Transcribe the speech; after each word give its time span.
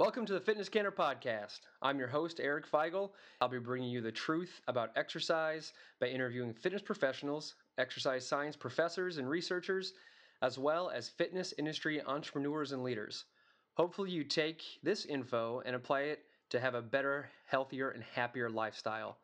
Welcome 0.00 0.24
to 0.24 0.32
the 0.32 0.40
Fitness 0.40 0.70
Canner 0.70 0.90
Podcast. 0.90 1.60
I'm 1.82 1.98
your 1.98 2.08
host, 2.08 2.40
Eric 2.42 2.66
Feigl. 2.66 3.10
I'll 3.38 3.50
be 3.50 3.58
bringing 3.58 3.90
you 3.90 4.00
the 4.00 4.10
truth 4.10 4.62
about 4.66 4.92
exercise 4.96 5.74
by 6.00 6.06
interviewing 6.06 6.54
fitness 6.54 6.80
professionals, 6.80 7.56
exercise 7.76 8.26
science 8.26 8.56
professors 8.56 9.18
and 9.18 9.28
researchers, 9.28 9.92
as 10.40 10.56
well 10.56 10.88
as 10.88 11.10
fitness 11.10 11.52
industry 11.58 12.00
entrepreneurs 12.00 12.72
and 12.72 12.82
leaders. 12.82 13.26
Hopefully, 13.74 14.10
you 14.10 14.24
take 14.24 14.62
this 14.82 15.04
info 15.04 15.60
and 15.66 15.76
apply 15.76 16.00
it 16.04 16.20
to 16.48 16.58
have 16.58 16.74
a 16.74 16.80
better, 16.80 17.28
healthier, 17.44 17.90
and 17.90 18.02
happier 18.02 18.48
lifestyle. 18.48 19.18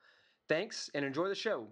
Thanks 0.47 0.91
and 0.95 1.07
enjoy 1.07 1.29
the 1.29 1.35
show. 1.35 1.69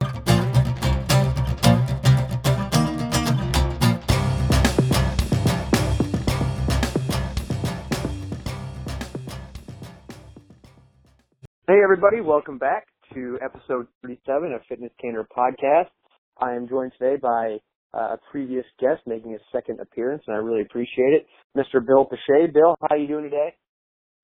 Hey 11.67 11.81
everybody, 11.82 12.21
welcome 12.21 12.59
back 12.59 12.89
to 13.14 13.39
episode 13.43 13.86
37 14.03 14.53
of 14.53 14.61
Fitness 14.68 14.93
Canner 15.00 15.27
Podcast. 15.35 15.89
I 16.37 16.53
am 16.53 16.68
joined 16.68 16.93
today 16.99 17.17
by 17.17 17.57
uh, 17.95 18.17
a 18.17 18.18
previous 18.31 18.67
guest 18.79 19.00
making 19.07 19.32
his 19.32 19.40
second 19.50 19.81
appearance, 19.81 20.23
and 20.27 20.37
I 20.37 20.40
really 20.40 20.61
appreciate 20.61 21.14
it, 21.14 21.27
Mr. 21.57 21.81
Bill 21.81 22.04
Pache. 22.04 22.53
Bill, 22.53 22.77
how 22.82 22.89
are 22.90 22.99
you 22.99 23.09
doing 23.09 23.25
today? 23.25 23.54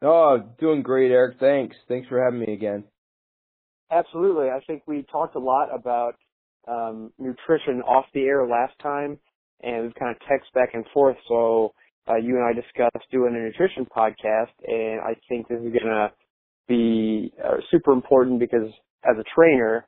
Oh, 0.02 0.50
doing 0.58 0.82
great, 0.82 1.10
Eric. 1.10 1.38
Thanks. 1.40 1.74
Thanks 1.88 2.06
for 2.10 2.22
having 2.22 2.40
me 2.40 2.52
again. 2.52 2.84
Absolutely. 3.90 4.50
I 4.50 4.60
think 4.66 4.82
we 4.86 5.06
talked 5.10 5.34
a 5.34 5.40
lot 5.40 5.74
about 5.74 6.16
um, 6.68 7.10
nutrition 7.18 7.80
off 7.80 8.04
the 8.12 8.24
air 8.24 8.46
last 8.46 8.74
time, 8.82 9.18
and 9.62 9.84
we've 9.84 9.94
kind 9.94 10.14
of 10.14 10.20
text 10.28 10.52
back 10.52 10.74
and 10.74 10.84
forth. 10.92 11.16
So 11.26 11.72
uh, 12.06 12.16
you 12.16 12.36
and 12.36 12.44
I 12.44 12.52
discussed 12.52 13.10
doing 13.10 13.34
a 13.34 13.38
nutrition 13.38 13.86
podcast, 13.86 14.52
and 14.68 15.00
I 15.00 15.14
think 15.26 15.48
this 15.48 15.60
is 15.60 15.72
going 15.72 15.86
to 15.86 16.12
be 16.70 17.32
uh, 17.44 17.56
super 17.70 17.92
important 17.92 18.38
because 18.38 18.68
as 19.04 19.16
a 19.18 19.24
trainer, 19.34 19.86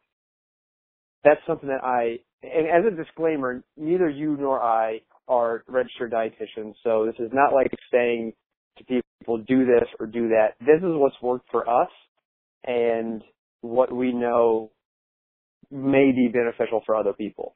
that's 1.24 1.40
something 1.46 1.68
that 1.68 1.84
I, 1.84 2.18
and 2.42 2.66
as 2.66 2.92
a 2.92 2.96
disclaimer, 2.96 3.62
neither 3.76 4.10
you 4.10 4.36
nor 4.38 4.60
I 4.60 5.00
are 5.28 5.62
registered 5.68 6.12
dietitians, 6.12 6.74
so 6.82 7.06
this 7.06 7.14
is 7.24 7.30
not 7.32 7.54
like 7.54 7.70
saying 7.92 8.32
to 8.78 8.84
people, 8.84 9.38
do 9.38 9.64
this 9.64 9.88
or 10.00 10.06
do 10.06 10.28
that. 10.28 10.54
This 10.60 10.78
is 10.78 10.90
what's 10.96 11.14
worked 11.22 11.46
for 11.50 11.68
us 11.68 11.90
and 12.64 13.22
what 13.60 13.94
we 13.94 14.12
know 14.12 14.72
may 15.70 16.10
be 16.10 16.28
beneficial 16.28 16.82
for 16.84 16.96
other 16.96 17.12
people. 17.12 17.54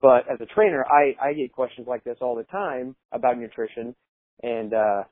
But 0.00 0.30
as 0.32 0.38
a 0.40 0.46
trainer, 0.46 0.84
I, 0.86 1.16
I 1.20 1.32
get 1.32 1.52
questions 1.52 1.88
like 1.88 2.04
this 2.04 2.18
all 2.20 2.36
the 2.36 2.44
time 2.44 2.94
about 3.12 3.38
nutrition 3.38 3.96
and, 4.42 4.72
uh, 4.72 5.02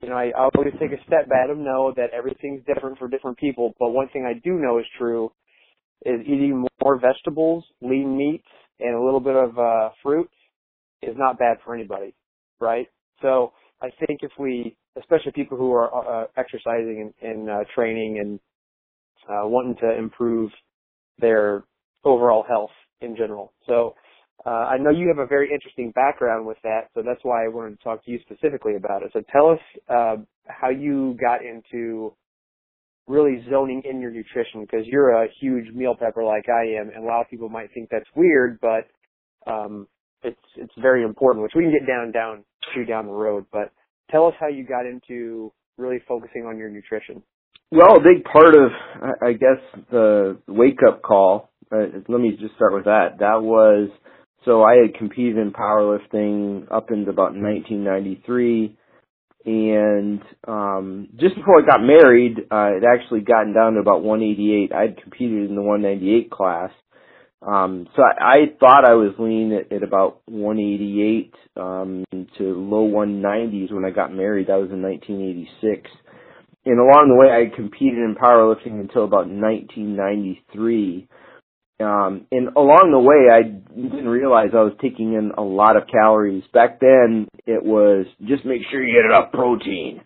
you 0.00 0.08
know, 0.08 0.16
I, 0.16 0.30
always 0.36 0.72
take 0.80 0.92
a 0.92 1.02
step 1.06 1.28
back 1.28 1.48
and 1.48 1.64
know 1.64 1.92
that 1.96 2.10
everything's 2.16 2.62
different 2.66 2.98
for 2.98 3.08
different 3.08 3.38
people. 3.38 3.74
But 3.78 3.90
one 3.90 4.08
thing 4.12 4.24
I 4.24 4.38
do 4.38 4.54
know 4.54 4.78
is 4.78 4.86
true 4.96 5.32
is 6.06 6.20
eating 6.22 6.64
more 6.82 6.98
vegetables, 7.00 7.64
lean 7.82 8.16
meats, 8.16 8.46
and 8.80 8.94
a 8.94 9.02
little 9.02 9.20
bit 9.20 9.34
of 9.34 9.58
uh, 9.58 9.90
fruit 10.02 10.30
is 11.02 11.16
not 11.16 11.38
bad 11.38 11.56
for 11.64 11.74
anybody, 11.74 12.14
right? 12.60 12.86
So 13.22 13.52
I 13.82 13.88
think 14.06 14.20
if 14.22 14.30
we, 14.38 14.76
especially 14.96 15.32
people 15.32 15.58
who 15.58 15.72
are 15.72 16.22
uh, 16.22 16.26
exercising 16.36 17.12
and, 17.20 17.30
and 17.30 17.50
uh, 17.50 17.64
training 17.74 18.18
and 18.20 18.40
uh, 19.28 19.46
wanting 19.48 19.76
to 19.80 19.98
improve 19.98 20.50
their 21.18 21.64
overall 22.04 22.44
health 22.48 22.70
in 23.00 23.16
general. 23.16 23.52
So 23.66 23.94
uh, 24.46 24.50
I 24.50 24.78
know 24.78 24.90
you 24.90 25.08
have 25.08 25.18
a 25.18 25.26
very 25.26 25.50
interesting 25.52 25.90
background 25.92 26.46
with 26.46 26.58
that, 26.62 26.88
so 26.94 27.02
that's 27.04 27.20
why 27.22 27.44
I 27.44 27.48
wanted 27.48 27.78
to 27.78 27.84
talk 27.84 28.04
to 28.04 28.10
you 28.10 28.20
specifically 28.20 28.76
about 28.76 29.02
it. 29.02 29.10
So 29.12 29.22
tell 29.32 29.50
us 29.50 29.58
uh, 29.88 30.16
how 30.46 30.70
you 30.70 31.16
got 31.20 31.40
into 31.44 32.14
really 33.08 33.44
zoning 33.50 33.82
in 33.88 34.00
your 34.00 34.10
nutrition 34.10 34.60
because 34.60 34.86
you're 34.86 35.24
a 35.24 35.28
huge 35.40 35.74
meal 35.74 35.94
prepper 36.00 36.24
like 36.24 36.46
I 36.48 36.80
am, 36.80 36.90
and 36.94 37.04
a 37.04 37.06
lot 37.06 37.22
of 37.22 37.30
people 37.30 37.48
might 37.48 37.72
think 37.74 37.88
that's 37.90 38.08
weird, 38.14 38.58
but 38.60 38.86
um, 39.50 39.88
it's 40.22 40.38
it's 40.56 40.72
very 40.80 41.02
important, 41.02 41.42
which 41.42 41.52
we 41.56 41.62
can 41.62 41.72
get 41.72 41.86
down 41.86 42.12
down 42.12 42.44
to 42.74 42.84
down 42.84 43.06
the 43.06 43.12
road. 43.12 43.46
But 43.50 43.72
tell 44.10 44.26
us 44.26 44.34
how 44.38 44.48
you 44.48 44.64
got 44.64 44.86
into 44.86 45.52
really 45.78 45.98
focusing 46.06 46.44
on 46.44 46.58
your 46.58 46.68
nutrition. 46.68 47.22
Well, 47.70 47.96
a 47.96 48.00
big 48.00 48.24
part 48.24 48.54
of, 48.54 48.70
I 49.22 49.32
guess, 49.32 49.82
the 49.90 50.38
wake 50.48 50.80
up 50.86 51.02
call. 51.02 51.50
Uh, 51.70 52.00
let 52.08 52.20
me 52.20 52.36
just 52.40 52.54
start 52.54 52.72
with 52.72 52.84
that. 52.84 53.18
That 53.18 53.42
was 53.42 53.90
so 54.44 54.62
I 54.62 54.76
had 54.76 54.94
competed 54.94 55.38
in 55.38 55.52
powerlifting 55.52 56.70
up 56.70 56.90
into 56.90 57.10
about 57.10 57.34
1993, 57.34 58.76
and 59.44 60.20
um, 60.46 61.08
just 61.18 61.34
before 61.36 61.62
I 61.62 61.66
got 61.66 61.80
married, 61.80 62.38
uh, 62.50 62.76
it 62.76 62.82
actually 62.84 63.20
gotten 63.20 63.54
down 63.54 63.74
to 63.74 63.80
about 63.80 64.02
188. 64.02 64.72
I'd 64.72 65.02
competed 65.02 65.48
in 65.48 65.56
the 65.56 65.62
198 65.62 66.30
class, 66.30 66.70
um, 67.40 67.86
so 67.94 68.02
I, 68.02 68.32
I 68.32 68.36
thought 68.58 68.84
I 68.84 68.94
was 68.94 69.14
lean 69.18 69.52
at, 69.52 69.72
at 69.72 69.82
about 69.82 70.20
188 70.26 71.34
um, 71.56 72.04
to 72.38 72.42
low 72.42 72.88
190s 72.88 73.72
when 73.72 73.84
I 73.84 73.90
got 73.90 74.12
married. 74.12 74.48
That 74.48 74.58
was 74.58 74.70
in 74.70 74.82
1986. 74.82 75.88
And 76.66 76.80
along 76.80 77.08
the 77.08 77.14
way, 77.14 77.30
I 77.30 77.48
had 77.48 77.54
competed 77.54 77.98
in 77.98 78.16
powerlifting 78.20 78.80
until 78.80 79.04
about 79.04 79.28
1993 79.30 81.08
um, 81.80 82.26
and 82.32 82.48
along 82.56 82.90
the 82.90 82.98
way, 82.98 83.30
I 83.30 83.42
didn't 83.42 84.08
realize 84.08 84.48
I 84.52 84.62
was 84.62 84.72
taking 84.82 85.14
in 85.14 85.30
a 85.38 85.42
lot 85.42 85.76
of 85.76 85.84
calories. 85.86 86.42
Back 86.52 86.80
then, 86.80 87.28
it 87.46 87.62
was 87.62 88.06
just 88.26 88.44
make 88.44 88.62
sure 88.70 88.82
you 88.82 89.00
get 89.00 89.06
enough 89.06 89.30
protein, 89.32 90.00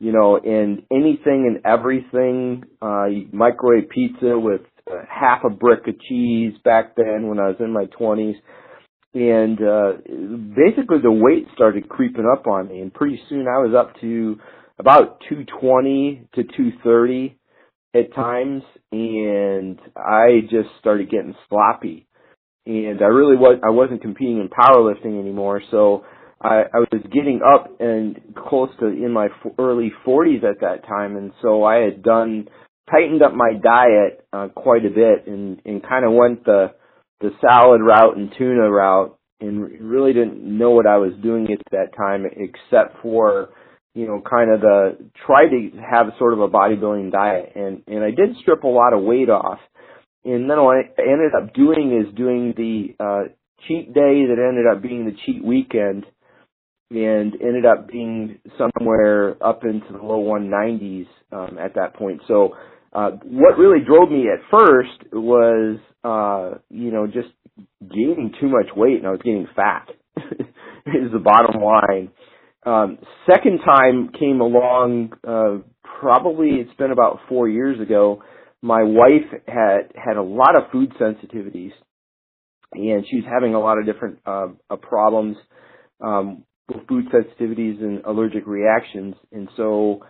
you 0.00 0.12
know, 0.12 0.36
and 0.36 0.82
anything 0.90 1.46
and 1.46 1.64
everything. 1.64 2.64
Uh, 2.80 3.06
microwave 3.32 3.88
pizza 3.90 4.36
with 4.36 4.62
uh, 4.90 5.04
half 5.08 5.44
a 5.44 5.50
brick 5.50 5.86
of 5.86 5.94
cheese 6.08 6.54
back 6.64 6.96
then 6.96 7.28
when 7.28 7.38
I 7.38 7.48
was 7.48 7.56
in 7.60 7.72
my 7.72 7.84
twenties, 7.96 8.36
and 9.14 9.62
uh, 9.62 9.92
basically 10.56 10.98
the 11.02 11.12
weight 11.12 11.46
started 11.54 11.88
creeping 11.88 12.26
up 12.26 12.48
on 12.48 12.66
me, 12.66 12.80
and 12.80 12.92
pretty 12.92 13.20
soon 13.28 13.46
I 13.46 13.58
was 13.58 13.76
up 13.78 13.94
to 14.00 14.40
about 14.80 15.20
220 15.28 16.26
to 16.34 16.42
230 16.42 17.38
at 17.94 18.14
times 18.14 18.62
and 18.90 19.78
I 19.96 20.40
just 20.42 20.68
started 20.80 21.10
getting 21.10 21.34
sloppy. 21.48 22.06
And 22.66 23.02
I 23.02 23.06
really 23.06 23.36
was 23.36 23.58
I 23.64 23.70
wasn't 23.70 24.02
competing 24.02 24.38
in 24.38 24.48
powerlifting 24.48 25.18
anymore, 25.18 25.62
so 25.70 26.04
I, 26.40 26.62
I 26.72 26.78
was 26.78 27.02
getting 27.12 27.40
up 27.42 27.80
and 27.80 28.20
close 28.36 28.68
to 28.80 28.86
in 28.86 29.12
my 29.12 29.28
early 29.58 29.92
40s 30.06 30.44
at 30.44 30.60
that 30.60 30.86
time, 30.86 31.16
and 31.16 31.32
so 31.42 31.64
I 31.64 31.78
had 31.78 32.02
done 32.04 32.48
tightened 32.90 33.22
up 33.22 33.32
my 33.34 33.54
diet 33.60 34.24
uh, 34.32 34.48
quite 34.54 34.84
a 34.84 34.90
bit 34.90 35.26
and 35.26 35.60
and 35.64 35.82
kind 35.82 36.04
of 36.04 36.12
went 36.12 36.44
the 36.44 36.72
the 37.20 37.30
salad 37.40 37.80
route 37.80 38.16
and 38.16 38.32
tuna 38.38 38.70
route, 38.70 39.18
and 39.40 39.80
really 39.80 40.12
didn't 40.12 40.42
know 40.42 40.70
what 40.70 40.86
I 40.86 40.98
was 40.98 41.12
doing 41.20 41.48
at 41.52 41.58
that 41.72 41.96
time 41.96 42.26
except 42.26 43.02
for 43.02 43.48
you 43.94 44.06
know, 44.06 44.22
kind 44.28 44.52
of 44.52 44.60
the 44.60 44.98
try 45.26 45.46
to 45.48 45.70
have 45.78 46.06
sort 46.18 46.32
of 46.32 46.40
a 46.40 46.48
bodybuilding 46.48 47.12
diet, 47.12 47.52
and 47.54 47.82
and 47.86 48.02
I 48.02 48.10
did 48.10 48.36
strip 48.40 48.64
a 48.64 48.68
lot 48.68 48.92
of 48.92 49.02
weight 49.02 49.28
off, 49.28 49.58
and 50.24 50.48
then 50.48 50.62
what 50.62 50.76
I 50.76 51.02
ended 51.02 51.32
up 51.36 51.54
doing 51.54 52.00
is 52.00 52.14
doing 52.14 52.54
the 52.56 52.94
uh, 53.02 53.22
cheat 53.66 53.92
day 53.92 54.26
that 54.26 54.38
ended 54.38 54.66
up 54.70 54.82
being 54.82 55.04
the 55.04 55.16
cheat 55.26 55.44
weekend, 55.44 56.04
and 56.90 57.34
ended 57.40 57.66
up 57.66 57.88
being 57.88 58.38
somewhere 58.56 59.36
up 59.44 59.64
into 59.64 59.92
the 59.92 60.02
low 60.02 60.22
190s 60.22 61.06
um, 61.32 61.58
at 61.58 61.74
that 61.74 61.94
point. 61.94 62.20
So. 62.28 62.54
Uh, 62.94 63.12
what 63.24 63.56
really 63.56 63.82
drove 63.82 64.10
me 64.10 64.26
at 64.28 64.38
first 64.50 65.14
was, 65.14 65.78
uh, 66.04 66.58
you 66.68 66.90
know, 66.90 67.06
just 67.06 67.28
gaining 67.80 68.34
too 68.38 68.48
much 68.48 68.66
weight 68.76 68.98
and 68.98 69.06
I 69.06 69.12
was 69.12 69.20
getting 69.24 69.46
fat 69.56 69.88
is 70.86 71.10
the 71.12 71.18
bottom 71.18 71.62
line. 71.62 72.10
Um, 72.64 72.98
second 73.28 73.60
time 73.64 74.10
came 74.18 74.40
along, 74.40 75.12
uh, 75.26 75.58
probably 76.00 76.50
it's 76.60 76.74
been 76.76 76.92
about 76.92 77.20
four 77.28 77.48
years 77.48 77.80
ago. 77.80 78.22
My 78.62 78.82
wife 78.84 79.28
had 79.48 79.92
had 79.96 80.16
a 80.16 80.22
lot 80.22 80.56
of 80.56 80.70
food 80.70 80.92
sensitivities, 81.00 81.72
and 82.72 83.04
she 83.08 83.16
was 83.16 83.24
having 83.28 83.54
a 83.54 83.60
lot 83.60 83.78
of 83.78 83.86
different 83.86 84.18
uh, 84.24 84.48
uh, 84.70 84.76
problems 84.76 85.36
um, 86.00 86.44
with 86.68 86.86
food 86.86 87.06
sensitivities 87.12 87.80
and 87.82 88.04
allergic 88.04 88.46
reactions. 88.46 89.14
And 89.32 89.48
so, 89.56 90.04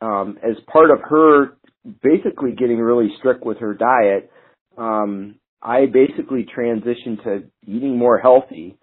um, 0.00 0.38
as 0.42 0.56
part 0.72 0.90
of 0.90 0.98
her 1.08 1.56
basically 2.02 2.52
getting 2.52 2.78
really 2.78 3.10
strict 3.18 3.44
with 3.44 3.58
her 3.58 3.74
diet, 3.74 4.30
um, 4.76 5.36
I 5.62 5.86
basically 5.86 6.44
transitioned 6.56 7.22
to 7.24 7.44
eating 7.64 7.96
more 7.96 8.18
healthy 8.18 8.76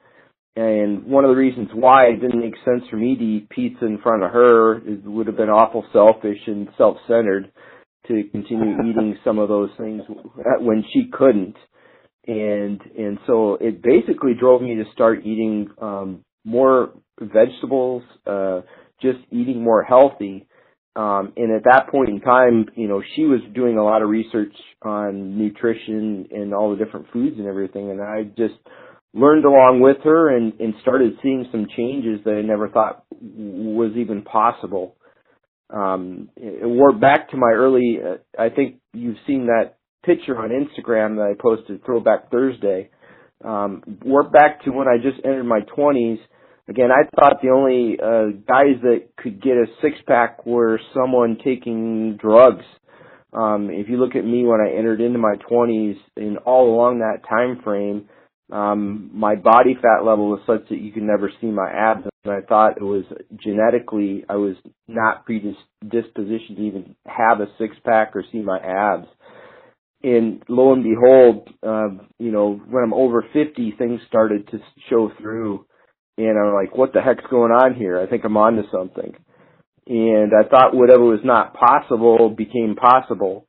and 0.56 1.06
one 1.06 1.24
of 1.24 1.30
the 1.30 1.36
reasons 1.36 1.70
why 1.74 2.06
it 2.06 2.22
didn't 2.22 2.42
make 2.42 2.56
sense 2.66 2.84
for 2.90 2.98
me 2.98 3.16
to 3.16 3.24
eat 3.24 3.50
pizza 3.50 3.86
in 3.86 4.00
front 4.00 4.24
of 4.24 4.32
her 4.32 4.78
it 4.78 5.04
would 5.04 5.28
have 5.28 5.38
been 5.38 5.50
awful 5.50 5.86
selfish 5.94 6.40
and 6.48 6.68
self-centered 6.78 7.52
to 8.10 8.24
continue 8.32 8.76
eating 8.90 9.18
some 9.24 9.40
of 9.40 9.48
those 9.48 9.70
things 9.78 10.02
when 10.60 10.84
she 10.92 11.10
couldn't. 11.12 11.56
And 12.28 12.82
and 12.98 13.18
so 13.26 13.56
it 13.56 13.82
basically 13.82 14.34
drove 14.40 14.62
me 14.62 14.76
to 14.76 14.84
start 14.94 15.26
eating 15.26 15.70
um 15.82 16.24
more 16.46 16.92
vegetables, 17.20 18.04
uh 18.28 18.62
just 19.02 19.20
eating 19.32 19.64
more 19.64 19.84
healthy. 19.84 20.46
Um, 20.96 21.32
and 21.38 21.56
at 21.56 21.64
that 21.64 21.88
point 21.90 22.10
in 22.10 22.20
time, 22.20 22.66
you 22.76 22.88
know, 22.90 23.02
she 23.16 23.24
was 23.24 23.40
doing 23.56 23.78
a 23.78 23.84
lot 23.84 24.02
of 24.02 24.10
research 24.10 24.54
on 24.82 25.38
nutrition 25.38 26.28
and 26.32 26.54
all 26.54 26.72
the 26.72 26.84
different 26.84 27.06
foods 27.14 27.38
and 27.38 27.48
everything, 27.48 27.90
and 27.90 28.02
I 28.02 28.24
just 28.24 28.56
learned 29.14 29.46
along 29.46 29.82
with 29.82 29.98
her 30.04 30.36
and, 30.36 30.54
and 30.60 30.74
started 30.82 31.18
seeing 31.24 31.48
some 31.52 31.68
changes 31.76 32.20
that 32.26 32.36
I 32.36 32.42
never 32.42 32.70
thought 32.70 33.06
was 33.22 33.94
even 33.96 34.22
possible. 34.22 34.96
Um, 35.70 36.30
it 36.36 36.68
warped 36.68 37.02
back 37.02 37.30
to 37.32 37.38
my 37.38 37.52
early, 37.52 38.00
uh, 38.04 38.18
I 38.42 38.50
think 38.50 38.78
you've 38.94 39.18
seen 39.28 39.48
that 39.48 39.76
picture 40.04 40.38
on 40.38 40.50
Instagram 40.50 41.16
that 41.18 41.34
I 41.36 41.42
posted 41.42 41.84
Throwback 41.86 42.32
Thursday. 42.32 42.90
Um, 43.44 43.84
warped 44.04 44.34
back 44.34 44.64
to 44.64 44.72
when 44.72 44.88
I 44.88 44.98
just 45.02 45.24
entered 45.24 45.46
my 45.46 45.62
20s. 45.78 46.20
Again, 46.68 46.90
I 46.92 47.08
thought 47.16 47.42
the 47.42 47.50
only 47.50 47.98
uh, 48.00 48.38
guys 48.48 48.82
that 48.84 49.10
could 49.18 49.42
get 49.42 49.54
a 49.54 49.66
six 49.82 49.96
pack 50.08 50.46
were 50.46 50.80
someone 50.94 51.38
taking 51.44 52.18
drugs. 52.18 52.66
Um, 53.34 53.70
if 53.72 53.90
you 53.90 53.98
look 53.98 54.16
at 54.16 54.26
me 54.26 54.44
when 54.44 54.60
I 54.60 54.78
entered 54.78 55.02
into 55.02 55.20
my 55.20 55.36
20s 55.50 55.98
and 56.16 56.38
all 56.40 56.74
along 56.74 57.00
that 57.00 57.28
time 57.28 57.62
frame, 57.64 58.10
um, 58.52 59.12
my 59.14 59.36
body 59.36 59.76
fat 59.76 60.04
level 60.04 60.30
was 60.30 60.42
such 60.48 60.68
that 60.70 60.80
you 60.80 60.92
could 60.92 61.04
never 61.04 61.32
see 61.40 61.48
my 61.48 61.70
abs, 61.70 62.06
and 62.24 62.34
I 62.34 62.42
thought 62.42 62.78
it 62.78 62.84
was 62.84 63.04
genetically 63.36 64.26
I 64.28 64.36
was 64.38 64.56
not 64.88 65.28
predispositioned 65.28 66.56
to 66.56 66.62
even 66.62 66.96
have 67.06 67.42
a 67.42 67.48
six 67.60 67.76
pack 67.86 68.16
or 68.16 68.24
see 68.32 68.42
my 68.42 68.58
abs. 68.58 69.08
And 70.02 70.42
lo 70.48 70.74
and 70.74 70.84
behold, 70.84 71.50
uh, 71.62 72.04
you 72.18 72.32
know, 72.32 72.60
when 72.70 72.84
I'm 72.84 72.94
over 72.94 73.24
50, 73.34 73.76
things 73.78 74.00
started 74.08 74.48
to 74.48 74.60
show 74.90 75.12
through, 75.20 75.66
and 76.18 76.40
I'm 76.40 76.54
like, 76.54 76.76
what 76.76 76.94
the 76.94 77.02
heck's 77.02 77.30
going 77.30 77.52
on 77.52 77.76
here? 77.76 78.00
I 78.00 78.08
think 78.08 78.24
I'm 78.24 78.38
onto 78.38 78.64
something. 78.72 79.14
And 79.86 80.32
I 80.34 80.48
thought 80.48 80.76
whatever 80.76 81.04
was 81.04 81.20
not 81.24 81.54
possible 81.54 82.30
became 82.30 82.76
possible, 82.76 83.46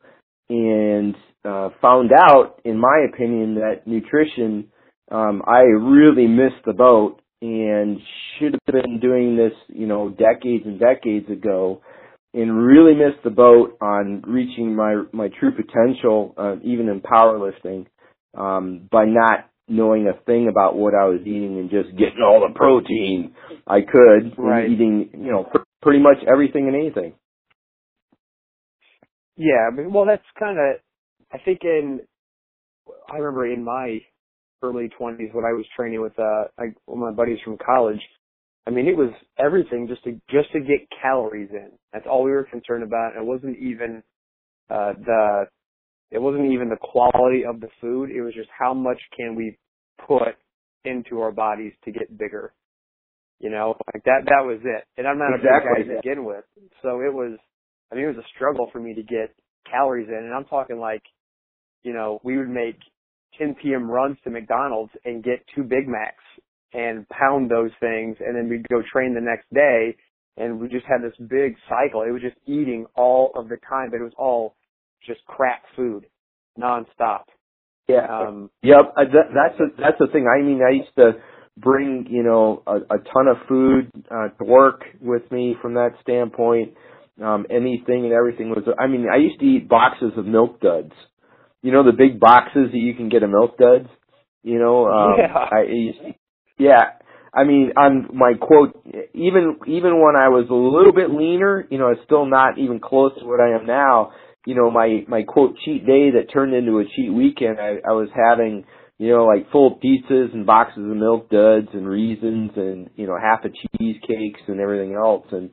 and 0.50 1.14
uh, 1.44 1.70
found 1.80 2.10
out, 2.12 2.60
in 2.64 2.78
my 2.78 3.06
opinion, 3.12 3.54
that 3.54 3.86
nutrition 3.86 4.68
um, 5.10 5.42
I 5.46 5.60
really 5.60 6.26
missed 6.26 6.64
the 6.64 6.72
boat 6.72 7.20
and 7.42 7.98
should 8.38 8.54
have 8.54 8.82
been 8.84 9.00
doing 9.00 9.36
this, 9.36 9.52
you 9.68 9.86
know, 9.86 10.10
decades 10.10 10.64
and 10.66 10.78
decades 10.78 11.28
ago, 11.30 11.80
and 12.34 12.64
really 12.64 12.94
missed 12.94 13.22
the 13.24 13.30
boat 13.30 13.76
on 13.80 14.22
reaching 14.26 14.74
my 14.76 15.02
my 15.12 15.28
true 15.40 15.52
potential, 15.52 16.34
uh, 16.36 16.56
even 16.62 16.88
in 16.88 17.00
powerlifting, 17.00 17.86
um, 18.36 18.88
by 18.90 19.04
not 19.06 19.48
knowing 19.68 20.08
a 20.08 20.20
thing 20.24 20.48
about 20.48 20.76
what 20.76 20.94
I 20.94 21.06
was 21.06 21.20
eating 21.22 21.58
and 21.58 21.70
just 21.70 21.90
getting 21.96 22.22
all 22.22 22.46
the 22.46 22.54
protein 22.54 23.34
I 23.66 23.80
could, 23.80 24.34
right. 24.36 24.64
and 24.64 24.74
eating, 24.74 25.10
you 25.12 25.30
know, 25.30 25.44
pr- 25.44 25.62
pretty 25.80 26.00
much 26.00 26.18
everything 26.30 26.66
and 26.66 26.76
anything. 26.76 27.14
Yeah, 29.36 29.70
well, 29.88 30.04
that's 30.04 30.22
kind 30.38 30.58
of, 30.58 30.80
I 31.32 31.38
think 31.44 31.60
in, 31.62 32.00
I 33.10 33.16
remember 33.16 33.46
in 33.50 33.64
my 33.64 34.00
early 34.62 34.90
20s 35.00 35.34
when 35.34 35.44
I 35.44 35.52
was 35.52 35.64
training 35.76 36.00
with 36.00 36.18
uh 36.18 36.44
I, 36.58 36.72
one 36.86 37.08
of 37.08 37.14
my 37.16 37.22
buddies 37.22 37.38
from 37.44 37.58
college. 37.64 38.00
I 38.66 38.70
mean, 38.70 38.86
it 38.86 38.96
was 38.96 39.10
everything 39.38 39.88
just 39.88 40.04
to 40.04 40.12
just 40.30 40.52
to 40.52 40.60
get 40.60 40.86
calories 41.02 41.50
in. 41.50 41.70
That's 41.92 42.06
all 42.08 42.22
we 42.22 42.30
were 42.30 42.44
concerned 42.44 42.84
about. 42.84 43.16
It 43.16 43.24
wasn't 43.24 43.58
even 43.58 44.02
uh 44.68 44.92
the 45.04 45.46
it 46.10 46.20
wasn't 46.20 46.52
even 46.52 46.68
the 46.68 46.76
quality 46.76 47.44
of 47.44 47.60
the 47.60 47.68
food. 47.80 48.10
It 48.10 48.22
was 48.22 48.34
just 48.34 48.48
how 48.56 48.74
much 48.74 48.98
can 49.16 49.34
we 49.34 49.58
put 50.06 50.36
into 50.84 51.20
our 51.20 51.32
bodies 51.32 51.72
to 51.84 51.92
get 51.92 52.16
bigger. 52.16 52.52
You 53.38 53.50
know, 53.50 53.76
like 53.94 54.04
that 54.04 54.24
that 54.26 54.44
was 54.44 54.60
it. 54.64 54.84
And 54.98 55.06
I'm 55.06 55.18
not 55.18 55.34
exactly. 55.34 55.70
a 55.72 55.76
big 55.76 55.86
guy 55.86 55.94
to 55.94 56.00
begin 56.02 56.24
with. 56.24 56.44
So 56.82 57.00
it 57.00 57.12
was 57.12 57.38
I 57.90 57.94
mean 57.94 58.04
it 58.04 58.16
was 58.16 58.24
a 58.24 58.28
struggle 58.36 58.68
for 58.72 58.80
me 58.80 58.94
to 58.94 59.02
get 59.02 59.34
calories 59.70 60.08
in 60.08 60.14
and 60.14 60.34
I'm 60.34 60.44
talking 60.44 60.78
like, 60.78 61.02
you 61.82 61.92
know, 61.92 62.20
we 62.22 62.36
would 62.36 62.50
make 62.50 62.76
10 63.38 63.56
p.m. 63.62 63.90
runs 63.90 64.16
to 64.24 64.30
McDonald's 64.30 64.92
and 65.04 65.22
get 65.22 65.44
two 65.54 65.62
Big 65.62 65.86
Macs 65.86 66.24
and 66.72 67.08
pound 67.08 67.50
those 67.50 67.70
things 67.80 68.16
and 68.20 68.36
then 68.36 68.48
we'd 68.48 68.68
go 68.68 68.82
train 68.92 69.14
the 69.14 69.20
next 69.20 69.46
day 69.52 69.96
and 70.36 70.60
we 70.60 70.68
just 70.68 70.86
had 70.86 71.02
this 71.02 71.16
big 71.28 71.56
cycle. 71.68 72.02
It 72.02 72.10
was 72.12 72.22
just 72.22 72.36
eating 72.46 72.86
all 72.96 73.32
of 73.34 73.48
the 73.48 73.58
time, 73.68 73.90
but 73.90 74.00
it 74.00 74.04
was 74.04 74.14
all 74.16 74.54
just 75.06 75.20
crap 75.26 75.62
food 75.76 76.06
nonstop. 76.58 77.24
Yeah. 77.88 78.06
Um, 78.06 78.50
yep. 78.62 78.94
Uh, 78.96 79.04
that, 79.04 79.34
that's 79.34 79.60
a, 79.60 79.82
that's 79.82 79.98
the 79.98 80.06
thing. 80.12 80.26
I 80.26 80.42
mean, 80.42 80.60
I 80.66 80.74
used 80.76 80.94
to 80.96 81.20
bring 81.56 82.06
you 82.08 82.22
know 82.22 82.62
a, 82.66 82.76
a 82.76 82.98
ton 83.12 83.28
of 83.28 83.36
food 83.48 83.90
uh, 84.10 84.28
to 84.28 84.44
work 84.44 84.84
with 85.00 85.30
me 85.30 85.56
from 85.60 85.74
that 85.74 85.90
standpoint. 86.02 86.74
Um, 87.22 87.44
anything 87.50 88.04
and 88.04 88.12
everything 88.12 88.50
was. 88.50 88.64
I 88.78 88.86
mean, 88.86 89.06
I 89.12 89.16
used 89.16 89.40
to 89.40 89.46
eat 89.46 89.68
boxes 89.68 90.12
of 90.16 90.24
milk 90.24 90.60
duds 90.60 90.92
you 91.62 91.72
know 91.72 91.84
the 91.84 91.92
big 91.92 92.20
boxes 92.20 92.70
that 92.72 92.78
you 92.78 92.94
can 92.94 93.08
get 93.08 93.22
a 93.22 93.28
milk 93.28 93.58
duds. 93.58 93.88
You 94.42 94.58
know, 94.58 94.86
um, 94.86 95.14
yeah. 95.18 95.34
I 95.34 96.14
yeah. 96.58 96.84
I 97.32 97.44
mean, 97.44 97.72
on 97.76 98.08
my 98.12 98.32
quote, 98.40 98.74
even 99.14 99.58
even 99.66 100.00
when 100.00 100.16
I 100.16 100.28
was 100.28 100.46
a 100.50 100.54
little 100.54 100.92
bit 100.92 101.10
leaner, 101.10 101.66
you 101.70 101.78
know, 101.78 101.88
it's 101.88 102.02
still 102.04 102.26
not 102.26 102.58
even 102.58 102.80
close 102.80 103.12
to 103.20 103.26
what 103.26 103.40
I 103.40 103.54
am 103.54 103.66
now. 103.66 104.12
You 104.46 104.54
know, 104.54 104.70
my 104.70 105.04
my 105.06 105.22
quote 105.22 105.56
cheat 105.64 105.86
day 105.86 106.10
that 106.12 106.32
turned 106.32 106.54
into 106.54 106.78
a 106.78 106.84
cheat 106.84 107.12
weekend, 107.12 107.60
I, 107.60 107.76
I 107.86 107.92
was 107.92 108.08
having 108.14 108.64
you 108.98 109.10
know 109.10 109.26
like 109.26 109.50
full 109.52 109.78
pizzas 109.78 110.34
and 110.34 110.44
boxes 110.44 110.84
of 110.84 110.96
milk 110.96 111.30
duds 111.30 111.68
and 111.72 111.88
reasons 111.88 112.50
and 112.56 112.90
you 112.96 113.06
know 113.06 113.16
half 113.20 113.44
of 113.44 113.52
cheesecakes 113.54 114.40
and 114.48 114.60
everything 114.60 114.94
else 114.94 115.26
and 115.30 115.50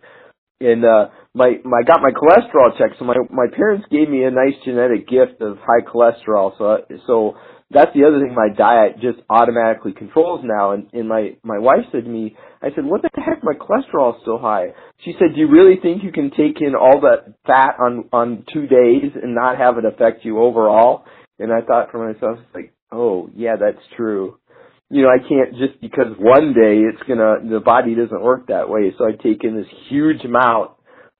and 0.59 0.83
uh 0.85 1.09
my 1.33 1.53
my 1.63 1.83
got 1.85 2.01
my 2.01 2.11
cholesterol 2.11 2.77
checked 2.77 2.97
so 2.99 3.05
my 3.05 3.15
my 3.29 3.45
parents 3.55 3.85
gave 3.91 4.09
me 4.09 4.23
a 4.23 4.31
nice 4.31 4.55
genetic 4.65 5.07
gift 5.07 5.41
of 5.41 5.57
high 5.59 5.85
cholesterol 5.85 6.57
so 6.57 6.77
so 7.05 7.35
that's 7.69 7.91
the 7.93 8.05
other 8.05 8.19
thing 8.19 8.33
my 8.33 8.49
diet 8.55 8.95
just 9.01 9.19
automatically 9.29 9.91
controls 9.91 10.41
now 10.43 10.71
and 10.71 10.87
and 10.93 11.07
my 11.07 11.35
my 11.43 11.59
wife 11.59 11.85
said 11.91 12.05
to 12.05 12.09
me 12.09 12.35
i 12.61 12.69
said 12.73 12.85
what 12.85 13.01
the 13.01 13.09
heck? 13.15 13.43
My 13.43 13.53
cholesterol 13.53 14.15
is 14.15 14.21
still 14.21 14.39
high. 14.39 14.67
She 15.05 15.13
said 15.19 15.35
do 15.35 15.39
you 15.41 15.47
really 15.47 15.79
think 15.81 16.03
you 16.03 16.11
can 16.11 16.31
take 16.31 16.59
in 16.59 16.75
all 16.75 17.01
that 17.01 17.33
fat 17.45 17.75
on 17.79 18.09
on 18.11 18.45
two 18.51 18.67
days 18.67 19.11
and 19.21 19.35
not 19.35 19.57
have 19.57 19.77
it 19.77 19.85
affect 19.85 20.25
you 20.25 20.39
overall? 20.39 21.05
And 21.39 21.53
i 21.53 21.61
thought 21.61 21.91
for 21.91 22.11
myself 22.11 22.39
like 22.55 22.73
oh 22.91 23.29
yeah 23.35 23.55
that's 23.59 23.83
true 23.95 24.39
you 24.89 25.03
know, 25.03 25.09
I 25.09 25.19
can't 25.27 25.57
just 25.57 25.81
because 25.81 26.15
one 26.19 26.53
day 26.53 26.79
it's 26.79 27.03
gonna 27.07 27.37
the 27.49 27.59
body 27.59 27.95
doesn't 27.95 28.21
work 28.21 28.47
that 28.47 28.69
way. 28.69 28.93
So 28.97 29.05
I 29.05 29.11
take 29.11 29.43
in 29.43 29.55
this 29.57 29.67
huge 29.89 30.23
amount 30.23 30.71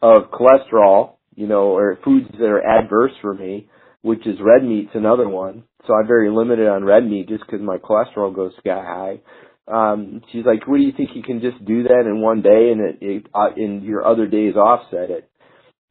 of 0.02 0.32
cholesterol, 0.32 1.16
you 1.36 1.48
know, 1.48 1.76
or 1.76 2.00
foods 2.04 2.28
that 2.40 2.46
are 2.46 2.66
adverse 2.66 3.12
for 3.22 3.34
me, 3.34 3.68
which 4.04 4.26
is 4.26 4.38
red 4.42 4.64
meat's 4.64 4.92
another 4.94 5.28
one. 5.28 5.64
So 5.88 5.94
I'm 5.94 6.08
very 6.08 6.30
limited 6.32 6.68
on 6.68 6.84
red 6.86 7.06
meat 7.06 7.28
just 7.30 7.46
because 7.46 7.62
my 7.62 7.78
cholesterol 7.78 8.34
goes 8.36 8.54
sky 8.60 8.84
high. 8.84 9.22
Um, 9.68 10.22
she's 10.32 10.46
like, 10.46 10.68
"What 10.68 10.78
do 10.78 10.84
you 10.84 10.94
think 10.96 11.10
you 11.16 11.24
can 11.24 11.42
just 11.42 11.64
do 11.66 11.84
that 11.84 12.06
in 12.06 12.22
one 12.22 12.42
day 12.42 12.72
and 12.72 12.82
it, 12.82 12.98
it 13.02 13.28
uh, 13.36 13.50
in 13.58 13.84
your 13.84 14.06
other 14.06 14.28
days 14.28 14.56
offset 14.56 15.12
it?" 15.12 15.30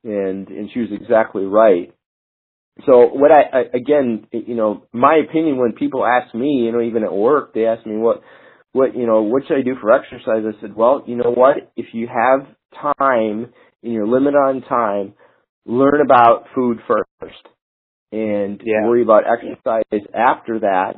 And 0.05 0.49
and 0.49 0.71
she 0.73 0.81
was 0.81 0.91
exactly 0.93 1.45
right 1.45 1.93
so 2.85 3.07
what 3.07 3.31
I, 3.33 3.59
I 3.59 3.61
again, 3.73 4.27
you 4.33 4.55
know, 4.55 4.85
my 4.93 5.17
opinion 5.27 5.59
when 5.59 5.73
people 5.73 6.05
ask 6.05 6.35
me, 6.35 6.65
you 6.65 6.73
know, 6.73 6.83
even 6.83 7.05
at 7.05 7.13
work, 7.13 7.55
they 7.55 7.65
ask 7.67 7.87
me 7.87 7.97
what, 7.97 8.23
what, 8.73 8.95
you 8.95 9.07
know, 9.07 9.23
what 9.23 9.45
should 9.47 9.57
I 9.57 9.63
do 9.63 9.77
for 9.81 9.93
exercise? 9.93 10.45
I 10.47 10.61
said, 10.61 10.77
well, 10.77 11.03
you 11.07 11.17
know 11.17 11.31
what? 11.31 11.73
If 11.77 11.87
you 11.95 12.07
have 12.07 12.47
time 12.75 13.53
and 13.83 13.93
you're 13.93 14.07
limited 14.07 14.37
on 14.37 14.61
time, 14.63 15.15
learn 15.65 16.03
about 16.03 16.45
food 16.55 16.79
first 16.87 17.49
and 18.13 18.61
yeah. 18.63 18.87
worry 18.87 19.03
about 19.03 19.25
exercise 19.27 20.07
after 20.15 20.61
that 20.61 20.97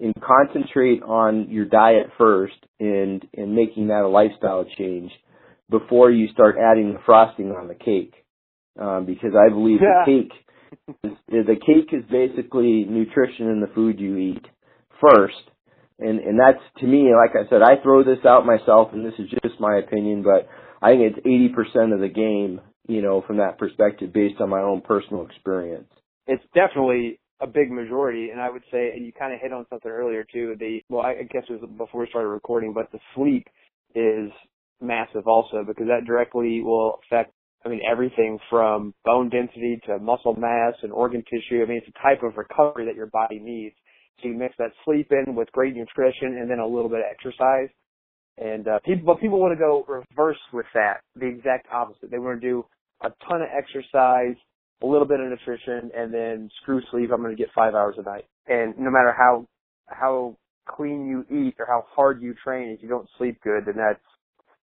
and 0.00 0.14
concentrate 0.14 1.02
on 1.02 1.50
your 1.50 1.66
diet 1.66 2.06
first 2.16 2.54
and, 2.80 3.26
and 3.36 3.54
making 3.54 3.88
that 3.88 4.04
a 4.04 4.08
lifestyle 4.08 4.64
change 4.78 5.12
before 5.68 6.10
you 6.10 6.28
start 6.28 6.56
adding 6.58 6.94
the 6.94 6.98
frosting 7.04 7.50
on 7.50 7.68
the 7.68 7.74
cake. 7.74 8.14
Um, 8.80 9.04
because 9.04 9.32
I 9.36 9.50
believe 9.50 9.80
yeah. 9.82 10.04
the 10.06 10.22
cake 10.22 10.32
the 11.02 11.56
cake 11.66 11.92
is 11.92 12.04
basically 12.10 12.84
nutrition 12.88 13.48
in 13.48 13.60
the 13.60 13.70
food 13.74 13.98
you 13.98 14.16
eat 14.16 14.46
first. 15.00 15.34
And 15.98 16.18
and 16.18 16.38
that's 16.40 16.62
to 16.78 16.86
me, 16.86 17.10
like 17.14 17.36
I 17.36 17.48
said, 17.50 17.62
I 17.62 17.82
throw 17.82 18.02
this 18.02 18.24
out 18.26 18.46
myself, 18.46 18.90
and 18.92 19.04
this 19.04 19.14
is 19.18 19.28
just 19.42 19.60
my 19.60 19.76
opinion, 19.78 20.22
but 20.22 20.48
I 20.80 20.92
think 20.92 21.12
it's 21.12 21.26
eighty 21.26 21.50
percent 21.50 21.92
of 21.92 22.00
the 22.00 22.08
game, 22.08 22.60
you 22.88 23.02
know, 23.02 23.22
from 23.26 23.36
that 23.36 23.58
perspective, 23.58 24.12
based 24.12 24.40
on 24.40 24.48
my 24.48 24.60
own 24.60 24.80
personal 24.80 25.26
experience. 25.26 25.90
It's 26.26 26.44
definitely 26.54 27.20
a 27.40 27.46
big 27.46 27.70
majority, 27.70 28.30
and 28.30 28.40
I 28.40 28.48
would 28.50 28.62
say, 28.70 28.92
and 28.94 29.04
you 29.04 29.12
kind 29.12 29.34
of 29.34 29.40
hit 29.40 29.52
on 29.52 29.66
something 29.68 29.90
earlier 29.90 30.24
too. 30.24 30.56
The 30.58 30.80
well, 30.88 31.04
I 31.04 31.22
guess 31.30 31.42
it 31.48 31.60
was 31.60 31.70
before 31.76 32.00
we 32.00 32.08
started 32.08 32.28
recording, 32.28 32.72
but 32.72 32.90
the 32.92 32.98
sleep 33.14 33.46
is 33.94 34.30
massive 34.80 35.26
also 35.26 35.64
because 35.66 35.86
that 35.88 36.06
directly 36.06 36.62
will 36.62 37.00
affect 37.04 37.32
I 37.64 37.68
mean, 37.68 37.80
everything 37.90 38.38
from 38.48 38.94
bone 39.04 39.28
density 39.28 39.80
to 39.86 39.98
muscle 39.98 40.34
mass 40.34 40.74
and 40.82 40.92
organ 40.92 41.22
tissue. 41.24 41.62
I 41.62 41.66
mean, 41.66 41.78
it's 41.84 41.94
a 41.94 42.02
type 42.02 42.22
of 42.22 42.36
recovery 42.36 42.86
that 42.86 42.94
your 42.94 43.06
body 43.06 43.38
needs. 43.38 43.74
So 44.22 44.28
you 44.28 44.34
mix 44.34 44.54
that 44.58 44.70
sleep 44.84 45.10
in 45.10 45.34
with 45.34 45.50
great 45.52 45.74
nutrition 45.74 46.38
and 46.38 46.50
then 46.50 46.58
a 46.58 46.66
little 46.66 46.88
bit 46.88 47.00
of 47.00 47.06
exercise. 47.10 47.68
And 48.38 48.66
uh, 48.66 48.78
people, 48.84 49.04
but 49.04 49.20
people 49.20 49.40
want 49.40 49.52
to 49.52 49.58
go 49.58 49.84
reverse 49.86 50.38
with 50.52 50.66
that, 50.74 51.00
the 51.16 51.26
exact 51.26 51.66
opposite. 51.70 52.10
They 52.10 52.18
want 52.18 52.40
to 52.40 52.46
do 52.46 52.64
a 53.02 53.10
ton 53.28 53.42
of 53.42 53.48
exercise, 53.54 54.36
a 54.82 54.86
little 54.86 55.06
bit 55.06 55.20
of 55.20 55.28
nutrition, 55.28 55.90
and 55.94 56.12
then 56.12 56.48
screw 56.62 56.80
sleep. 56.90 57.10
I'm 57.12 57.20
going 57.20 57.36
to 57.36 57.40
get 57.42 57.52
five 57.54 57.74
hours 57.74 57.96
a 57.98 58.02
night. 58.02 58.24
And 58.46 58.74
no 58.78 58.90
matter 58.90 59.14
how 59.16 59.46
how 59.86 60.36
clean 60.66 61.06
you 61.06 61.24
eat 61.30 61.56
or 61.58 61.66
how 61.66 61.84
hard 61.94 62.22
you 62.22 62.34
train, 62.42 62.70
if 62.70 62.82
you 62.82 62.88
don't 62.88 63.08
sleep 63.18 63.38
good, 63.42 63.64
then 63.66 63.74
that's 63.76 64.00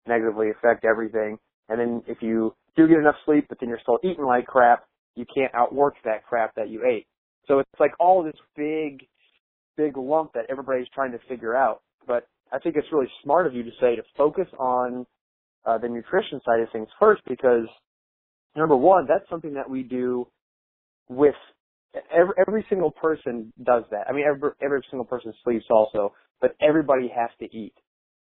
negatively 0.08 0.50
affect 0.50 0.84
everything. 0.84 1.38
And 1.70 1.80
then 1.80 2.04
if 2.08 2.22
you 2.22 2.54
do 2.76 2.88
get 2.88 2.98
enough 2.98 3.16
sleep, 3.26 3.46
but 3.50 3.60
then 3.60 3.70
you're 3.70 3.80
still 3.82 4.00
eating 4.04 4.26
like 4.26 4.46
crap, 4.46 4.86
you 5.16 5.26
can't 5.34 5.54
outwork 5.54 5.96
that 6.06 6.26
crap 6.26 6.56
that 6.56 6.70
you 6.70 6.86
ate. 6.86 7.06
So 7.48 7.60
it's 7.60 7.80
like 7.80 7.92
all 8.00 8.24
this 8.24 8.36
big, 8.56 9.06
big 9.78 9.98
lump 9.98 10.34
that 10.34 10.46
everybody's 10.50 10.88
trying 10.94 11.12
to 11.12 11.20
figure 11.28 11.56
out. 11.56 11.82
But 12.08 12.28
I 12.52 12.60
think 12.60 12.76
it's 12.76 12.88
really 12.92 13.10
smart 13.24 13.48
of 13.48 13.54
you 13.54 13.64
to 13.64 13.72
say 13.80 13.96
to 13.96 14.04
focus 14.18 14.48
on 14.58 15.06
uh, 15.66 15.78
the 15.78 15.88
nutrition 15.88 16.40
side 16.46 16.60
of 16.62 16.70
things 16.72 16.88
first 17.00 17.22
because 17.28 17.68
number 18.56 18.76
one, 18.76 19.06
that's 19.08 19.30
something 19.30 19.54
that 19.54 19.70
we 19.70 19.84
do 19.84 20.28
with 21.10 21.36
every, 22.14 22.34
every 22.48 22.66
single 22.70 22.92
person 22.92 23.52
does 23.64 23.84
that. 23.92 24.08
I 24.10 24.14
mean, 24.14 24.26
every, 24.28 24.52
every 24.62 24.82
single 24.90 25.06
person 25.06 25.34
sleeps 25.44 25.66
also, 25.70 26.14
but 26.40 26.56
everybody 26.62 27.12
has 27.16 27.30
to 27.40 27.46
eat. 27.56 27.74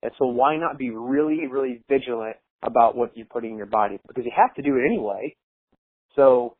And 0.02 0.10
so 0.18 0.26
why 0.26 0.56
not 0.56 0.78
be 0.78 0.90
really, 0.90 1.46
really 1.46 1.82
vigilant 1.88 2.36
about 2.62 2.96
what 2.96 3.16
you're 3.16 3.26
putting 3.26 3.52
in 3.52 3.56
your 3.56 3.66
body? 3.66 3.98
Because 4.06 4.24
you 4.24 4.32
have 4.36 4.54
to 4.54 4.62
do 4.62 4.76
it 4.76 4.86
anyway. 4.86 5.34
So, 6.16 6.56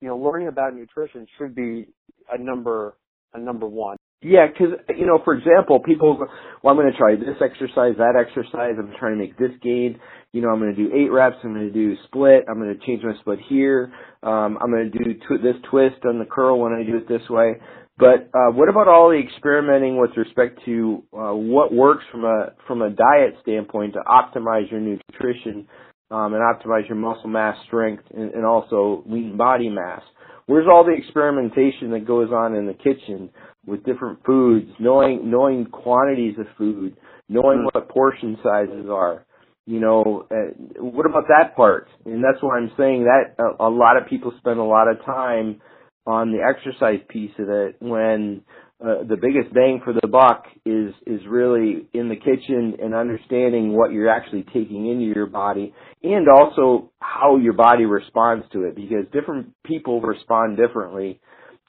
you 0.00 0.08
know, 0.08 0.16
learning 0.16 0.48
about 0.48 0.74
nutrition 0.74 1.26
should 1.38 1.54
be 1.54 1.86
a 2.30 2.38
number, 2.38 2.96
a 3.34 3.40
number 3.40 3.66
one. 3.66 3.96
Yeah, 4.22 4.46
because 4.48 4.76
you 4.98 5.06
know, 5.06 5.18
for 5.24 5.32
example, 5.32 5.80
people, 5.80 6.18
well, 6.62 6.74
I'm 6.74 6.78
going 6.78 6.92
to 6.92 6.98
try 6.98 7.16
this 7.16 7.40
exercise, 7.40 7.94
that 7.96 8.16
exercise. 8.20 8.74
I'm 8.78 8.92
trying 8.98 9.12
to 9.12 9.18
make 9.18 9.38
this 9.38 9.52
gain. 9.62 9.98
You 10.32 10.42
know, 10.42 10.50
I'm 10.50 10.58
going 10.58 10.74
to 10.74 10.76
do 10.76 10.94
eight 10.94 11.10
reps. 11.10 11.36
I'm 11.42 11.54
going 11.54 11.68
to 11.68 11.72
do 11.72 11.96
split. 12.04 12.44
I'm 12.46 12.60
going 12.60 12.78
to 12.78 12.86
change 12.86 13.02
my 13.02 13.14
split 13.20 13.38
here. 13.48 13.90
Um, 14.22 14.58
I'm 14.62 14.70
going 14.70 14.90
to 14.92 14.98
do 14.98 15.14
tw- 15.14 15.42
this 15.42 15.56
twist 15.70 16.04
on 16.04 16.18
the 16.18 16.26
curl 16.26 16.60
when 16.60 16.74
I 16.74 16.82
do 16.82 16.98
it 16.98 17.08
this 17.08 17.26
way. 17.30 17.54
But 18.00 18.30
uh, 18.36 18.50
what 18.52 18.68
about 18.68 18.88
all 18.88 19.10
the 19.10 19.18
experimenting 19.18 19.98
with 19.98 20.10
respect 20.16 20.60
to 20.64 21.04
uh, 21.12 21.34
what 21.34 21.72
works 21.72 22.04
from 22.10 22.24
a 22.24 22.52
from 22.66 22.82
a 22.82 22.90
diet 22.90 23.34
standpoint 23.42 23.94
to 23.94 24.00
optimize 24.00 24.70
your 24.70 24.80
nutrition 24.80 25.68
um, 26.10 26.34
and 26.34 26.42
optimize 26.42 26.88
your 26.88 26.96
muscle 26.96 27.28
mass 27.28 27.56
strength 27.66 28.04
and, 28.16 28.32
and 28.32 28.44
also 28.44 29.04
lean 29.06 29.36
body 29.36 29.68
mass? 29.68 30.02
Where's 30.46 30.66
all 30.68 30.84
the 30.84 30.92
experimentation 30.92 31.92
that 31.92 32.06
goes 32.06 32.30
on 32.32 32.56
in 32.56 32.66
the 32.66 32.74
kitchen? 32.74 33.30
with 33.66 33.84
different 33.84 34.24
foods, 34.24 34.70
knowing 34.78 35.30
knowing 35.30 35.66
quantities 35.66 36.34
of 36.38 36.46
food, 36.56 36.96
knowing 37.28 37.66
what 37.72 37.88
portion 37.88 38.38
sizes 38.42 38.86
are. 38.90 39.24
You 39.66 39.78
know, 39.78 40.26
uh, 40.30 40.82
what 40.82 41.06
about 41.06 41.24
that 41.28 41.54
part? 41.54 41.88
And 42.04 42.24
that's 42.24 42.42
why 42.42 42.56
I'm 42.56 42.72
saying 42.76 43.04
that 43.04 43.36
a, 43.38 43.68
a 43.68 43.70
lot 43.70 43.96
of 43.96 44.08
people 44.08 44.32
spend 44.38 44.58
a 44.58 44.64
lot 44.64 44.88
of 44.88 45.04
time 45.04 45.60
on 46.06 46.32
the 46.32 46.38
exercise 46.38 47.00
piece 47.08 47.32
of 47.38 47.48
it 47.48 47.76
when 47.80 48.42
uh, 48.82 49.04
the 49.06 49.16
biggest 49.16 49.52
bang 49.52 49.80
for 49.84 49.92
the 49.92 50.08
buck 50.08 50.44
is 50.64 50.94
is 51.06 51.20
really 51.28 51.86
in 51.92 52.08
the 52.08 52.16
kitchen 52.16 52.76
and 52.82 52.94
understanding 52.94 53.76
what 53.76 53.92
you're 53.92 54.08
actually 54.08 54.42
taking 54.44 54.86
into 54.90 55.04
your 55.04 55.26
body 55.26 55.74
and 56.02 56.26
also 56.28 56.90
how 57.00 57.36
your 57.36 57.52
body 57.52 57.84
responds 57.84 58.46
to 58.52 58.64
it 58.64 58.74
because 58.74 59.04
different 59.12 59.52
people 59.64 60.00
respond 60.00 60.56
differently 60.56 61.20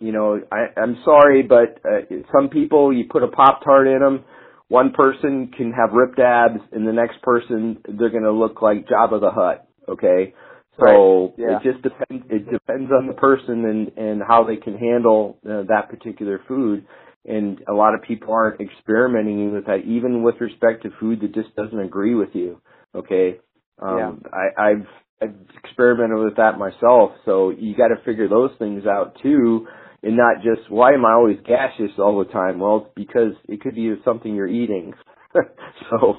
you 0.01 0.11
know, 0.11 0.41
I, 0.51 0.79
I'm 0.81 0.97
sorry, 1.05 1.43
but 1.43 1.79
uh, 1.85 2.01
some 2.33 2.49
people 2.49 2.91
you 2.91 3.05
put 3.07 3.21
a 3.21 3.27
pop 3.27 3.63
tart 3.63 3.87
in 3.87 3.99
them. 3.99 4.25
One 4.67 4.93
person 4.93 5.51
can 5.55 5.71
have 5.73 5.93
ripped 5.93 6.17
abs, 6.17 6.59
and 6.71 6.87
the 6.87 6.91
next 6.91 7.21
person 7.21 7.77
they're 7.87 8.09
going 8.09 8.23
to 8.23 8.31
look 8.31 8.63
like 8.63 8.87
Jabba 8.87 9.21
the 9.21 9.29
Hutt. 9.29 9.67
Okay, 9.87 10.33
so 10.79 10.85
right. 10.85 11.33
yeah. 11.37 11.57
it 11.57 11.63
just 11.63 11.83
depends. 11.83 12.25
It 12.29 12.49
depends 12.49 12.91
on 12.91 13.07
the 13.07 13.13
person 13.13 13.65
and 13.65 13.91
and 13.97 14.21
how 14.25 14.43
they 14.43 14.55
can 14.55 14.77
handle 14.77 15.37
uh, 15.45 15.63
that 15.67 15.89
particular 15.89 16.41
food. 16.47 16.85
And 17.23 17.61
a 17.67 17.73
lot 17.73 17.93
of 17.93 18.01
people 18.01 18.33
aren't 18.33 18.59
experimenting 18.59 19.53
with 19.53 19.67
that, 19.67 19.83
even 19.85 20.23
with 20.23 20.35
respect 20.41 20.83
to 20.83 20.89
food 20.99 21.21
that 21.21 21.35
just 21.35 21.55
doesn't 21.55 21.79
agree 21.79 22.15
with 22.15 22.29
you. 22.33 22.61
Okay, 22.95 23.39
um, 23.79 24.23
yeah. 24.25 24.29
I, 24.57 24.69
I've 24.69 24.87
I've 25.21 25.35
experimented 25.63 26.17
with 26.17 26.37
that 26.37 26.57
myself, 26.57 27.11
so 27.25 27.51
you 27.51 27.75
got 27.75 27.89
to 27.89 28.03
figure 28.03 28.27
those 28.27 28.51
things 28.57 28.85
out 28.87 29.17
too 29.21 29.67
and 30.03 30.17
not 30.17 30.37
just 30.37 30.69
why 30.69 30.93
am 30.93 31.05
I 31.05 31.13
always 31.13 31.37
gaseous 31.45 31.91
all 31.99 32.17
the 32.19 32.31
time? 32.31 32.59
Well, 32.59 32.87
it's 32.87 32.93
because 32.95 33.33
it 33.47 33.61
could 33.61 33.75
be 33.75 33.93
something 34.03 34.33
you're 34.33 34.47
eating. 34.47 34.93
so 35.89 36.15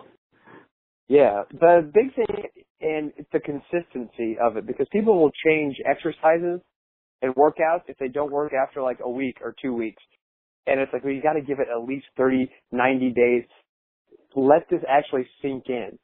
yeah, 1.09 1.43
the 1.53 1.91
big 1.93 2.15
thing 2.15 2.62
and 2.83 3.12
it's 3.17 3.29
the 3.33 3.41
consistency 3.41 4.37
of 4.43 4.57
it 4.57 4.67
because 4.67 4.87
people 4.93 5.21
will 5.21 5.33
change 5.47 5.77
exercises 5.89 6.61
and 7.23 7.35
workouts 7.37 7.83
if 7.87 7.97
they 7.99 8.09
don't 8.09 8.33
work 8.33 8.53
after 8.53 8.83
like 8.83 8.99
a 9.03 9.09
week 9.09 9.37
or 9.41 9.55
two 9.62 9.73
weeks. 9.75 10.03
And 10.67 10.81
it's 10.81 10.93
like, 10.93 11.05
well, 11.05 11.12
you 11.12 11.23
got 11.23 11.35
to 11.35 11.41
give 11.41 11.61
it 11.61 11.69
at 11.75 11.87
least 11.87 12.07
30, 12.17 12.51
90 12.73 13.11
days. 13.11 13.45
Let 14.35 14.69
this 14.71 14.81
actually 14.89 15.27
sink 15.41 15.65
in. 15.69 15.99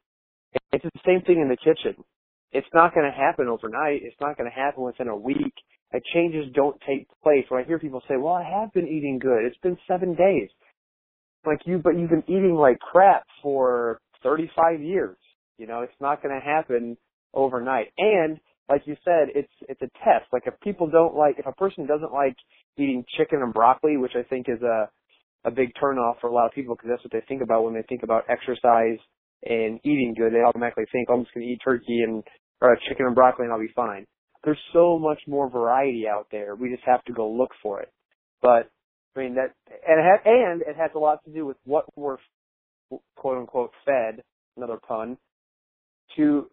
It's 0.71 0.83
the 0.83 1.01
same 1.05 1.21
thing 1.21 1.41
in 1.41 1.49
the 1.49 1.57
kitchen. 1.57 2.03
It's 2.51 2.67
not 2.73 2.93
going 2.93 3.09
to 3.09 3.15
happen 3.15 3.47
overnight. 3.47 4.01
It's 4.03 4.15
not 4.19 4.37
going 4.37 4.49
to 4.49 4.55
happen 4.55 4.83
within 4.83 5.07
a 5.07 5.15
week 5.15 5.53
that 5.91 6.01
changes 6.13 6.45
don't 6.53 6.79
take 6.87 7.07
place. 7.23 7.45
When 7.49 7.63
I 7.63 7.67
hear 7.67 7.79
people 7.79 8.01
say, 8.07 8.15
well, 8.17 8.33
I 8.33 8.43
have 8.43 8.71
been 8.73 8.87
eating 8.87 9.19
good. 9.19 9.45
It's 9.45 9.57
been 9.61 9.77
seven 9.87 10.15
days. 10.15 10.49
Like 11.45 11.59
you, 11.65 11.79
but 11.79 11.97
you've 11.97 12.09
been 12.09 12.23
eating 12.27 12.55
like 12.55 12.79
crap 12.79 13.23
for 13.41 13.99
35 14.23 14.81
years. 14.81 15.17
You 15.59 15.67
know, 15.67 15.81
it's 15.81 16.01
not 16.01 16.23
going 16.23 16.33
to 16.33 16.45
happen 16.45 16.97
overnight. 17.33 17.87
And 17.97 18.39
like 18.67 18.81
you 18.85 18.95
said, 19.05 19.29
it's, 19.35 19.51
it's 19.67 19.81
a 19.81 19.89
test. 20.03 20.25
Like 20.33 20.43
if 20.45 20.59
people 20.61 20.89
don't 20.89 21.15
like, 21.15 21.35
if 21.37 21.45
a 21.45 21.53
person 21.53 21.85
doesn't 21.85 22.13
like 22.13 22.35
eating 22.77 23.03
chicken 23.17 23.41
and 23.41 23.53
broccoli, 23.53 23.97
which 23.97 24.13
I 24.15 24.23
think 24.23 24.47
is 24.49 24.61
a, 24.61 24.89
a 25.45 25.51
big 25.51 25.69
turnoff 25.81 26.19
for 26.21 26.27
a 26.27 26.33
lot 26.33 26.47
of 26.47 26.53
people 26.53 26.75
because 26.75 26.89
that's 26.89 27.03
what 27.03 27.13
they 27.13 27.25
think 27.27 27.41
about 27.41 27.63
when 27.63 27.73
they 27.73 27.83
think 27.87 28.03
about 28.03 28.23
exercise 28.29 28.97
and 29.43 29.79
eating 29.83 30.15
good. 30.17 30.33
They 30.33 30.41
automatically 30.41 30.85
think, 30.91 31.09
oh, 31.09 31.15
I'm 31.15 31.23
just 31.23 31.33
going 31.33 31.45
to 31.45 31.53
eat 31.53 31.61
turkey 31.63 32.01
and 32.03 32.23
or 32.61 32.75
chicken 32.89 33.05
and 33.05 33.15
broccoli 33.15 33.45
and 33.45 33.53
I'll 33.53 33.59
be 33.59 33.71
fine 33.75 34.05
there's 34.43 34.59
so 34.73 34.97
much 34.97 35.19
more 35.27 35.49
variety 35.49 36.05
out 36.07 36.27
there. 36.31 36.55
We 36.55 36.69
just 36.69 36.83
have 36.85 37.03
to 37.05 37.13
go 37.13 37.29
look 37.29 37.51
for 37.61 37.81
it. 37.81 37.89
But 38.41 38.69
I 39.15 39.19
mean 39.19 39.35
that, 39.35 39.53
and 39.87 39.99
it 39.99 40.03
has, 40.03 40.19
and 40.25 40.61
it 40.61 40.75
has 40.77 40.91
a 40.95 40.99
lot 40.99 41.23
to 41.25 41.31
do 41.31 41.45
with 41.45 41.57
what 41.65 41.85
we're 41.95 42.17
quote 43.15 43.37
unquote 43.37 43.71
fed, 43.85 44.23
another 44.55 44.79
pun, 44.87 45.17
to 46.17 46.47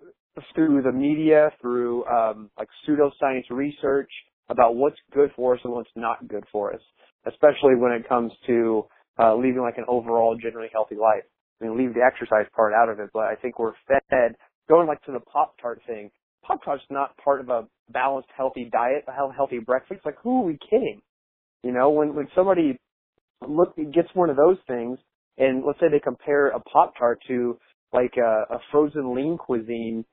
through 0.54 0.82
the 0.82 0.92
media, 0.92 1.50
through 1.60 2.04
um, 2.06 2.50
like 2.58 2.68
pseudoscience 2.86 3.44
research 3.50 4.10
about 4.48 4.76
what's 4.76 4.96
good 5.14 5.30
for 5.34 5.54
us 5.54 5.60
and 5.64 5.72
what's 5.72 5.90
not 5.96 6.26
good 6.28 6.44
for 6.52 6.74
us, 6.74 6.80
especially 7.26 7.74
when 7.76 7.92
it 7.92 8.08
comes 8.08 8.32
to 8.46 8.84
uh, 9.18 9.34
leading 9.34 9.60
like 9.60 9.78
an 9.78 9.84
overall 9.88 10.36
generally 10.40 10.68
healthy 10.72 10.94
life. 10.94 11.24
I 11.60 11.64
mean, 11.64 11.78
leave 11.78 11.94
the 11.94 12.02
exercise 12.02 12.46
part 12.54 12.74
out 12.74 12.90
of 12.90 13.00
it, 13.00 13.10
but 13.14 13.24
I 13.24 13.34
think 13.34 13.58
we're 13.58 13.72
fed 13.88 14.34
going 14.68 14.86
like 14.86 15.02
to 15.04 15.12
the 15.12 15.20
Pop 15.20 15.54
Tart 15.60 15.80
thing. 15.86 16.10
Pop 16.44 16.62
Tart's 16.64 16.84
not 16.90 17.16
part 17.16 17.40
of 17.40 17.48
a 17.48 17.66
balanced, 17.90 18.28
healthy 18.36 18.68
diet, 18.70 19.04
a 19.08 19.32
healthy 19.32 19.58
breakfast. 19.58 20.00
Like, 20.04 20.16
who 20.22 20.42
are 20.42 20.46
we 20.46 20.58
kidding? 20.70 21.00
You 21.62 21.72
know, 21.72 21.90
when 21.90 22.14
when 22.14 22.28
somebody 22.34 22.78
look 23.46 23.74
gets 23.76 24.08
one 24.14 24.30
of 24.30 24.36
those 24.36 24.58
things, 24.66 24.98
and 25.38 25.64
let's 25.66 25.80
say 25.80 25.86
they 25.90 26.00
compare 26.00 26.48
a 26.48 26.60
Pop 26.60 26.94
Tart 26.98 27.20
to 27.28 27.58
like 27.92 28.14
a, 28.16 28.54
a 28.54 28.58
frozen 28.70 29.14
lean 29.14 29.38
cuisine 29.38 30.04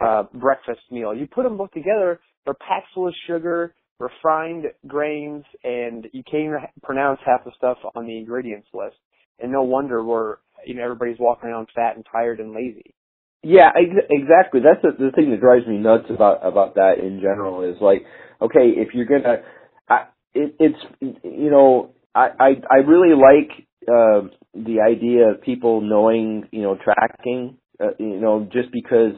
uh, 0.00 0.24
breakfast 0.34 0.80
meal, 0.90 1.14
you 1.14 1.26
put 1.26 1.44
them 1.44 1.56
both 1.56 1.70
together, 1.72 2.20
they're 2.44 2.54
packed 2.54 2.88
full 2.94 3.08
of 3.08 3.14
sugar, 3.26 3.74
refined 3.98 4.64
grains, 4.86 5.44
and 5.64 6.06
you 6.12 6.22
can't 6.28 6.44
even 6.44 6.58
pronounce 6.82 7.20
half 7.24 7.44
the 7.44 7.52
stuff 7.56 7.78
on 7.94 8.06
the 8.06 8.16
ingredients 8.16 8.68
list. 8.74 8.96
And 9.40 9.52
no 9.52 9.62
wonder 9.62 10.04
we're 10.04 10.36
you 10.64 10.74
know 10.74 10.84
everybody's 10.84 11.18
walking 11.18 11.50
around 11.50 11.68
fat 11.74 11.96
and 11.96 12.06
tired 12.10 12.40
and 12.40 12.52
lazy. 12.52 12.94
Yeah, 13.42 13.70
ex- 13.76 14.06
exactly. 14.10 14.60
That's 14.60 14.82
the, 14.82 15.04
the 15.06 15.10
thing 15.12 15.30
that 15.30 15.40
drives 15.40 15.66
me 15.66 15.78
nuts 15.78 16.06
about 16.10 16.46
about 16.46 16.74
that 16.76 16.94
in 17.02 17.20
general 17.20 17.62
is 17.62 17.76
like, 17.80 18.04
okay, 18.40 18.70
if 18.76 18.94
you're 18.94 19.06
gonna, 19.06 19.42
I, 19.88 20.04
it, 20.34 20.54
it's 20.60 20.78
you 21.00 21.50
know, 21.50 21.94
I 22.14 22.28
I, 22.38 22.48
I 22.70 22.76
really 22.86 23.14
like 23.14 23.66
uh, 23.88 24.28
the 24.54 24.80
idea 24.80 25.30
of 25.30 25.42
people 25.42 25.80
knowing, 25.80 26.48
you 26.52 26.62
know, 26.62 26.76
tracking, 26.82 27.58
uh, 27.80 27.90
you 27.98 28.20
know, 28.20 28.48
just 28.52 28.72
because 28.72 29.12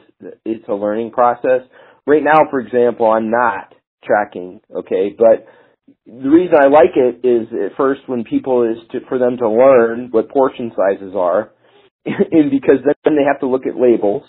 it's 0.45 0.67
a 0.67 0.73
learning 0.73 1.11
process. 1.11 1.61
Right 2.07 2.23
now, 2.23 2.49
for 2.51 2.59
example, 2.59 3.07
I'm 3.11 3.31
not 3.31 3.73
tracking, 4.03 4.61
okay, 4.75 5.15
but 5.17 5.47
the 6.05 6.29
reason 6.29 6.55
I 6.59 6.67
like 6.67 6.95
it 6.95 7.27
is 7.27 7.47
at 7.53 7.77
first 7.77 8.01
when 8.07 8.23
people 8.23 8.63
is 8.63 8.77
to 8.91 8.99
for 9.07 9.19
them 9.19 9.37
to 9.37 9.49
learn 9.49 10.09
what 10.11 10.29
portion 10.29 10.71
sizes 10.75 11.13
are 11.15 11.51
and 12.05 12.51
because 12.51 12.79
then 12.85 13.15
they 13.15 13.23
have 13.23 13.39
to 13.41 13.47
look 13.47 13.65
at 13.67 13.79
labels 13.79 14.23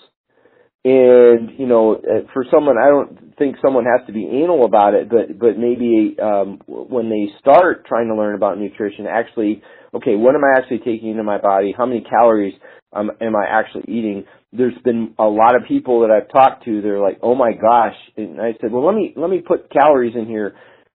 and 0.89 1.59
you 1.59 1.67
know 1.67 1.97
uh, 1.97 2.27
for 2.33 2.47
someone 2.51 2.77
i 2.79 2.89
don't 2.89 3.27
think 3.39 3.57
someone 3.63 3.85
has 3.85 4.07
to 4.07 4.13
be 4.13 4.25
anal 4.27 4.65
about 4.65 4.95
it, 4.95 5.09
but 5.09 5.39
but 5.39 5.59
maybe 5.59 6.17
um, 6.23 6.61
when 6.67 7.11
they 7.11 7.29
start 7.39 7.87
trying 7.87 8.09
to 8.09 8.15
learn 8.15 8.35
about 8.35 8.59
nutrition, 8.59 9.07
actually, 9.07 9.63
okay, 9.95 10.17
what 10.17 10.35
am 10.35 10.43
I 10.45 10.59
actually 10.59 10.79
taking 10.79 11.11
into 11.11 11.23
my 11.23 11.39
body? 11.39 11.75
How 11.77 11.87
many 11.87 12.03
calories 12.03 12.55
um, 12.93 13.11
am 13.21 13.37
I 13.37 13.47
actually 13.49 13.85
eating? 13.89 14.25
There's 14.53 14.79
been 14.85 15.15
a 15.19 15.25
lot 15.25 15.55
of 15.55 15.63
people 15.69 16.01
that 16.01 16.11
I've 16.11 16.33
talked 16.33 16.65
to. 16.65 16.81
They're 16.81 17.01
like, 17.01 17.19
oh 17.23 17.35
my 17.35 17.53
gosh, 17.53 17.97
and 18.17 18.41
I 18.41 18.53
said, 18.61 18.73
well, 18.73 18.87
let 18.87 18.95
me 18.95 19.13
let 19.17 19.31
me 19.31 19.43
put 19.47 19.71
calories 19.71 20.15
in 20.15 20.27
here 20.27 20.55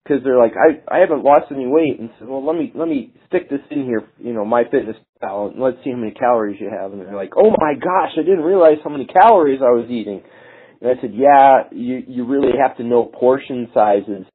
because 0.07 0.23
they're 0.23 0.39
like, 0.39 0.55
I 0.55 0.97
I 0.97 0.99
haven't 1.01 1.25
lost 1.25 1.47
any 1.51 1.67
weight, 1.67 1.99
and 1.99 2.11
said, 2.19 2.29
well, 2.29 2.45
let 2.45 2.57
me 2.57 2.73
let 2.75 2.89
me 2.89 3.13
stick 3.29 3.51
this 3.51 3.61
in 3.71 3.85
here, 3.85 4.09
you 4.19 4.33
know, 4.33 4.45
my 4.45 4.63
fitness 4.71 4.97
pal, 5.21 5.49
and 5.49 5.61
let's 5.61 5.79
see 5.83 5.91
how 5.91 5.97
many 5.97 6.13
calories 6.13 6.61
you 6.61 6.71
have. 6.71 6.93
And 6.93 7.01
they're 7.01 7.15
like, 7.15 7.33
oh 7.37 7.51
my 7.59 7.75
gosh, 7.75 8.13
I 8.17 8.23
didn't 8.23 8.45
realize 8.45 8.79
how 8.85 8.91
many 8.91 9.07
calories 9.07 9.61
I 9.61 9.71
was 9.71 9.91
eating. 9.91 10.23
And 10.81 10.91
I 10.91 11.01
said, 11.01 11.13
yeah, 11.15 11.65
you 11.73 12.03
you 12.07 12.27
really 12.27 12.53
have 12.61 12.77
to 12.77 12.85
know 12.85 13.05
portion 13.05 13.69
sizes. 13.75 14.27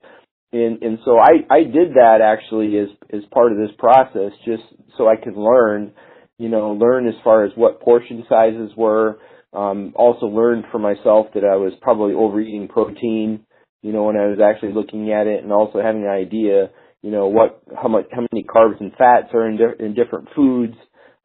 And 0.51 0.81
and 0.81 0.99
so 1.05 1.17
I 1.17 1.45
I 1.49 1.63
did 1.63 1.93
that 1.95 2.19
actually 2.21 2.77
as 2.77 2.89
as 3.13 3.21
part 3.31 3.51
of 3.51 3.57
this 3.57 3.75
process, 3.77 4.31
just 4.45 4.63
so 4.97 5.07
I 5.07 5.15
could 5.15 5.37
learn, 5.37 5.93
you 6.37 6.49
know, 6.49 6.71
learn 6.71 7.07
as 7.07 7.15
far 7.23 7.45
as 7.45 7.51
what 7.55 7.81
portion 7.81 8.25
sizes 8.27 8.71
were. 8.75 9.19
Um, 9.53 9.91
also 9.97 10.27
learned 10.27 10.63
for 10.71 10.79
myself 10.79 11.27
that 11.33 11.43
I 11.43 11.57
was 11.57 11.73
probably 11.81 12.13
overeating 12.13 12.69
protein 12.69 13.45
you 13.81 13.91
know, 13.91 14.03
when 14.03 14.15
I 14.15 14.27
was 14.27 14.39
actually 14.39 14.73
looking 14.73 15.11
at 15.11 15.27
it 15.27 15.43
and 15.43 15.51
also 15.51 15.81
having 15.81 16.03
an 16.03 16.09
idea, 16.09 16.69
you 17.01 17.11
know, 17.11 17.27
what, 17.27 17.61
how 17.75 17.87
much, 17.87 18.05
how 18.11 18.21
many 18.31 18.43
carbs 18.43 18.79
and 18.79 18.91
fats 18.91 19.33
are 19.33 19.47
in, 19.49 19.57
di- 19.57 19.83
in 19.83 19.95
different 19.95 20.29
foods. 20.35 20.75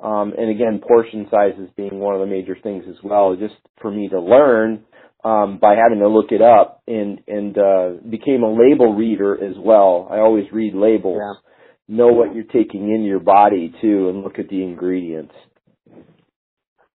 Um, 0.00 0.34
and 0.36 0.50
again, 0.50 0.80
portion 0.86 1.26
sizes 1.30 1.70
being 1.76 1.98
one 1.98 2.14
of 2.14 2.20
the 2.20 2.26
major 2.26 2.56
things 2.62 2.84
as 2.88 2.96
well, 3.02 3.36
just 3.36 3.54
for 3.80 3.90
me 3.90 4.08
to 4.08 4.20
learn, 4.20 4.84
um, 5.24 5.58
by 5.60 5.74
having 5.74 5.98
to 6.00 6.08
look 6.08 6.32
it 6.32 6.42
up 6.42 6.82
and, 6.86 7.20
and, 7.26 7.58
uh, 7.58 7.90
became 8.08 8.42
a 8.42 8.50
label 8.50 8.94
reader 8.94 9.34
as 9.34 9.56
well. 9.58 10.08
I 10.10 10.18
always 10.18 10.44
read 10.52 10.74
labels. 10.74 11.18
Yeah. 11.18 11.96
Know 11.96 12.08
what 12.08 12.34
you're 12.34 12.44
taking 12.44 12.90
into 12.90 13.06
your 13.06 13.20
body 13.20 13.72
too 13.80 14.08
and 14.08 14.22
look 14.22 14.38
at 14.38 14.48
the 14.48 14.62
ingredients. 14.62 15.34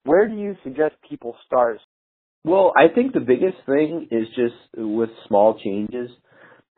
Where 0.05 0.27
do 0.29 0.35
you 0.35 0.57
suggest 0.65 0.95
people 1.09 1.37
start 1.47 1.79
well, 2.49 2.73
I 2.77 2.93
think 2.93 3.13
the 3.13 3.21
biggest 3.21 3.59
thing 3.67 4.09
is 4.11 4.27
just 4.29 4.55
with 4.77 5.11
small 5.27 5.59
changes. 5.63 6.11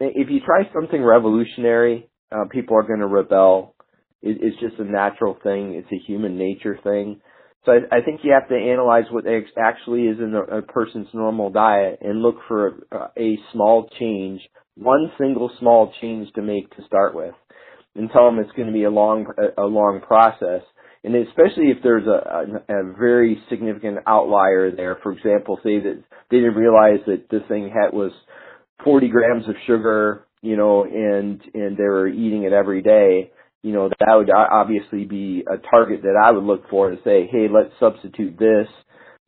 If 0.00 0.28
you 0.30 0.40
try 0.40 0.70
something 0.74 1.02
revolutionary, 1.02 2.08
uh, 2.32 2.44
people 2.50 2.76
are 2.76 2.82
going 2.86 3.00
to 3.00 3.06
rebel. 3.06 3.74
It, 4.22 4.38
it's 4.40 4.60
just 4.60 4.80
a 4.80 4.84
natural 4.84 5.38
thing. 5.42 5.74
It's 5.74 5.92
a 5.92 6.06
human 6.06 6.36
nature 6.36 6.78
thing. 6.82 7.20
So 7.64 7.72
I, 7.72 7.98
I 7.98 8.00
think 8.02 8.20
you 8.22 8.32
have 8.32 8.48
to 8.48 8.56
analyze 8.56 9.04
what 9.10 9.24
actually 9.58 10.02
is 10.02 10.18
in 10.18 10.34
a, 10.34 10.58
a 10.58 10.62
person's 10.62 11.08
normal 11.12 11.50
diet 11.50 11.98
and 12.00 12.22
look 12.22 12.36
for 12.48 12.80
a, 12.90 13.10
a 13.18 13.38
small 13.52 13.88
change, 13.98 14.40
one 14.76 15.12
single 15.18 15.50
small 15.58 15.92
change 16.00 16.32
to 16.34 16.42
make 16.42 16.74
to 16.76 16.84
start 16.86 17.14
with, 17.14 17.34
and 17.94 18.10
tell 18.10 18.24
them 18.24 18.38
it's 18.38 18.56
going 18.56 18.68
to 18.68 18.74
be 18.74 18.84
a 18.84 18.90
long 18.90 19.26
a 19.58 19.62
long 19.62 20.00
process 20.00 20.62
and 21.04 21.14
especially 21.16 21.70
if 21.70 21.78
there's 21.82 22.06
a, 22.06 22.64
a, 22.68 22.80
a 22.80 22.92
very 22.98 23.42
significant 23.48 23.98
outlier 24.06 24.70
there. 24.70 24.98
For 25.02 25.12
example, 25.12 25.58
say 25.62 25.80
that 25.80 26.02
they 26.30 26.38
didn't 26.38 26.54
realize 26.54 27.00
that 27.06 27.28
this 27.30 27.42
thing 27.48 27.68
had 27.70 27.92
was 27.92 28.12
40 28.84 29.08
grams 29.08 29.48
of 29.48 29.54
sugar, 29.66 30.26
you 30.42 30.56
know, 30.56 30.84
and 30.84 31.40
and 31.54 31.76
they 31.76 31.84
were 31.84 32.08
eating 32.08 32.44
it 32.44 32.52
every 32.52 32.82
day. 32.82 33.30
You 33.62 33.72
know, 33.72 33.88
that 33.88 34.14
would 34.14 34.30
obviously 34.30 35.04
be 35.04 35.44
a 35.46 35.58
target 35.58 36.02
that 36.02 36.20
I 36.22 36.30
would 36.30 36.44
look 36.44 36.68
for 36.70 36.90
to 36.90 36.96
say, 37.04 37.28
hey, 37.30 37.46
let's 37.52 37.72
substitute 37.78 38.38
this 38.38 38.66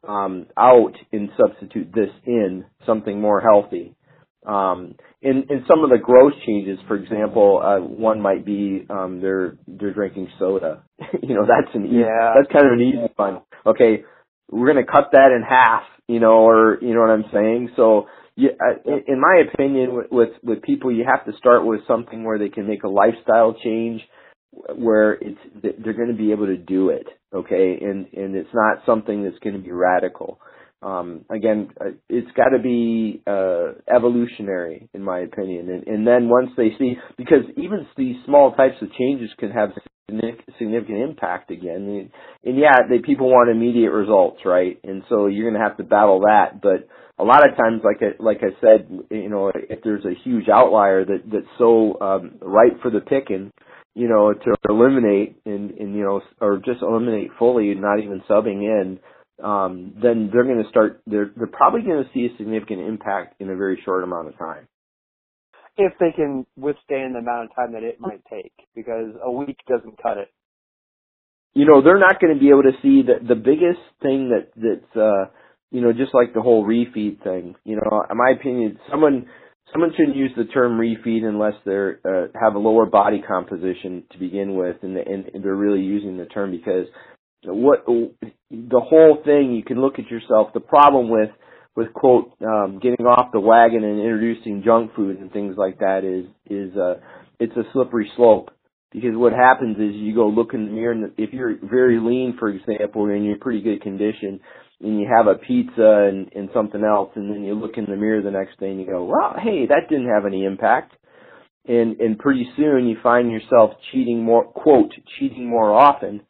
um, 0.09 0.47
out 0.59 0.95
and 1.13 1.31
substitute 1.39 1.93
this 1.95 2.11
in 2.27 2.65
something 2.87 3.21
more 3.21 3.41
healthy. 3.41 3.95
Um, 4.47 4.95
in, 5.23 5.45
in 5.51 5.65
some 5.69 5.85
of 5.85 5.91
the 5.91 5.99
gross 5.99 6.33
changes, 6.47 6.79
for 6.89 6.97
example, 6.97 7.63
uh, 7.65 7.79
one 7.79 8.21
might 8.21 8.45
be 8.45 8.87
um, 8.91 9.21
they're 9.21 9.57
they're 9.69 9.95
drinking 9.95 10.29
soda. 10.39 10.83
you 11.23 11.35
know, 11.35 11.47
that's 11.47 11.75
an 11.75 11.87
easy, 11.87 11.99
yeah. 11.99 12.35
that's 12.37 12.53
kind 12.53 12.67
of 12.67 12.73
an 12.73 12.81
easy 12.81 13.13
one. 13.17 13.43
Okay, 13.65 14.05
we're 14.51 14.73
going 14.73 14.85
to 14.85 14.91
cut 14.91 15.11
that 15.13 15.33
in 15.35 15.43
half. 15.49 15.85
You 16.09 16.21
know, 16.21 16.47
or 16.47 16.79
you 16.83 16.93
know 16.95 17.01
what 17.01 17.11
I'm 17.11 17.25
saying. 17.33 17.71
So, 17.77 18.07
you, 18.37 18.51
yeah, 18.85 19.01
in 19.07 19.21
my 19.21 19.43
opinion, 19.51 19.95
with, 19.95 20.07
with 20.11 20.31
with 20.43 20.63
people, 20.63 20.93
you 20.93 21.05
have 21.05 21.25
to 21.27 21.39
start 21.39 21.65
with 21.65 21.81
something 21.87 22.25
where 22.25 22.39
they 22.39 22.49
can 22.51 22.67
make 22.67 22.83
a 22.83 22.89
lifestyle 22.89 23.55
change, 23.63 24.03
where 24.75 25.13
it's 25.15 25.39
they're 25.63 25.95
going 25.95 26.11
to 26.11 26.19
be 26.19 26.33
able 26.33 26.47
to 26.47 26.57
do 26.57 26.91
it. 26.91 27.07
Okay, 27.33 27.79
and 27.81 28.07
and 28.13 28.35
it's 28.37 28.53
not 28.53 28.85
something 28.85 29.23
that's 29.25 29.39
going 29.39 29.55
to 29.57 29.63
be 29.63 29.71
radical 29.73 30.41
um, 30.83 31.25
again, 31.31 31.71
uh, 31.81 31.91
it's 32.09 32.31
got 32.37 32.51
to 32.57 32.63
be 32.63 33.23
uh, 33.27 33.73
evolutionary, 33.95 34.89
in 34.95 35.03
my 35.03 35.21
opinion. 35.21 35.71
And, 35.71 35.87
and 35.87 36.07
then 36.07 36.29
once 36.29 36.51
they 36.57 36.71
see, 36.79 36.97
because 37.17 37.45
even 37.57 37.87
these 37.97 38.17
small 38.27 38.53
types 38.53 38.77
of 38.83 38.93
changes 38.93 39.31
can 39.39 39.51
have 39.51 39.71
significant 40.59 40.99
impact 40.99 41.51
again. 41.51 41.89
And, 41.89 42.11
and 42.45 42.59
yeah, 42.59 42.87
they, 42.89 42.99
people 42.99 43.29
want 43.29 43.51
immediate 43.51 43.93
results, 43.93 44.41
right? 44.45 44.79
And 44.85 45.03
so 45.09 45.27
you're 45.27 45.49
going 45.49 45.61
to 45.61 45.67
have 45.67 45.79
to 45.79 45.85
battle 45.85 46.21
that. 46.21 46.61
But 46.61 46.89
a 47.19 47.25
lot 47.25 47.49
of 47.49 47.57
times, 47.57 47.83
like 47.85 48.03
I, 48.03 48.23
like 48.23 48.41
I 48.43 48.61
said, 48.61 48.89
you 49.11 49.29
know, 49.29 49.53
if 49.55 49.83
there's 49.85 50.05
a 50.05 50.19
huge 50.25 50.49
outlier 50.49 51.05
that 51.05 51.23
that's 51.31 51.47
so 51.59 52.01
um, 52.01 52.33
ripe 52.41 52.83
for 52.83 52.91
the 52.91 53.01
picking, 53.01 53.53
you 53.95 54.09
know, 54.09 54.33
to 54.33 54.55
eliminate 54.69 55.37
and, 55.45 55.71
and 55.73 55.95
you 55.95 56.03
know, 56.03 56.21
or 56.41 56.59
just 56.59 56.83
eliminate 56.83 57.31
fully, 57.39 57.75
not 57.75 58.01
even 58.01 58.23
subbing 58.29 58.63
in 58.63 58.99
um, 59.43 59.95
then 60.01 60.31
they're 60.33 60.45
going 60.45 60.63
to 60.63 60.69
start. 60.71 61.03
They're 61.07 61.31
they're 61.37 61.47
probably 61.47 61.83
going 61.83 62.03
to 62.03 62.11
see 62.15 62.27
a 62.33 62.37
significant 62.37 62.81
impact 62.81 63.41
in 63.41 63.51
a 63.51 63.57
very 63.57 63.81
short 63.85 64.05
amount 64.05 64.29
of 64.29 64.39
time. 64.39 64.69
If 65.77 65.93
they 65.99 66.13
can 66.15 66.47
withstand 66.57 67.15
the 67.15 67.21
amount 67.21 67.51
of 67.51 67.57
time 67.57 67.73
that 67.73 67.83
it 67.83 67.99
might 67.99 68.23
take, 68.31 68.53
because 68.75 69.15
a 69.23 69.31
week 69.31 69.59
doesn't 69.69 70.01
cut 70.03 70.19
it. 70.19 70.29
You 71.55 71.67
know, 71.67 71.83
they're 71.83 71.99
not 71.99 72.21
going 72.21 72.35
to 72.35 72.41
be 72.41 72.51
able 72.51 72.63
to 72.63 72.77
see 72.83 73.03
that 73.09 73.27
the 73.27 73.35
biggest 73.35 73.81
thing 74.03 74.31
that 74.31 74.49
that's 74.57 74.97
uh, 74.97 75.31
you 75.71 75.81
know 75.81 75.93
just 75.93 76.15
like 76.15 76.35
the 76.35 76.43
whole 76.43 76.65
refeed 76.67 77.23
thing. 77.23 77.55
You 77.65 77.77
know, 77.77 78.05
in 78.11 78.17
my 78.17 78.31
opinion, 78.39 78.79
someone 78.91 79.27
someone 79.73 79.93
shouldn't 79.97 80.17
use 80.17 80.31
the 80.37 80.45
term 80.45 80.79
refeed 80.79 81.25
unless 81.25 81.55
they're 81.65 82.01
uh, 82.05 82.29
have 82.41 82.55
a 82.55 82.59
lower 82.59 82.87
body 82.87 83.23
composition 83.27 84.05
to 84.13 84.19
begin 84.19 84.55
with, 84.55 84.77
and, 84.83 84.97
and, 84.97 85.27
and 85.35 85.45
they're 85.45 85.55
really 85.55 85.83
using 85.83 86.17
the 86.17 86.27
term 86.27 86.51
because 86.51 86.87
what 87.45 87.85
the 87.87 88.81
whole 88.81 89.19
thing 89.25 89.53
you 89.53 89.65
can 89.65 89.81
look 89.81 89.99
at 89.99 90.11
yourself. 90.11 90.49
The 90.55 90.61
problem 90.61 91.09
with 91.09 91.31
with 91.75 91.93
quote 91.93 92.33
um 92.43 92.79
getting 92.83 93.07
off 93.07 93.33
the 93.33 93.41
wagon 93.41 93.83
and 93.83 93.99
introducing 93.99 94.63
junk 94.65 94.95
food 94.95 95.19
and 95.19 95.33
things 95.33 95.57
like 95.57 95.79
that 95.79 96.05
is 96.05 96.27
is 96.51 96.77
uh 96.77 96.95
it's 97.41 97.57
a 97.57 97.65
slippery 97.73 98.11
slope. 98.17 98.51
Because 98.93 99.13
what 99.15 99.33
happens 99.33 99.79
is 99.79 99.95
you 99.95 100.15
go 100.15 100.29
look 100.29 100.53
in 100.53 100.67
the 100.67 100.71
mirror 100.71 100.93
and 100.93 101.13
if 101.17 101.33
you're 101.33 101.57
very 101.63 101.99
lean 101.99 102.37
for 102.39 102.51
example 102.51 103.07
and 103.07 103.25
you're 103.25 103.35
in 103.35 103.41
pretty 103.41 103.63
good 103.63 103.81
condition 103.83 104.39
and 104.81 105.01
you 105.01 105.09
have 105.17 105.27
a 105.27 105.39
pizza 105.39 106.09
and 106.09 106.31
and 106.35 106.51
something 106.55 106.85
else 106.85 107.11
and 107.17 107.31
then 107.31 107.43
you 107.43 107.55
look 107.55 107.77
in 107.77 107.87
the 107.87 107.97
mirror 107.97 108.23
the 108.23 108.31
next 108.31 108.61
day 108.61 108.71
and 108.71 108.79
you 108.79 108.87
go 108.87 109.05
well 109.05 109.35
hey 109.43 109.67
that 109.67 109.89
didn't 109.89 110.13
have 110.13 110.27
any 110.27 110.45
impact. 110.45 110.93
And 111.67 111.99
and 112.01 112.19
pretty 112.19 112.47
soon 112.57 112.87
you 112.87 112.99
find 113.03 113.33
yourself 113.33 113.71
cheating 113.91 114.23
more 114.23 114.45
quote 114.45 114.93
cheating 115.19 115.49
more 115.49 115.73
often 115.73 116.21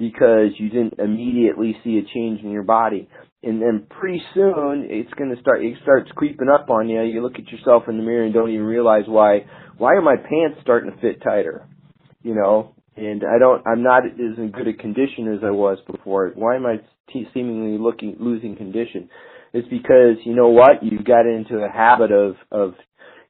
because 0.00 0.52
you 0.56 0.70
didn't 0.70 0.98
immediately 0.98 1.76
see 1.84 1.98
a 1.98 2.14
change 2.14 2.40
in 2.42 2.50
your 2.50 2.62
body. 2.62 3.06
And 3.42 3.60
then 3.60 3.86
pretty 3.88 4.22
soon 4.34 4.86
it's 4.88 5.12
going 5.14 5.34
to 5.34 5.40
start, 5.40 5.62
it 5.62 5.76
starts 5.82 6.10
creeping 6.16 6.48
up 6.48 6.70
on 6.70 6.88
you. 6.88 7.02
You 7.02 7.22
look 7.22 7.36
at 7.36 7.48
yourself 7.48 7.84
in 7.86 7.98
the 7.98 8.02
mirror 8.02 8.24
and 8.24 8.32
don't 8.32 8.50
even 8.50 8.64
realize 8.64 9.04
why, 9.06 9.44
why 9.76 9.92
are 9.94 10.02
my 10.02 10.16
pants 10.16 10.58
starting 10.62 10.90
to 10.90 11.00
fit 11.00 11.22
tighter? 11.22 11.68
You 12.22 12.34
know, 12.34 12.74
and 12.96 13.22
I 13.24 13.38
don't, 13.38 13.62
I'm 13.66 13.82
not 13.82 14.06
as 14.06 14.38
in 14.38 14.52
good 14.52 14.68
a 14.68 14.72
condition 14.72 15.32
as 15.34 15.40
I 15.44 15.50
was 15.50 15.78
before. 15.86 16.32
Why 16.34 16.56
am 16.56 16.64
I 16.64 16.76
t- 17.12 17.28
seemingly 17.34 17.78
looking, 17.78 18.16
losing 18.18 18.56
condition? 18.56 19.10
It's 19.52 19.68
because, 19.68 20.16
you 20.24 20.34
know 20.34 20.48
what, 20.48 20.82
you 20.82 21.02
got 21.02 21.26
into 21.26 21.56
a 21.56 21.68
habit 21.68 22.10
of, 22.10 22.36
of, 22.50 22.74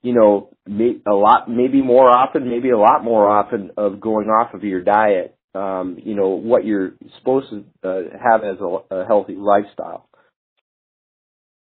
you 0.03 0.15
know, 0.15 0.51
a 0.69 1.15
lot, 1.15 1.51
maybe 1.51 1.83
more 1.83 2.09
often, 2.09 2.49
maybe 2.49 2.71
a 2.71 2.79
lot 2.79 3.03
more 3.03 3.29
often 3.29 3.71
of 3.77 4.01
going 4.01 4.29
off 4.29 4.55
of 4.55 4.63
your 4.63 4.83
diet 4.83 5.37
um, 5.55 5.99
you 6.03 6.15
know, 6.15 6.29
what 6.29 6.65
you're 6.65 6.93
supposed 7.19 7.51
to 7.51 7.65
uh, 7.89 8.03
have 8.23 8.45
as 8.45 8.61
a, 8.61 8.95
a 8.95 9.07
healthy 9.07 9.35
lifestyle. 9.35 10.09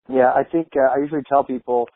Yeah, 0.09 0.31
I 0.31 0.43
think 0.45 0.69
uh, 0.77 0.93
I 0.95 0.99
usually 1.01 1.23
tell 1.29 1.45
people 1.45 1.89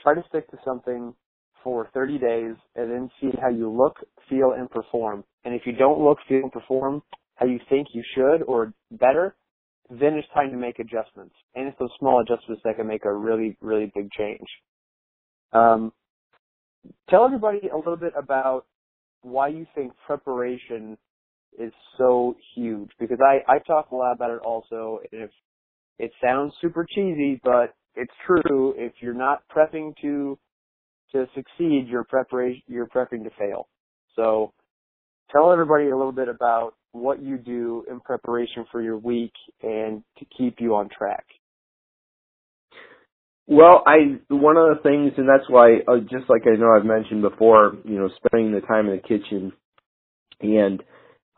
try 0.00 0.14
to 0.14 0.22
stick 0.28 0.50
to 0.50 0.56
something 0.64 1.14
for 1.62 1.88
30 1.94 2.18
days 2.18 2.54
and 2.74 2.90
then 2.90 3.10
see 3.20 3.30
how 3.40 3.48
you 3.48 3.70
look, 3.70 3.96
feel, 4.28 4.52
and 4.56 4.68
perform. 4.70 5.24
And 5.44 5.54
if 5.54 5.62
you 5.64 5.72
don't 5.72 6.00
look, 6.00 6.18
feel, 6.28 6.38
and 6.38 6.52
perform 6.52 7.02
how 7.36 7.46
you 7.46 7.60
think 7.68 7.88
you 7.92 8.02
should 8.14 8.42
or 8.42 8.72
better, 8.90 9.36
then 9.90 10.14
it's 10.14 10.28
time 10.34 10.50
to 10.50 10.56
make 10.56 10.78
adjustments. 10.78 11.34
And 11.54 11.68
it's 11.68 11.78
those 11.78 11.90
small 11.98 12.20
adjustments 12.20 12.62
that 12.64 12.76
can 12.76 12.86
make 12.86 13.04
a 13.04 13.12
really, 13.12 13.56
really 13.60 13.92
big 13.94 14.10
change. 14.10 14.46
Um, 15.52 15.92
tell 17.10 17.24
everybody 17.24 17.68
a 17.72 17.76
little 17.76 17.96
bit 17.96 18.14
about 18.16 18.64
why 19.22 19.48
you 19.48 19.66
think 19.74 19.92
preparation 20.06 20.96
is 21.58 21.72
so 21.98 22.36
huge 22.54 22.90
because 22.98 23.18
I 23.20 23.40
I 23.50 23.58
talk 23.58 23.90
a 23.90 23.96
lot 23.96 24.12
about 24.12 24.30
it 24.30 24.40
also, 24.40 25.00
and 25.12 25.22
if 25.22 25.30
it 25.98 26.12
sounds 26.22 26.52
super 26.60 26.86
cheesy, 26.88 27.40
but 27.44 27.74
it's 27.94 28.12
true. 28.26 28.74
If 28.76 28.94
you're 29.00 29.14
not 29.14 29.42
prepping 29.54 29.94
to 30.02 30.38
to 31.12 31.26
succeed, 31.34 31.86
you're 31.88 32.04
preparation 32.04 32.62
you're 32.66 32.86
prepping 32.86 33.24
to 33.24 33.30
fail. 33.38 33.68
So 34.16 34.52
tell 35.30 35.52
everybody 35.52 35.88
a 35.88 35.96
little 35.96 36.12
bit 36.12 36.28
about 36.28 36.74
what 36.92 37.22
you 37.22 37.38
do 37.38 37.84
in 37.90 38.00
preparation 38.00 38.66
for 38.70 38.82
your 38.82 38.98
week 38.98 39.32
and 39.62 40.02
to 40.18 40.26
keep 40.36 40.56
you 40.60 40.74
on 40.74 40.88
track. 40.96 41.24
Well, 43.46 43.82
I 43.86 44.18
one 44.28 44.56
of 44.56 44.76
the 44.76 44.82
things, 44.82 45.12
and 45.16 45.28
that's 45.28 45.48
why, 45.48 45.78
uh, 45.88 45.98
just 46.00 46.28
like 46.28 46.42
I 46.46 46.56
know 46.56 46.72
I've 46.76 46.86
mentioned 46.86 47.22
before, 47.22 47.76
you 47.84 47.98
know, 47.98 48.08
spending 48.24 48.52
the 48.52 48.60
time 48.60 48.88
in 48.88 48.96
the 48.96 49.02
kitchen, 49.02 49.52
and 50.40 50.82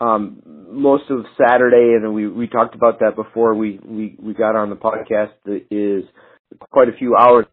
um, 0.00 0.42
most 0.70 1.04
of 1.10 1.24
Saturday, 1.38 1.94
and 1.96 2.14
we 2.14 2.28
we 2.28 2.46
talked 2.48 2.74
about 2.74 3.00
that 3.00 3.16
before 3.16 3.54
we 3.54 3.78
we 3.84 4.16
we 4.20 4.34
got 4.34 4.56
on 4.56 4.70
the 4.70 4.76
podcast. 4.76 5.32
Is 5.70 6.04
quite 6.70 6.88
a 6.88 6.96
few 6.98 7.16
hours 7.16 7.46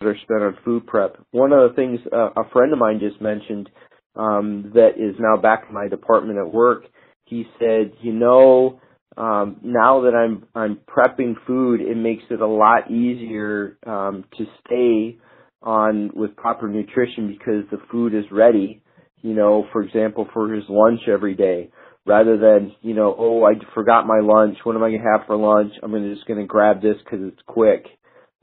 that 0.00 0.06
are 0.08 0.16
spent 0.22 0.42
on 0.42 0.56
food 0.64 0.86
prep. 0.86 1.16
One 1.30 1.52
of 1.52 1.70
the 1.70 1.76
things 1.76 2.00
uh, 2.12 2.30
a 2.36 2.48
friend 2.52 2.72
of 2.72 2.78
mine 2.78 3.00
just 3.00 3.20
mentioned 3.20 3.70
um, 4.16 4.72
that 4.74 4.92
is 4.96 5.16
now 5.18 5.40
back 5.40 5.64
in 5.68 5.74
my 5.74 5.88
department 5.88 6.38
at 6.38 6.52
work. 6.52 6.84
He 7.26 7.44
said, 7.58 7.92
you 8.02 8.12
know, 8.12 8.80
um, 9.16 9.60
now 9.62 10.02
that 10.02 10.14
I'm 10.14 10.46
I'm 10.54 10.78
prepping 10.88 11.34
food, 11.46 11.80
it 11.80 11.96
makes 11.96 12.24
it 12.30 12.40
a 12.40 12.46
lot 12.46 12.90
easier 12.90 13.78
um, 13.86 14.24
to 14.36 14.44
stay 14.66 15.18
on 15.62 16.10
with 16.14 16.36
proper 16.36 16.68
nutrition 16.68 17.28
because 17.28 17.64
the 17.70 17.78
food 17.90 18.14
is 18.14 18.24
ready. 18.30 18.82
You 19.22 19.34
know, 19.34 19.66
for 19.72 19.82
example, 19.82 20.28
for 20.34 20.52
his 20.52 20.64
lunch 20.68 21.00
every 21.10 21.34
day, 21.34 21.70
rather 22.06 22.36
than 22.36 22.74
you 22.82 22.94
know, 22.94 23.14
oh, 23.18 23.44
I 23.44 23.52
forgot 23.74 24.06
my 24.06 24.20
lunch. 24.20 24.58
What 24.64 24.76
am 24.76 24.82
I 24.82 24.90
gonna 24.90 25.10
have 25.12 25.26
for 25.26 25.36
lunch? 25.36 25.72
I'm 25.82 25.92
gonna 25.92 26.14
just 26.14 26.26
gonna 26.26 26.46
grab 26.46 26.82
this 26.82 26.96
because 27.04 27.20
it's 27.26 27.42
quick, 27.46 27.86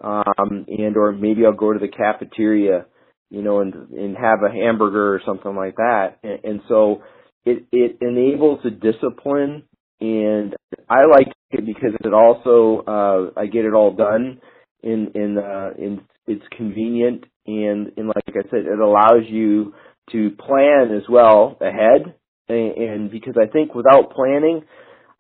um, 0.03 0.65
and 0.67 0.97
or 0.97 1.11
maybe 1.11 1.45
I'll 1.45 1.53
go 1.53 1.73
to 1.73 1.79
the 1.79 1.87
cafeteria, 1.87 2.85
you 3.29 3.41
know, 3.41 3.61
and 3.61 3.73
and 3.91 4.17
have 4.17 4.39
a 4.43 4.51
hamburger 4.53 5.13
or 5.15 5.21
something 5.25 5.55
like 5.55 5.75
that. 5.75 6.17
And, 6.23 6.39
and 6.43 6.61
so 6.67 7.03
it 7.45 7.65
it 7.71 7.97
enables 8.01 8.59
a 8.65 8.69
discipline 8.69 9.63
and 9.99 10.55
I 10.89 11.05
like 11.05 11.27
it 11.51 11.65
because 11.65 11.93
it 12.03 12.13
also 12.13 12.83
uh 12.87 13.39
I 13.39 13.45
get 13.45 13.65
it 13.65 13.73
all 13.73 13.93
done 13.95 14.41
in 14.83 15.11
in 15.15 15.37
uh 15.37 15.71
in 15.77 16.01
it's 16.27 16.43
convenient 16.55 17.25
and 17.47 17.91
and 17.97 18.07
like 18.07 18.23
I 18.29 18.49
said 18.49 18.65
it 18.65 18.79
allows 18.79 19.25
you 19.27 19.73
to 20.11 20.31
plan 20.31 20.91
as 20.95 21.03
well 21.09 21.57
ahead 21.61 22.15
and, 22.51 22.77
and 22.77 23.11
because 23.11 23.35
I 23.41 23.47
think 23.51 23.75
without 23.75 24.11
planning 24.11 24.63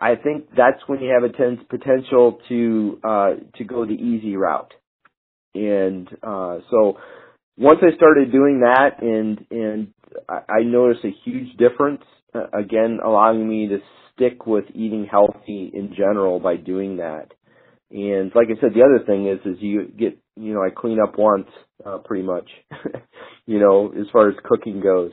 I 0.01 0.15
think 0.15 0.49
that's 0.57 0.81
when 0.87 0.99
you 1.01 1.11
have 1.13 1.23
a 1.29 1.33
ten- 1.35 1.65
potential 1.69 2.39
to 2.49 2.99
uh 3.03 3.31
to 3.57 3.65
go 3.65 3.85
the 3.85 3.93
easy 3.93 4.35
route 4.37 4.73
and 5.55 6.07
uh 6.23 6.59
so 6.71 6.97
once 7.57 7.79
I 7.81 7.95
started 7.95 8.31
doing 8.31 8.61
that 8.61 9.01
and 9.01 9.45
and 9.51 9.93
I, 10.29 10.63
noticed 10.63 11.05
a 11.05 11.11
huge 11.25 11.57
difference 11.57 12.03
uh, 12.35 12.47
again 12.59 12.99
allowing 13.05 13.47
me 13.47 13.67
to 13.69 13.79
stick 14.15 14.45
with 14.45 14.65
eating 14.73 15.07
healthy 15.09 15.71
in 15.73 15.93
general 15.97 16.39
by 16.39 16.57
doing 16.57 16.97
that. 16.97 17.27
And 17.91 18.31
like 18.35 18.47
I 18.47 18.59
said, 18.61 18.71
the 18.73 18.83
other 18.83 19.05
thing 19.05 19.27
is, 19.27 19.39
is 19.45 19.61
you 19.61 19.87
get, 19.87 20.17
you 20.37 20.53
know, 20.53 20.61
I 20.61 20.69
clean 20.69 20.99
up 21.01 21.17
once, 21.17 21.47
uh, 21.85 21.99
pretty 21.99 22.23
much, 22.23 22.49
you 23.45 23.59
know, 23.59 23.93
as 23.99 24.07
far 24.13 24.29
as 24.29 24.35
cooking 24.45 24.81
goes. 24.81 25.11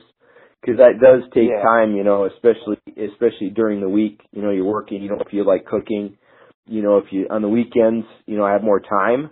Cause 0.65 0.75
that 0.77 0.99
does 1.01 1.23
take 1.33 1.49
yeah. 1.49 1.63
time, 1.63 1.95
you 1.95 2.03
know, 2.03 2.25
especially, 2.25 2.77
especially 2.87 3.49
during 3.49 3.79
the 3.79 3.87
week, 3.87 4.19
you 4.31 4.41
know, 4.41 4.51
you're 4.51 4.65
working, 4.65 5.01
you 5.01 5.07
don't 5.07 5.29
feel 5.29 5.45
like 5.47 5.65
cooking. 5.65 6.17
You 6.65 6.83
know, 6.83 6.97
if 6.97 7.05
you, 7.11 7.27
on 7.29 7.41
the 7.41 7.47
weekends, 7.47 8.05
you 8.25 8.37
know, 8.37 8.43
I 8.43 8.51
have 8.51 8.63
more 8.63 8.81
time. 8.81 9.31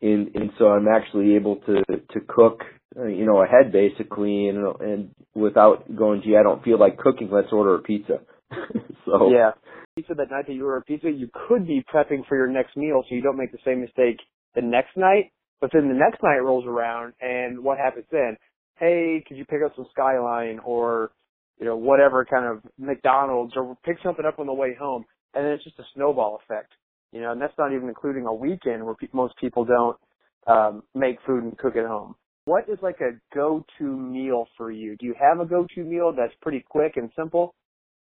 And, 0.00 0.34
and 0.34 0.50
so 0.58 0.68
I'm 0.68 0.88
actually 0.88 1.36
able 1.36 1.56
to, 1.66 1.84
to 1.84 2.20
cook, 2.26 2.62
uh, 2.98 3.04
you 3.04 3.26
know, 3.26 3.42
ahead 3.42 3.70
basically 3.70 4.48
and, 4.48 4.80
and 4.80 5.10
without 5.34 5.94
going, 5.94 6.22
gee, 6.24 6.36
I 6.38 6.42
don't 6.42 6.64
feel 6.64 6.80
like 6.80 6.98
cooking, 6.98 7.28
let's 7.30 7.52
order 7.52 7.74
a 7.74 7.80
pizza 7.80 8.20
so 9.04 9.30
yeah, 9.30 9.52
pizza 9.96 10.14
that 10.14 10.30
night 10.30 10.46
that 10.46 10.54
you 10.54 10.64
order 10.64 10.78
a 10.78 10.82
pizza, 10.82 11.10
you 11.10 11.28
could 11.48 11.66
be 11.66 11.84
prepping 11.92 12.26
for 12.28 12.36
your 12.36 12.48
next 12.48 12.76
meal 12.76 13.02
so 13.08 13.14
you 13.14 13.22
don't 13.22 13.36
make 13.36 13.52
the 13.52 13.58
same 13.64 13.80
mistake 13.80 14.18
the 14.54 14.62
next 14.62 14.96
night. 14.96 15.32
But 15.60 15.70
then 15.72 15.88
the 15.88 15.94
next 15.94 16.22
night 16.22 16.38
rolls 16.42 16.66
around, 16.66 17.14
and 17.20 17.64
what 17.64 17.78
happens 17.78 18.04
then? 18.12 18.36
Hey, 18.78 19.24
could 19.26 19.36
you 19.36 19.44
pick 19.44 19.60
up 19.64 19.72
some 19.76 19.86
Skyline 19.92 20.60
or 20.64 21.10
you 21.58 21.66
know 21.66 21.76
whatever 21.76 22.24
kind 22.24 22.46
of 22.46 22.62
McDonald's 22.78 23.54
or 23.56 23.76
pick 23.84 23.96
something 24.02 24.24
up 24.26 24.38
on 24.38 24.46
the 24.46 24.54
way 24.54 24.74
home, 24.78 25.04
and 25.34 25.44
then 25.44 25.52
it's 25.52 25.64
just 25.64 25.78
a 25.78 25.84
snowball 25.94 26.40
effect. 26.44 26.72
You 27.12 27.22
know, 27.22 27.32
and 27.32 27.40
that's 27.40 27.56
not 27.58 27.72
even 27.72 27.88
including 27.88 28.26
a 28.26 28.34
weekend 28.34 28.84
where 28.84 28.94
pe- 28.94 29.08
most 29.12 29.34
people 29.40 29.64
don't 29.64 29.96
um, 30.46 30.82
make 30.94 31.18
food 31.26 31.44
and 31.44 31.56
cook 31.56 31.76
at 31.76 31.86
home. 31.86 32.14
What 32.44 32.68
is 32.68 32.78
like 32.82 33.00
a 33.00 33.18
go-to 33.34 33.84
meal 33.84 34.46
for 34.56 34.70
you? 34.70 34.96
Do 34.98 35.06
you 35.06 35.14
have 35.18 35.40
a 35.40 35.46
go-to 35.48 35.82
meal 35.82 36.12
that's 36.16 36.34
pretty 36.42 36.64
quick 36.68 36.92
and 36.96 37.10
simple? 37.16 37.54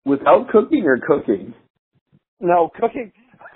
Without 0.06 0.50
cooking 0.50 0.84
or 0.86 1.00
cooking? 1.00 1.54
No, 2.40 2.70
cooking. 2.80 3.12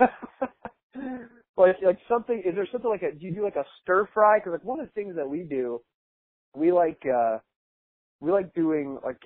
like 1.56 1.76
like 1.84 1.98
something. 2.08 2.42
Is 2.44 2.54
there 2.54 2.66
something 2.72 2.90
like 2.90 3.02
a? 3.02 3.12
Do 3.12 3.26
you 3.26 3.34
do 3.34 3.44
like 3.44 3.56
a 3.56 3.64
stir 3.82 4.08
fry? 4.12 4.38
Because 4.38 4.52
like 4.52 4.64
one 4.64 4.80
of 4.80 4.86
the 4.86 4.92
things 4.92 5.14
that 5.16 5.28
we 5.28 5.44
do, 5.48 5.80
we 6.54 6.72
like 6.72 7.02
uh 7.06 7.38
we 8.20 8.30
like 8.30 8.54
doing 8.54 8.98
like 9.04 9.20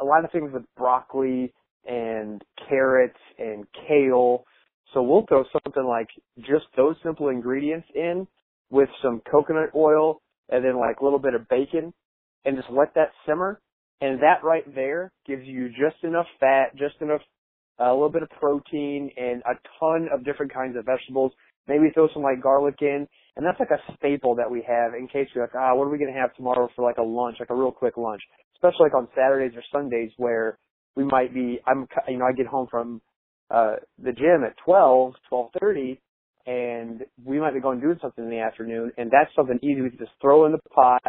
a 0.00 0.04
lot 0.04 0.24
of 0.24 0.32
things 0.32 0.52
with 0.52 0.64
broccoli 0.76 1.52
and 1.86 2.42
carrots 2.68 3.18
and 3.38 3.66
kale. 3.88 4.44
So 4.92 5.02
we'll 5.02 5.24
throw 5.26 5.44
something 5.64 5.84
like 5.84 6.08
just 6.38 6.66
those 6.76 6.96
simple 7.02 7.28
ingredients 7.28 7.86
in 7.94 8.26
with 8.70 8.88
some 9.02 9.22
coconut 9.30 9.70
oil 9.74 10.20
and 10.48 10.64
then 10.64 10.78
like 10.78 10.98
a 11.00 11.04
little 11.04 11.20
bit 11.20 11.34
of 11.34 11.48
bacon 11.48 11.92
and 12.44 12.56
just 12.56 12.68
let 12.70 12.94
that 12.94 13.10
simmer 13.26 13.60
and 14.00 14.20
that 14.22 14.42
right 14.42 14.64
there 14.74 15.12
gives 15.26 15.46
you 15.46 15.68
just 15.68 16.02
enough 16.02 16.26
fat, 16.38 16.74
just 16.76 16.94
enough, 17.00 17.20
uh, 17.78 17.90
a 17.90 17.92
little 17.92 18.10
bit 18.10 18.22
of 18.22 18.30
protein, 18.30 19.10
and 19.16 19.42
a 19.42 19.54
ton 19.78 20.08
of 20.12 20.24
different 20.24 20.52
kinds 20.52 20.76
of 20.76 20.86
vegetables. 20.86 21.32
Maybe 21.68 21.90
throw 21.92 22.08
some 22.14 22.22
like 22.22 22.42
garlic 22.42 22.76
in, 22.80 23.06
and 23.40 23.46
that's 23.46 23.58
like 23.58 23.70
a 23.70 23.80
staple 23.96 24.34
that 24.34 24.50
we 24.50 24.62
have 24.68 24.92
in 24.92 25.08
case 25.08 25.26
you're 25.34 25.44
like, 25.44 25.54
ah, 25.54 25.74
what 25.74 25.84
are 25.84 25.88
we 25.88 25.96
gonna 25.96 26.12
have 26.12 26.34
tomorrow 26.34 26.68
for 26.76 26.84
like 26.84 26.98
a 26.98 27.02
lunch, 27.02 27.36
like 27.40 27.48
a 27.48 27.54
real 27.54 27.72
quick 27.72 27.96
lunch, 27.96 28.20
especially 28.54 28.84
like 28.84 28.94
on 28.94 29.08
Saturdays 29.14 29.56
or 29.56 29.62
Sundays 29.72 30.10
where 30.18 30.58
we 30.94 31.04
might 31.04 31.32
be, 31.32 31.58
I'm, 31.66 31.88
you 32.06 32.18
know, 32.18 32.26
I 32.26 32.32
get 32.32 32.46
home 32.46 32.68
from 32.70 33.00
uh 33.50 33.76
the 33.98 34.12
gym 34.12 34.44
at 34.44 34.54
twelve, 34.62 35.14
twelve 35.30 35.52
thirty, 35.58 35.98
and 36.44 37.00
we 37.24 37.40
might 37.40 37.54
be 37.54 37.60
going 37.60 37.80
doing 37.80 37.98
something 38.02 38.24
in 38.24 38.30
the 38.30 38.40
afternoon, 38.40 38.92
and 38.98 39.10
that's 39.10 39.34
something 39.34 39.58
easy 39.62 39.80
we 39.80 39.88
can 39.88 39.98
just 39.98 40.12
throw 40.20 40.44
in 40.44 40.52
the 40.52 40.58
pot, 40.74 41.02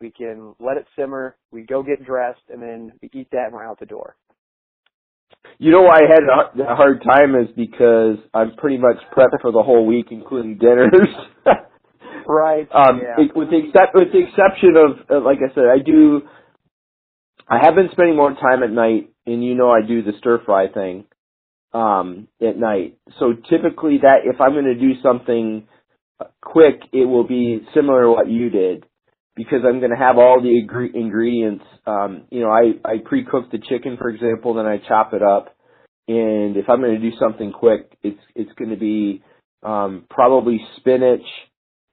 we 0.00 0.12
can 0.12 0.54
let 0.60 0.76
it 0.76 0.86
simmer. 0.96 1.34
We 1.50 1.62
go 1.62 1.82
get 1.82 2.06
dressed, 2.06 2.46
and 2.48 2.62
then 2.62 2.92
we 3.02 3.10
eat 3.12 3.26
that, 3.32 3.46
and 3.46 3.54
we're 3.54 3.66
out 3.66 3.80
the 3.80 3.86
door. 3.86 4.14
You 5.58 5.72
know 5.72 5.82
why 5.82 5.96
I 5.96 6.02
had 6.08 6.22
a 6.60 6.76
hard 6.76 7.02
time 7.02 7.34
is 7.34 7.48
because 7.56 8.18
I'm 8.32 8.54
pretty 8.54 8.78
much 8.78 8.98
prepped 9.16 9.40
for 9.40 9.50
the 9.50 9.64
whole 9.64 9.84
week, 9.84 10.06
including 10.12 10.58
dinners. 10.58 11.08
right. 12.26 12.68
Um, 12.72 13.02
yeah. 13.02 13.24
it, 13.24 13.36
with 13.36 13.50
the 13.50 13.58
except 13.58 13.94
with 13.94 14.12
the 14.12 14.18
exception 14.20 14.76
of, 14.76 15.10
uh, 15.10 15.24
like 15.24 15.38
I 15.38 15.54
said, 15.54 15.64
I 15.72 15.78
do. 15.84 16.22
I 17.48 17.58
have 17.64 17.74
been 17.74 17.88
spending 17.92 18.16
more 18.16 18.32
time 18.34 18.62
at 18.62 18.70
night, 18.70 19.10
and 19.26 19.44
you 19.44 19.54
know 19.54 19.70
I 19.70 19.86
do 19.86 20.02
the 20.02 20.12
stir 20.18 20.42
fry 20.44 20.68
thing 20.68 21.04
um, 21.74 22.28
at 22.40 22.58
night. 22.58 22.98
So 23.18 23.34
typically, 23.50 23.98
that 23.98 24.20
if 24.24 24.40
I'm 24.40 24.52
going 24.52 24.66
to 24.66 24.74
do 24.74 25.00
something 25.02 25.66
quick, 26.40 26.82
it 26.92 27.06
will 27.06 27.26
be 27.26 27.66
similar 27.74 28.02
to 28.04 28.10
what 28.10 28.30
you 28.30 28.50
did 28.50 28.84
because 29.36 29.60
I'm 29.66 29.78
going 29.80 29.90
to 29.92 29.96
have 29.96 30.18
all 30.18 30.40
the 30.42 30.58
ingredients. 30.94 31.64
Um, 31.86 32.24
you 32.30 32.40
know, 32.40 32.50
I, 32.50 32.74
I 32.84 32.98
pre-cook 33.04 33.50
the 33.50 33.58
chicken, 33.58 33.96
for 33.96 34.10
example, 34.10 34.54
then 34.54 34.66
I 34.66 34.78
chop 34.78 35.14
it 35.14 35.22
up. 35.22 35.56
And 36.08 36.56
if 36.56 36.68
I'm 36.68 36.80
going 36.80 37.00
to 37.00 37.10
do 37.10 37.16
something 37.18 37.52
quick, 37.52 37.96
it's, 38.02 38.20
it's 38.34 38.52
going 38.54 38.70
to 38.70 38.76
be, 38.76 39.22
um, 39.62 40.04
probably 40.10 40.60
spinach, 40.76 41.24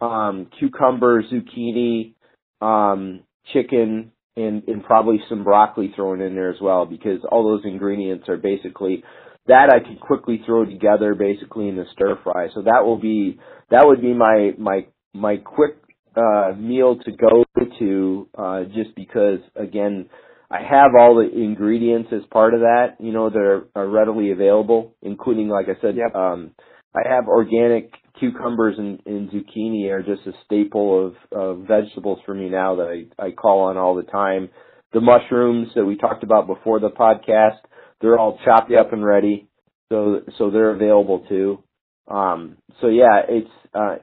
um, 0.02 0.48
cucumber, 0.60 1.24
zucchini, 1.24 2.14
um, 2.62 3.22
chicken, 3.54 4.12
and, 4.36 4.64
and 4.68 4.84
probably 4.84 5.20
some 5.28 5.44
broccoli 5.44 5.92
thrown 5.96 6.22
in 6.22 6.36
there 6.36 6.50
as 6.50 6.62
well 6.62 6.86
because 6.86 7.20
all 7.32 7.44
those 7.44 7.66
ingredients 7.66 8.30
are 8.30 8.38
basically 8.38 9.04
that 9.48 9.70
I 9.70 9.80
can 9.80 9.98
quickly 9.98 10.42
throw 10.46 10.64
together 10.66 11.16
basically 11.16 11.70
in 11.70 11.76
the 11.76 11.86
stir 11.94 12.20
fry. 12.24 12.48
So 12.54 12.62
that 12.62 12.86
will 12.86 13.00
be 13.00 13.40
that 13.72 13.86
would 13.86 14.02
be 14.02 14.14
my 14.14 14.52
my 14.58 14.88
my 15.14 15.38
quick 15.38 15.78
uh, 16.16 16.54
meal 16.58 16.98
to 17.04 17.12
go 17.12 17.44
to 17.80 18.28
uh, 18.38 18.64
just 18.66 18.96
because 18.96 19.40
again 19.56 20.10
I 20.52 20.62
have 20.62 20.92
all 20.98 21.16
the 21.16 21.30
ingredients 21.36 22.10
as 22.12 22.22
part 22.32 22.54
of 22.54 22.62
that 22.62 22.96
you 23.00 23.12
know 23.12 23.30
that 23.30 23.40
are, 23.40 23.68
are 23.76 23.88
readily 23.90 24.32
available 24.32 24.96
including 25.02 25.50
like 25.50 25.68
I 25.68 25.82
said 25.82 25.96
yep. 25.96 26.16
um, 26.16 26.52
I 26.96 27.08
have 27.08 27.28
organic 27.28 27.92
cucumbers 28.20 28.76
and, 28.78 29.02
and 29.06 29.30
zucchini 29.30 29.90
are 29.90 30.04
just 30.04 30.28
a 30.28 30.32
staple 30.46 31.08
of, 31.08 31.16
of 31.32 31.68
vegetables 31.68 32.20
for 32.26 32.34
me 32.34 32.50
now 32.50 32.76
that 32.76 33.06
I, 33.20 33.28
I 33.28 33.32
call 33.32 33.62
on 33.62 33.78
all 33.78 33.96
the 33.96 34.04
time. 34.04 34.50
The 34.94 35.02
mushrooms 35.02 35.70
that 35.76 35.86
we 35.86 35.98
talked 35.98 36.24
about 36.24 36.48
before 36.48 36.80
the 36.80 36.90
podcast 36.90 37.58
they're 38.02 38.18
all 38.18 38.40
chopped 38.46 38.72
up 38.72 38.94
and 38.94 39.04
ready 39.04 39.48
so 39.90 40.22
so 40.38 40.50
they're 40.52 40.72
available 40.72 41.26
too. 41.28 41.64
Um, 42.08 42.58
so 42.82 42.88
yeah 42.88 43.22
it's 43.28 43.50
uh, 43.74 43.96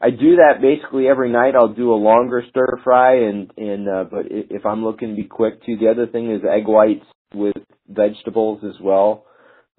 I 0.00 0.10
do 0.10 0.36
that 0.36 0.60
basically 0.60 1.08
every 1.08 1.30
night. 1.30 1.54
I'll 1.54 1.72
do 1.72 1.92
a 1.92 1.96
longer 1.96 2.42
stir 2.50 2.80
fry, 2.84 3.28
and 3.28 3.50
and 3.56 3.88
uh, 3.88 4.04
but 4.10 4.26
if 4.30 4.66
I'm 4.66 4.84
looking 4.84 5.10
to 5.10 5.14
be 5.14 5.28
quick 5.28 5.64
too, 5.64 5.76
the 5.78 5.88
other 5.88 6.06
thing 6.06 6.30
is 6.30 6.42
egg 6.48 6.66
whites 6.66 7.06
with 7.34 7.56
vegetables 7.88 8.62
as 8.64 8.80
well 8.80 9.25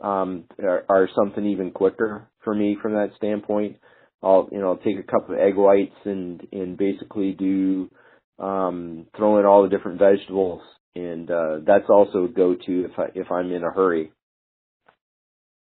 um, 0.02 0.46
are, 0.62 0.86
are 0.90 1.10
something 1.16 1.46
even 1.46 1.72
quicker 1.72 2.28
for 2.44 2.54
me 2.54 2.78
from 2.82 2.94
that 2.94 3.12
standpoint. 3.18 3.78
I'll 4.24 4.50
you 4.52 4.60
know 4.60 4.70
I'll 4.70 4.78
take 4.78 5.00
a 5.00 5.04
cup 5.04 5.30
of 5.30 5.38
egg 5.38 5.56
whites 5.56 5.96
and 6.06 6.46
and 6.52 6.78
basically 6.78 7.34
do 7.34 7.90
um, 8.40 9.08
throw 9.16 9.40
in 9.40 9.46
all 9.46 9.64
the 9.64 9.70
different 9.70 10.00
vegetables, 10.00 10.62
and 10.96 11.30
uh, 11.30 11.58
that's 11.66 11.90
also 11.90 12.26
a 12.26 12.30
go 12.30 12.56
to 12.56 12.86
if 12.86 12.98
I 12.98 13.06
if 13.16 13.32
I'm 13.32 13.52
in 13.52 13.64
a 13.64 13.72
hurry. 13.72 14.12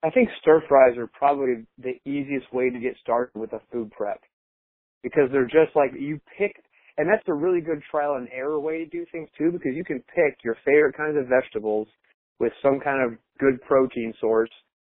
I 0.02 0.10
think 0.10 0.28
stir 0.40 0.62
fries 0.68 0.96
are 0.98 1.08
probably 1.08 1.66
the 1.78 1.94
easiest 2.08 2.52
way 2.52 2.70
to 2.70 2.78
get 2.78 2.96
started 3.02 3.38
with 3.38 3.52
a 3.52 3.60
food 3.72 3.90
prep 3.90 4.20
because 5.02 5.28
they're 5.32 5.44
just 5.44 5.74
like 5.74 5.90
you 5.98 6.20
pick, 6.38 6.62
and 6.98 7.08
that's 7.08 7.26
a 7.26 7.34
really 7.34 7.60
good 7.60 7.82
trial 7.90 8.14
and 8.14 8.28
error 8.32 8.60
way 8.60 8.78
to 8.78 8.86
do 8.86 9.04
things 9.10 9.28
too 9.36 9.50
because 9.50 9.72
you 9.74 9.84
can 9.84 10.02
pick 10.14 10.38
your 10.44 10.56
favorite 10.64 10.96
kinds 10.96 11.16
of 11.16 11.26
vegetables 11.26 11.88
with 12.38 12.52
some 12.62 12.80
kind 12.80 13.02
of 13.04 13.18
good 13.38 13.60
protein 13.62 14.12
source, 14.20 14.50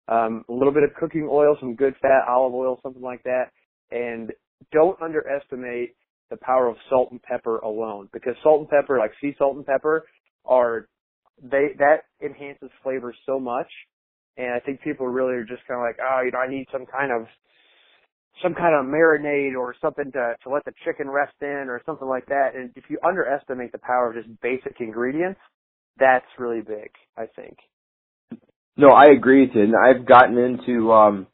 um, 0.09 0.44
a 0.49 0.53
little 0.53 0.72
bit 0.72 0.83
of 0.83 0.90
cooking 0.99 1.29
oil, 1.31 1.57
some 1.61 1.75
good 1.75 1.94
fat, 2.01 2.29
olive 2.29 2.55
oil, 2.55 2.79
something 2.83 3.03
like 3.03 3.22
that, 3.25 3.46
and 3.90 4.33
don't 4.72 5.01
underestimate 5.03 5.94
the 6.31 6.37
power 6.38 6.68
of 6.68 6.77
salt 6.88 7.11
and 7.11 7.22
pepper 7.22 7.59
alone 7.59 8.09
because 8.12 8.35
salt 8.42 8.61
and 8.61 8.68
pepper, 8.68 8.99
like 8.99 9.12
sea 9.20 9.35
salt 9.38 9.57
and 9.57 9.66
pepper, 9.66 10.05
are 10.44 10.88
they 11.42 11.68
that 11.79 12.05
enhances 12.25 12.70
flavor 12.83 13.14
so 13.27 13.38
much 13.38 13.68
and 14.37 14.53
I 14.53 14.61
think 14.61 14.83
people 14.83 15.07
really 15.07 15.35
are 15.35 15.44
just 15.44 15.66
kind 15.66 15.81
of 15.81 15.85
like, 15.85 15.96
oh, 16.01 16.20
you 16.25 16.31
know, 16.31 16.38
I 16.38 16.49
need 16.49 16.66
some 16.70 16.85
kind 16.87 17.11
of 17.12 17.27
some 18.42 18.53
kind 18.53 18.77
of 18.77 18.85
marinade 18.85 19.57
or 19.57 19.75
something 19.81 20.12
to 20.12 20.35
to 20.42 20.51
let 20.51 20.64
the 20.64 20.72
chicken 20.85 21.09
rest 21.09 21.35
in 21.40 21.68
or 21.72 21.81
something 21.87 22.09
like 22.09 22.27
that. 22.27 22.51
And 22.55 22.70
if 22.77 22.85
you 22.88 22.99
underestimate 23.07 23.72
the 23.72 23.79
power 23.79 24.11
of 24.11 24.16
just 24.16 24.29
basic 24.42 24.77
ingredients, 24.81 25.40
that's 25.99 26.27
really 26.39 26.61
big, 26.61 26.91
I 27.17 27.27
think. 27.27 27.59
No, 28.77 28.89
I 28.89 29.07
agree 29.07 29.47
with 29.47 29.57
you. 29.57 29.63
And 29.63 29.75
I've 29.77 30.07
gotten 30.07 30.37
into 30.39 30.93
um 30.93 31.27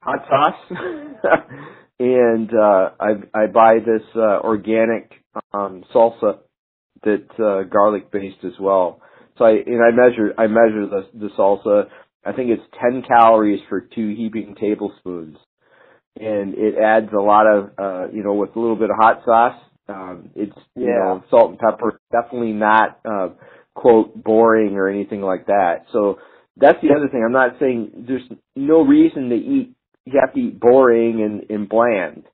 hot 0.00 0.26
sauce 0.28 0.78
and 2.00 2.50
uh 2.52 2.90
I 3.00 3.10
I 3.34 3.46
buy 3.46 3.78
this 3.84 4.02
uh 4.16 4.40
organic 4.40 5.12
um 5.52 5.84
salsa 5.94 6.38
that's 7.04 7.38
uh 7.38 7.62
garlic 7.70 8.10
based 8.10 8.44
as 8.44 8.58
well. 8.60 9.00
So 9.36 9.44
I 9.44 9.50
and 9.50 9.82
I 9.82 9.90
measure 9.92 10.34
I 10.36 10.46
measure 10.48 10.86
the 10.86 11.08
the 11.14 11.28
salsa 11.38 11.88
I 12.28 12.32
think 12.32 12.50
it's 12.50 12.62
10 12.80 13.02
calories 13.08 13.60
for 13.68 13.80
two 13.80 14.14
heaping 14.14 14.54
tablespoons. 14.60 15.38
And 16.20 16.54
it 16.54 16.74
adds 16.76 17.08
a 17.16 17.20
lot 17.22 17.46
of, 17.46 17.70
uh, 17.78 18.08
you 18.12 18.22
know, 18.22 18.34
with 18.34 18.54
a 18.56 18.60
little 18.60 18.76
bit 18.76 18.90
of 18.90 18.96
hot 19.00 19.22
sauce. 19.24 19.60
Um, 19.88 20.30
it's, 20.34 20.56
you 20.76 20.86
yeah. 20.86 20.98
know, 20.98 21.24
salt 21.30 21.50
and 21.50 21.58
pepper, 21.58 21.98
definitely 22.12 22.52
not, 22.52 23.00
uh, 23.04 23.28
quote, 23.78 24.22
boring 24.24 24.76
or 24.76 24.88
anything 24.88 25.22
like 25.22 25.46
that. 25.46 25.86
So 25.92 26.18
that's 26.56 26.78
the 26.82 26.94
other 26.96 27.08
thing. 27.08 27.22
I'm 27.24 27.32
not 27.32 27.56
saying 27.60 28.04
there's 28.08 28.28
no 28.56 28.82
reason 28.82 29.28
to 29.30 29.36
eat, 29.36 29.74
you 30.04 30.20
have 30.20 30.34
to 30.34 30.40
eat 30.40 30.58
boring 30.58 31.22
and, 31.22 31.50
and 31.50 31.68
bland. 31.68 32.24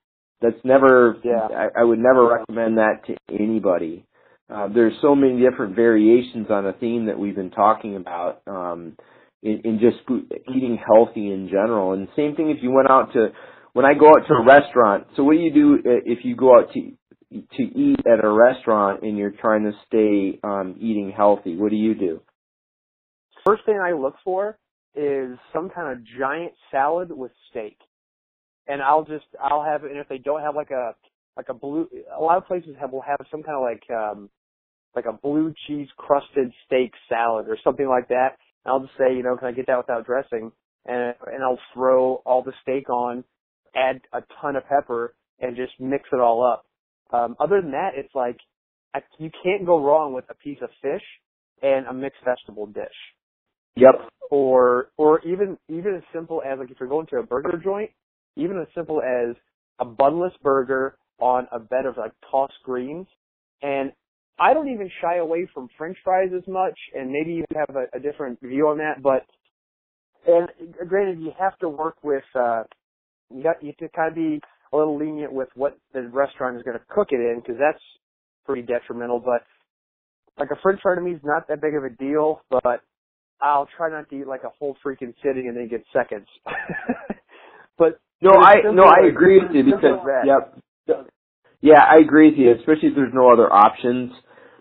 That's 0.41 0.57
never, 0.63 1.17
yeah. 1.23 1.47
I, 1.55 1.81
I 1.81 1.83
would 1.83 1.99
never 1.99 2.27
recommend 2.27 2.77
that 2.77 3.05
to 3.07 3.15
anybody. 3.31 4.05
Uh, 4.53 4.67
there's 4.73 4.93
so 5.01 5.15
many 5.15 5.39
different 5.39 5.75
variations 5.75 6.47
on 6.49 6.65
a 6.65 6.73
theme 6.73 7.05
that 7.05 7.19
we've 7.19 7.35
been 7.35 7.51
talking 7.51 7.95
about. 7.95 8.41
Um, 8.47 8.97
in, 9.45 9.61
in 9.63 9.79
just 9.79 9.97
food, 10.07 10.31
eating 10.49 10.77
healthy 10.83 11.31
in 11.31 11.47
general. 11.47 11.93
And 11.93 12.07
same 12.15 12.35
thing 12.35 12.49
if 12.49 12.61
you 12.61 12.71
went 12.71 12.89
out 12.89 13.13
to 13.13 13.29
when 13.73 13.85
I 13.85 13.93
go 13.93 14.07
out 14.07 14.27
to 14.27 14.33
a 14.33 14.45
restaurant. 14.45 15.07
So 15.15 15.23
what 15.23 15.33
do 15.33 15.39
you 15.39 15.53
do 15.53 15.79
if 15.83 16.25
you 16.25 16.35
go 16.35 16.57
out 16.57 16.73
to 16.73 16.91
to 17.31 17.63
eat 17.63 17.99
at 18.05 18.23
a 18.23 18.29
restaurant 18.29 19.03
and 19.03 19.17
you're 19.17 19.31
trying 19.31 19.63
to 19.63 19.71
stay 19.87 20.39
um, 20.43 20.75
eating 20.79 21.11
healthy? 21.15 21.55
What 21.55 21.71
do 21.71 21.75
you 21.75 21.95
do? 21.95 22.21
First 23.45 23.65
thing 23.65 23.79
I 23.79 23.93
look 23.93 24.15
for 24.23 24.57
is 24.95 25.37
some 25.53 25.69
kind 25.69 25.91
of 25.91 26.05
giant 26.17 26.53
salad 26.71 27.11
with 27.11 27.31
steak, 27.49 27.77
and 28.67 28.81
I'll 28.81 29.03
just 29.03 29.25
I'll 29.41 29.63
have 29.63 29.83
it. 29.83 29.91
And 29.91 29.99
if 29.99 30.07
they 30.07 30.17
don't 30.17 30.41
have 30.41 30.55
like 30.55 30.71
a 30.71 30.95
like 31.37 31.49
a 31.49 31.53
blue, 31.53 31.87
a 32.17 32.21
lot 32.21 32.37
of 32.37 32.45
places 32.47 32.75
have 32.79 32.91
will 32.91 33.01
have 33.01 33.19
some 33.29 33.43
kind 33.43 33.57
of 33.57 33.61
like 33.61 33.83
um 33.95 34.29
like 34.95 35.05
a 35.05 35.13
blue 35.13 35.53
cheese 35.67 35.89
crusted 35.97 36.51
steak 36.65 36.91
salad 37.09 37.47
or 37.49 37.57
something 37.63 37.87
like 37.87 38.07
that. 38.07 38.37
I'll 38.65 38.79
just 38.79 38.93
say, 38.97 39.13
you 39.13 39.21
know, 39.21 39.37
can 39.37 39.49
I 39.49 39.51
get 39.51 39.67
that 39.67 39.77
without 39.77 40.05
dressing? 40.05 40.51
And 40.85 41.13
and 41.27 41.43
I'll 41.43 41.59
throw 41.73 42.21
all 42.25 42.41
the 42.41 42.53
steak 42.61 42.89
on, 42.89 43.23
add 43.75 44.01
a 44.13 44.21
ton 44.41 44.55
of 44.55 44.67
pepper, 44.67 45.13
and 45.39 45.55
just 45.55 45.73
mix 45.79 46.05
it 46.11 46.19
all 46.19 46.43
up. 46.43 46.65
Um, 47.11 47.35
other 47.39 47.61
than 47.61 47.71
that, 47.71 47.91
it's 47.95 48.13
like 48.15 48.37
I, 48.93 48.99
you 49.19 49.29
can't 49.43 49.65
go 49.65 49.83
wrong 49.83 50.13
with 50.13 50.25
a 50.29 50.35
piece 50.35 50.59
of 50.61 50.69
fish 50.81 51.03
and 51.61 51.85
a 51.87 51.93
mixed 51.93 52.21
vegetable 52.23 52.67
dish. 52.67 52.87
Yep. 53.75 54.09
Or 54.31 54.89
or 54.97 55.21
even 55.25 55.57
even 55.69 55.95
as 55.95 56.03
simple 56.13 56.41
as 56.41 56.59
like 56.59 56.71
if 56.71 56.77
you're 56.79 56.89
going 56.89 57.07
to 57.07 57.17
a 57.17 57.23
burger 57.23 57.59
joint, 57.63 57.91
even 58.35 58.59
as 58.59 58.67
simple 58.73 59.01
as 59.01 59.35
a 59.79 59.85
bunless 59.85 60.33
burger 60.41 60.97
on 61.19 61.47
a 61.51 61.59
bed 61.59 61.85
of 61.85 61.97
like 61.97 62.11
tossed 62.31 62.53
greens 62.63 63.07
and 63.61 63.91
I 64.37 64.53
don't 64.53 64.69
even 64.69 64.89
shy 65.01 65.17
away 65.17 65.47
from 65.53 65.69
French 65.77 65.97
fries 66.03 66.31
as 66.35 66.45
much, 66.47 66.77
and 66.93 67.09
maybe 67.11 67.33
you 67.33 67.45
have 67.55 67.75
a, 67.75 67.85
a 67.97 67.99
different 67.99 68.39
view 68.41 68.67
on 68.67 68.77
that. 68.79 69.01
But 69.01 69.25
and 70.27 70.49
granted, 70.87 71.19
you 71.19 71.31
have 71.39 71.57
to 71.59 71.69
work 71.69 71.95
with 72.03 72.23
uh, 72.35 72.63
you 73.33 73.43
got 73.43 73.63
you 73.63 73.67
have 73.67 73.77
to 73.77 73.95
kind 73.95 74.09
of 74.09 74.15
be 74.15 74.41
a 74.75 74.77
little 74.77 74.97
lenient 74.97 75.33
with 75.33 75.49
what 75.55 75.77
the 75.93 76.07
restaurant 76.09 76.57
is 76.57 76.63
going 76.63 76.77
to 76.77 76.83
cook 76.89 77.09
it 77.11 77.19
in 77.19 77.39
because 77.39 77.55
that's 77.59 77.81
pretty 78.45 78.61
detrimental. 78.61 79.19
But 79.19 79.43
like 80.37 80.49
a 80.51 80.59
French 80.61 80.79
fry 80.81 80.95
to 80.95 81.01
me 81.01 81.11
is 81.11 81.21
not 81.23 81.47
that 81.47 81.61
big 81.61 81.75
of 81.75 81.83
a 81.83 81.89
deal, 81.89 82.41
but 82.49 82.81
I'll 83.41 83.67
try 83.77 83.89
not 83.89 84.09
to 84.09 84.15
eat 84.15 84.27
like 84.27 84.43
a 84.43 84.51
whole 84.59 84.77
freaking 84.85 85.13
sitting 85.23 85.47
and 85.47 85.57
then 85.57 85.67
get 85.67 85.83
seconds. 85.93 86.27
but 87.77 87.99
no, 88.21 88.31
I 88.31 88.55
no, 88.71 88.83
I 88.83 89.07
agree 89.07 89.39
with 89.39 89.51
you 89.53 89.63
because 89.63 89.99
yep. 90.25 90.59
Yeah, 91.61 91.81
I 91.81 91.97
agree 91.97 92.29
with 92.29 92.37
you, 92.37 92.51
especially 92.51 92.89
if 92.89 92.95
there's 92.95 93.13
no 93.13 93.31
other 93.31 93.51
options 93.51 94.11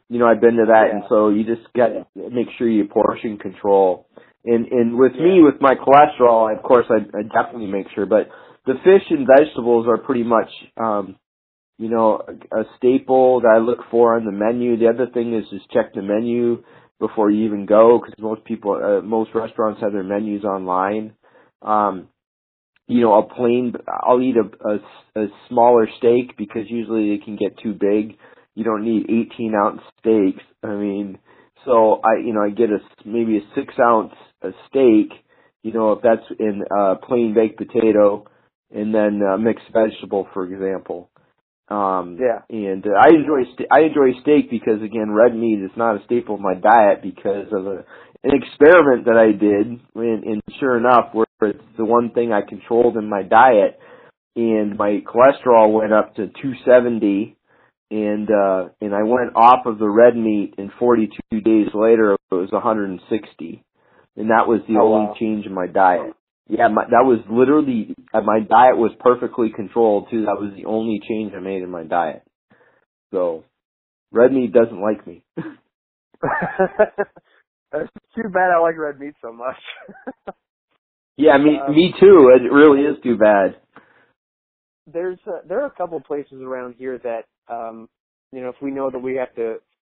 you 0.08 0.18
know, 0.18 0.26
I've 0.26 0.40
been 0.40 0.56
to 0.56 0.66
that, 0.68 0.88
yeah. 0.88 0.94
and 0.94 1.02
so 1.08 1.30
you 1.30 1.44
just 1.44 1.66
got 1.74 1.88
to 1.88 2.06
make 2.14 2.48
sure 2.58 2.68
you 2.68 2.84
portion 2.84 3.38
control. 3.38 4.06
And 4.44 4.66
and 4.66 4.98
with 4.98 5.12
yeah. 5.16 5.24
me, 5.24 5.42
with 5.42 5.60
my 5.60 5.74
cholesterol, 5.74 6.54
of 6.54 6.62
course, 6.62 6.86
I, 6.90 7.02
I 7.16 7.22
definitely 7.22 7.66
make 7.66 7.86
sure. 7.94 8.04
But 8.04 8.28
the 8.66 8.74
fish 8.84 9.04
and 9.10 9.26
vegetables 9.26 9.86
are 9.88 9.98
pretty 9.98 10.24
much, 10.24 10.50
um, 10.76 11.16
you 11.78 11.90
know, 11.90 12.22
a, 12.26 12.60
a 12.60 12.64
staple 12.76 13.40
that 13.40 13.54
I 13.56 13.58
look 13.58 13.80
for 13.90 14.16
on 14.16 14.24
the 14.24 14.32
menu. 14.32 14.76
The 14.76 14.88
other 14.88 15.06
thing 15.12 15.34
is 15.34 15.44
just 15.50 15.70
check 15.70 15.94
the 15.94 16.02
menu 16.02 16.62
before 17.00 17.30
you 17.30 17.44
even 17.46 17.66
go, 17.66 17.98
because 17.98 18.14
most 18.18 18.44
people, 18.44 18.80
uh, 18.82 19.02
most 19.02 19.30
restaurants 19.34 19.80
have 19.82 19.92
their 19.92 20.04
menus 20.04 20.44
online. 20.44 21.14
Um, 21.62 22.08
you 22.86 23.00
know, 23.00 23.14
a 23.14 23.22
plain, 23.34 23.74
I'll 23.88 24.22
eat 24.22 24.36
a, 24.36 24.68
a, 24.68 25.24
a 25.24 25.28
smaller 25.48 25.88
steak 25.98 26.36
because 26.36 26.64
usually 26.68 27.16
they 27.16 27.24
can 27.24 27.36
get 27.36 27.58
too 27.58 27.74
big 27.74 28.16
you 28.54 28.64
don't 28.64 28.84
need 28.84 29.06
18 29.34 29.54
ounce 29.54 29.80
steaks. 30.00 30.42
I 30.62 30.74
mean, 30.74 31.18
so 31.64 32.00
I, 32.04 32.18
you 32.24 32.32
know, 32.32 32.42
I 32.42 32.50
get 32.50 32.70
a 32.70 32.78
maybe 33.04 33.38
a 33.38 33.54
six 33.54 33.74
ounce 33.80 34.12
a 34.42 34.50
steak. 34.68 35.10
You 35.62 35.72
know, 35.72 35.92
if 35.92 36.02
that's 36.02 36.26
in 36.38 36.62
uh, 36.78 36.96
plain 37.06 37.34
baked 37.34 37.58
potato, 37.58 38.26
and 38.72 38.94
then 38.94 39.20
uh, 39.22 39.36
mixed 39.36 39.66
vegetable, 39.72 40.28
for 40.32 40.44
example. 40.44 41.10
Um, 41.68 42.18
yeah. 42.20 42.42
And 42.50 42.84
uh, 42.86 42.90
I 43.00 43.08
enjoy 43.08 43.50
st- 43.54 43.68
I 43.72 43.80
enjoy 43.80 44.20
steak 44.20 44.50
because 44.50 44.82
again, 44.82 45.10
red 45.10 45.34
meat 45.34 45.60
is 45.64 45.70
not 45.76 45.96
a 46.00 46.04
staple 46.04 46.34
of 46.34 46.40
my 46.40 46.54
diet 46.54 47.02
because 47.02 47.46
of 47.52 47.66
a 47.66 47.84
an 48.22 48.30
experiment 48.32 49.04
that 49.04 49.18
I 49.18 49.32
did, 49.36 49.80
and, 49.94 50.24
and 50.24 50.42
sure 50.58 50.78
enough, 50.78 51.12
where 51.12 51.26
it's 51.42 51.62
the 51.76 51.84
one 51.84 52.10
thing 52.10 52.32
I 52.32 52.40
controlled 52.40 52.96
in 52.96 53.08
my 53.08 53.22
diet, 53.22 53.78
and 54.36 54.78
my 54.78 55.02
cholesterol 55.06 55.72
went 55.72 55.92
up 55.92 56.16
to 56.16 56.26
270 56.26 57.36
and 57.90 58.28
uh 58.30 58.68
and 58.80 58.94
I 58.94 59.02
went 59.02 59.36
off 59.36 59.66
of 59.66 59.78
the 59.78 59.88
red 59.88 60.16
meat 60.16 60.54
and 60.58 60.70
42 60.78 61.40
days 61.40 61.68
later 61.74 62.14
it 62.14 62.34
was 62.34 62.50
160 62.50 63.64
and 64.16 64.30
that 64.30 64.48
was 64.48 64.60
the 64.66 64.78
oh, 64.80 64.94
only 64.94 65.06
wow. 65.06 65.14
change 65.18 65.46
in 65.46 65.54
my 65.54 65.66
diet 65.66 66.14
yeah 66.48 66.68
my, 66.68 66.84
that 66.84 67.04
was 67.04 67.20
literally 67.30 67.94
uh, 68.12 68.20
my 68.20 68.40
diet 68.40 68.76
was 68.76 68.92
perfectly 69.00 69.50
controlled 69.54 70.08
too 70.10 70.22
that 70.22 70.40
was 70.40 70.52
the 70.56 70.66
only 70.66 71.00
change 71.08 71.32
I 71.34 71.40
made 71.40 71.62
in 71.62 71.70
my 71.70 71.84
diet 71.84 72.22
so 73.12 73.44
red 74.12 74.32
meat 74.32 74.52
doesn't 74.52 74.80
like 74.80 75.06
me 75.06 75.22
That's 77.72 77.88
too 78.14 78.28
bad 78.32 78.50
I 78.54 78.60
like 78.60 78.78
red 78.78 79.00
meat 79.00 79.14
so 79.20 79.32
much. 79.32 79.56
yeah, 81.16 81.36
me 81.38 81.58
um, 81.58 81.74
me 81.74 81.92
too. 81.98 82.30
It 82.34 82.52
really 82.52 82.82
is 82.82 82.96
too 83.02 83.16
bad. 83.16 83.56
There's 84.86 85.18
a, 85.26 85.46
there 85.46 85.62
are 85.62 85.66
a 85.66 85.70
couple 85.70 85.96
of 85.96 86.04
places 86.04 86.40
around 86.42 86.76
here 86.78 86.98
that 86.98 87.24
um, 87.52 87.88
you 88.32 88.40
know, 88.40 88.48
if 88.48 88.56
we 88.62 88.70
know 88.70 88.90
that 88.90 88.98
we 88.98 89.16
have 89.16 89.34
to 89.36 89.56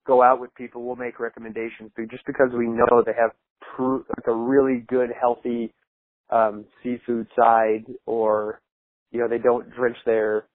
go 0.07 0.21
out 0.21 0.39
with 0.39 0.53
people, 0.55 0.83
we'll 0.83 0.95
make 0.95 1.19
recommendations. 1.19 1.91
But 1.95 2.09
just 2.09 2.25
because 2.25 2.49
we 2.57 2.67
know 2.67 3.03
they 3.05 3.13
have 3.19 3.31
pr- 3.75 4.07
like 4.07 4.27
a 4.27 4.33
really 4.33 4.83
good, 4.87 5.09
healthy 5.19 5.73
um, 6.29 6.65
seafood 6.83 7.27
side, 7.35 7.85
or 8.05 8.61
you 9.11 9.19
know, 9.19 9.27
they 9.27 9.37
don't 9.37 9.69
drench 9.75 9.97
their 10.05 10.45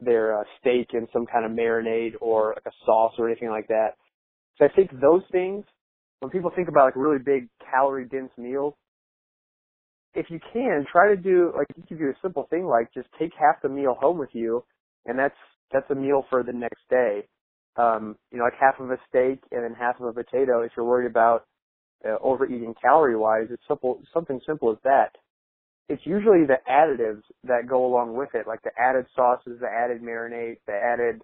their 0.00 0.38
uh, 0.40 0.44
steak 0.60 0.88
in 0.94 1.06
some 1.12 1.26
kind 1.26 1.44
of 1.44 1.52
marinade 1.52 2.14
or 2.20 2.54
like 2.56 2.66
a 2.66 2.76
sauce 2.84 3.12
or 3.18 3.28
anything 3.28 3.50
like 3.50 3.68
that. 3.68 3.90
So 4.58 4.64
I 4.64 4.68
think 4.74 4.90
those 5.00 5.22
things, 5.30 5.64
when 6.20 6.30
people 6.30 6.50
think 6.54 6.68
about 6.68 6.84
like 6.86 6.96
really 6.96 7.18
big 7.18 7.48
calorie 7.70 8.06
dense 8.06 8.32
meals, 8.36 8.74
if 10.14 10.26
you 10.28 10.40
can, 10.52 10.84
try 10.90 11.08
to 11.08 11.16
do 11.16 11.52
like 11.56 11.66
you 11.76 11.84
can 11.86 11.98
do 11.98 12.10
a 12.10 12.14
simple 12.22 12.46
thing 12.50 12.66
like 12.66 12.92
just 12.92 13.08
take 13.18 13.32
half 13.38 13.62
the 13.62 13.68
meal 13.68 13.96
home 14.00 14.18
with 14.18 14.30
you, 14.32 14.64
and 15.06 15.18
that's 15.18 15.34
that's 15.72 15.90
a 15.90 15.94
meal 15.94 16.24
for 16.28 16.42
the 16.42 16.52
next 16.52 16.82
day. 16.90 17.26
Um, 17.76 18.16
you 18.30 18.38
know, 18.38 18.44
like 18.44 18.58
half 18.60 18.78
of 18.80 18.90
a 18.90 18.98
steak 19.08 19.40
and 19.50 19.64
then 19.64 19.74
half 19.78 19.98
of 20.00 20.06
a 20.06 20.12
potato. 20.12 20.60
If 20.60 20.72
you're 20.76 20.84
worried 20.84 21.10
about 21.10 21.46
uh, 22.04 22.16
overeating 22.22 22.74
calorie 22.80 23.16
wise, 23.16 23.46
it's 23.50 23.62
simple 23.68 24.00
something 24.12 24.40
simple 24.46 24.70
as 24.70 24.78
that. 24.84 25.16
It's 25.88 26.02
usually 26.04 26.46
the 26.46 26.58
additives 26.70 27.22
that 27.44 27.68
go 27.68 27.84
along 27.84 28.14
with 28.14 28.30
it, 28.34 28.46
like 28.46 28.62
the 28.62 28.70
added 28.78 29.06
sauces, 29.14 29.60
the 29.60 29.68
added 29.68 30.02
marinade, 30.02 30.58
the 30.66 30.72
added 30.72 31.22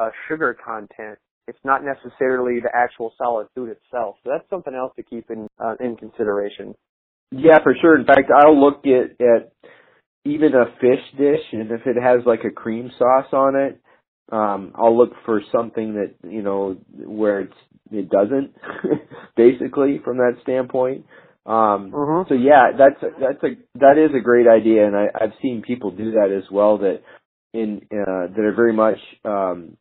uh, 0.00 0.10
sugar 0.28 0.54
content. 0.54 1.18
It's 1.48 1.58
not 1.64 1.82
necessarily 1.84 2.60
the 2.60 2.70
actual 2.74 3.12
solid 3.18 3.48
food 3.54 3.70
itself. 3.70 4.16
So 4.24 4.30
that's 4.30 4.48
something 4.50 4.74
else 4.74 4.92
to 4.96 5.02
keep 5.02 5.30
in 5.30 5.48
uh, 5.58 5.74
in 5.80 5.96
consideration. 5.96 6.74
Yeah, 7.30 7.58
for 7.62 7.74
sure. 7.80 7.98
In 7.98 8.06
fact, 8.06 8.30
I'll 8.34 8.58
look 8.58 8.84
at 8.86 9.20
at 9.20 9.52
even 10.24 10.54
a 10.54 10.66
fish 10.80 11.02
dish, 11.16 11.42
and 11.52 11.70
if 11.70 11.86
it 11.86 11.96
has 12.00 12.24
like 12.26 12.44
a 12.44 12.50
cream 12.50 12.90
sauce 12.98 13.32
on 13.32 13.54
it, 13.54 13.80
um, 14.32 14.72
I'll 14.74 14.96
look 14.96 15.12
for 15.24 15.40
something 15.52 15.94
that 15.94 16.28
you 16.28 16.42
know 16.42 16.76
where 16.92 17.40
it's 17.40 17.54
it 17.92 18.10
doesn't, 18.10 18.54
basically 19.36 20.00
from 20.04 20.18
that 20.18 20.38
standpoint. 20.42 21.06
Um, 21.46 21.92
mm-hmm. 21.92 22.28
So 22.28 22.34
yeah, 22.34 22.72
that's 22.76 23.02
a, 23.02 23.08
that's 23.20 23.42
a 23.44 23.78
that 23.78 23.98
is 23.98 24.14
a 24.16 24.20
great 24.20 24.46
idea, 24.48 24.86
and 24.86 24.96
I, 24.96 25.06
I've 25.14 25.34
seen 25.40 25.62
people 25.62 25.92
do 25.92 26.12
that 26.12 26.34
as 26.36 26.50
well. 26.50 26.78
That 26.78 27.02
in 27.52 27.82
uh, 27.92 28.34
that 28.34 28.40
are 28.40 28.54
very 28.54 28.72
much 28.72 28.98
um, 29.24 29.76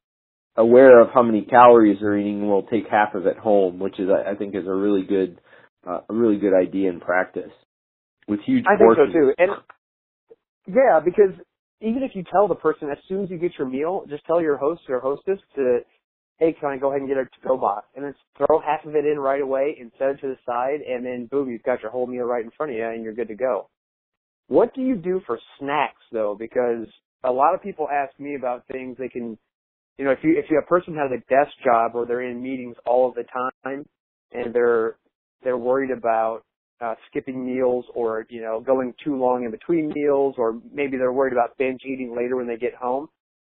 aware 0.55 1.01
of 1.01 1.10
how 1.13 1.23
many 1.23 1.41
calories 1.43 1.97
they're 1.99 2.17
eating 2.17 2.41
and 2.41 2.49
will 2.49 2.63
take 2.63 2.88
half 2.89 3.15
of 3.15 3.25
it 3.25 3.38
home, 3.38 3.79
which 3.79 3.99
is 3.99 4.10
I 4.10 4.36
think 4.36 4.55
is 4.55 4.67
a 4.67 4.73
really 4.73 5.03
good 5.03 5.39
uh, 5.88 6.01
a 6.10 6.13
really 6.13 6.38
good 6.38 6.53
idea 6.53 6.89
in 6.89 6.99
practice 6.99 7.51
with 8.27 8.41
huge 8.41 8.65
I 8.67 8.77
portions. 8.77 9.13
think 9.13 9.15
so 9.15 9.19
too. 9.19 9.34
And 9.38 9.51
yeah, 10.67 10.99
because 11.03 11.34
even 11.86 12.04
if 12.04 12.12
you 12.15 12.24
tell 12.32 12.48
the 12.48 12.56
person 12.56 12.89
as 12.89 12.98
soon 13.08 13.24
as 13.24 13.30
you 13.30 13.38
get 13.38 13.52
your 13.58 13.67
meal, 13.67 14.06
just 14.10 14.26
tell 14.26 14.41
your 14.41 14.58
host 14.58 14.82
or 14.89 15.00
hostess 15.00 15.39
to, 15.56 15.80
hey, 16.39 16.54
can 16.60 16.69
I 16.69 16.78
go 16.78 16.89
ahead 16.89 17.02
and 17.02 17.10
get 17.10 17.17
a 17.17 17.26
to-go 17.26 17.58
box? 17.58 17.88
And 17.95 18.04
then 18.04 18.15
throw 18.38 18.60
half 18.60 18.86
of 18.86 18.95
it 18.95 19.06
in 19.06 19.19
right 19.19 19.41
away 19.41 19.78
and 19.80 19.91
set 19.98 20.10
it 20.10 20.21
to 20.21 20.28
the 20.28 20.38
side, 20.45 20.82
and 20.82 21.06
then 21.06 21.28
boom, 21.30 21.50
you've 21.50 21.63
got 21.63 21.82
your 21.82 21.91
whole 21.91 22.08
meal 22.08 22.26
right 22.26 22.43
in 22.43 22.52
front 22.58 22.71
of 22.71 22.78
you, 22.78 22.86
and 22.86 23.04
you're 23.04 23.13
good 23.13 23.28
to 23.28 23.36
go. 23.36 23.69
What 24.48 24.74
do 24.74 24.82
you 24.82 24.95
do 24.95 25.21
for 25.26 25.39
snacks 25.60 26.02
though? 26.12 26.36
Because 26.38 26.88
a 27.24 27.32
lot 27.32 27.56
of 27.56 27.62
people 27.63 27.88
ask 27.91 28.17
me 28.19 28.36
about 28.36 28.67
things 28.71 28.95
they 28.98 29.10
can, 29.10 29.38
you 29.98 30.06
know, 30.06 30.12
if 30.12 30.19
you 30.24 30.38
if 30.38 30.45
you 30.50 30.60
a 30.60 30.65
person 30.65 30.95
has 30.95 31.12
a 31.12 31.19
desk 31.34 31.52
job 31.63 31.91
or 31.95 32.06
they're 32.06 32.30
in 32.30 32.41
meetings 32.41 32.76
all 32.86 33.10
of 33.10 33.15
the 33.15 33.24
time 33.63 33.86
and 34.32 34.54
they're 34.54 34.98
they're 35.43 35.58
worried 35.58 35.91
about 35.91 36.43
uh, 36.81 36.95
skipping 37.09 37.45
meals 37.45 37.85
or 37.93 38.25
you 38.29 38.41
know 38.41 38.59
going 38.59 38.93
too 39.03 39.15
long 39.15 39.45
in 39.45 39.51
between 39.51 39.91
meals 39.95 40.35
or 40.38 40.59
maybe 40.73 40.97
they're 40.97 41.13
worried 41.13 41.33
about 41.33 41.57
binge 41.57 41.81
eating 41.85 42.15
later 42.15 42.35
when 42.35 42.47
they 42.47 42.57
get 42.57 42.75
home. 42.75 43.07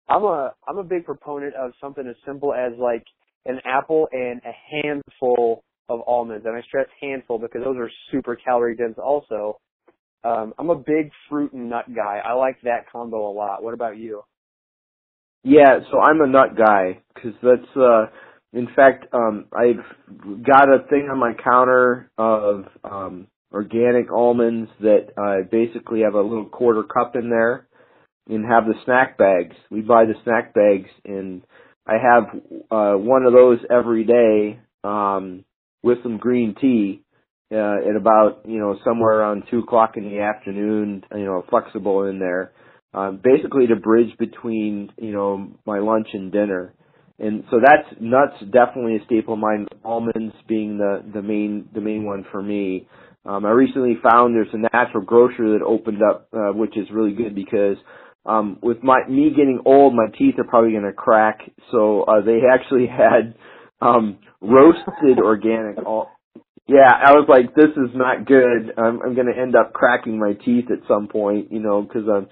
I'm 0.07 0.23
a 0.23 0.53
i'm 0.67 0.77
a 0.77 0.83
big 0.83 1.05
proponent 1.05 1.53
of 1.55 1.71
something 1.81 2.07
as 2.07 2.15
simple 2.25 2.53
as 2.53 2.73
like 2.79 3.03
an 3.45 3.59
apple 3.65 4.07
and 4.11 4.41
a 4.45 4.83
handful 4.83 5.63
of 5.87 6.01
almonds 6.07 6.45
and 6.45 6.55
i 6.55 6.61
stress 6.61 6.87
handful 7.01 7.39
because 7.39 7.61
those 7.63 7.77
are 7.77 7.89
super 8.11 8.35
calorie 8.35 8.75
dense 8.75 8.97
also. 9.03 9.59
Um 10.23 10.53
i'm 10.57 10.69
a 10.69 10.75
big 10.75 11.11
fruit 11.29 11.53
and 11.53 11.69
nut 11.69 11.85
guy. 11.93 12.21
I 12.25 12.33
like 12.33 12.61
that 12.63 12.89
combo 12.91 13.29
a 13.29 13.33
lot. 13.33 13.63
What 13.63 13.73
about 13.73 13.97
you? 13.97 14.23
Yeah, 15.43 15.79
so 15.91 15.99
I'm 15.99 16.21
a 16.21 16.27
nut 16.27 16.57
guy 16.57 17.01
because 17.13 17.33
that's 17.41 17.77
uh 17.77 18.05
in 18.53 18.67
fact, 18.75 19.05
um, 19.13 19.45
I've 19.53 19.83
got 20.43 20.69
a 20.69 20.87
thing 20.89 21.07
on 21.11 21.19
my 21.19 21.33
counter 21.33 22.09
of 22.17 22.65
um, 22.83 23.27
organic 23.53 24.11
almonds 24.11 24.71
that 24.81 25.09
I 25.17 25.41
basically 25.49 26.01
have 26.01 26.15
a 26.15 26.21
little 26.21 26.45
quarter 26.45 26.83
cup 26.83 27.15
in 27.15 27.29
there, 27.29 27.67
and 28.27 28.45
have 28.45 28.65
the 28.65 28.73
snack 28.85 29.17
bags. 29.17 29.55
We 29.69 29.81
buy 29.81 30.05
the 30.05 30.15
snack 30.23 30.53
bags, 30.53 30.89
and 31.05 31.43
I 31.87 31.93
have 31.93 32.23
uh, 32.71 32.93
one 32.97 33.25
of 33.25 33.33
those 33.33 33.59
every 33.69 34.03
day 34.03 34.59
um, 34.83 35.45
with 35.83 36.01
some 36.03 36.17
green 36.17 36.55
tea. 36.59 37.01
Uh, 37.51 37.89
at 37.89 37.95
about 37.95 38.41
you 38.47 38.59
know 38.59 38.77
somewhere 38.85 39.17
around 39.21 39.41
two 39.49 39.57
o'clock 39.57 39.97
in 39.97 40.03
the 40.03 40.19
afternoon, 40.19 41.03
you 41.15 41.25
know, 41.25 41.43
flexible 41.49 42.03
in 42.03 42.19
there, 42.19 42.51
um, 42.93 43.19
basically 43.23 43.65
to 43.65 43.75
bridge 43.75 44.15
between 44.19 44.91
you 44.99 45.11
know 45.11 45.47
my 45.65 45.79
lunch 45.79 46.09
and 46.13 46.31
dinner 46.31 46.75
and 47.19 47.43
so 47.51 47.57
that's 47.63 47.87
nuts 47.99 48.35
definitely 48.51 48.97
a 48.97 49.05
staple 49.05 49.35
of 49.35 49.39
mine. 49.39 49.67
Almonds 49.83 50.35
being 50.47 50.77
the 50.77 51.03
the 51.13 51.21
main 51.21 51.69
the 51.73 51.81
main 51.81 52.05
one 52.05 52.25
for 52.31 52.41
me. 52.41 52.87
Um, 53.25 53.45
I 53.45 53.51
recently 53.51 53.97
found 54.03 54.35
there's 54.35 54.53
a 54.53 54.75
natural 54.75 55.03
grocer 55.03 55.57
that 55.57 55.63
opened 55.65 56.01
up, 56.03 56.29
uh, 56.33 56.53
which 56.53 56.77
is 56.77 56.87
really 56.91 57.13
good 57.13 57.35
because 57.35 57.77
um, 58.25 58.57
with 58.63 58.83
my 58.83 59.05
me 59.07 59.29
getting 59.31 59.61
old, 59.65 59.93
my 59.95 60.07
teeth 60.17 60.35
are 60.39 60.45
probably 60.45 60.71
going 60.71 60.83
to 60.83 60.93
crack. 60.93 61.39
So 61.71 62.03
uh, 62.03 62.21
they 62.21 62.39
actually 62.51 62.87
had 62.87 63.35
um, 63.81 64.19
roasted 64.41 65.19
organic. 65.19 65.77
Al- 65.79 66.11
yeah, 66.67 66.91
I 67.03 67.13
was 67.13 67.25
like, 67.29 67.55
this 67.55 67.71
is 67.77 67.95
not 67.95 68.25
good. 68.27 68.73
I'm, 68.77 69.01
I'm 69.01 69.15
going 69.15 69.27
to 69.33 69.39
end 69.39 69.55
up 69.55 69.73
cracking 69.73 70.19
my 70.19 70.33
teeth 70.33 70.65
at 70.71 70.87
some 70.87 71.07
point, 71.07 71.51
you 71.51 71.59
know, 71.59 71.81
because 71.81 72.03
I'm. 72.11 72.27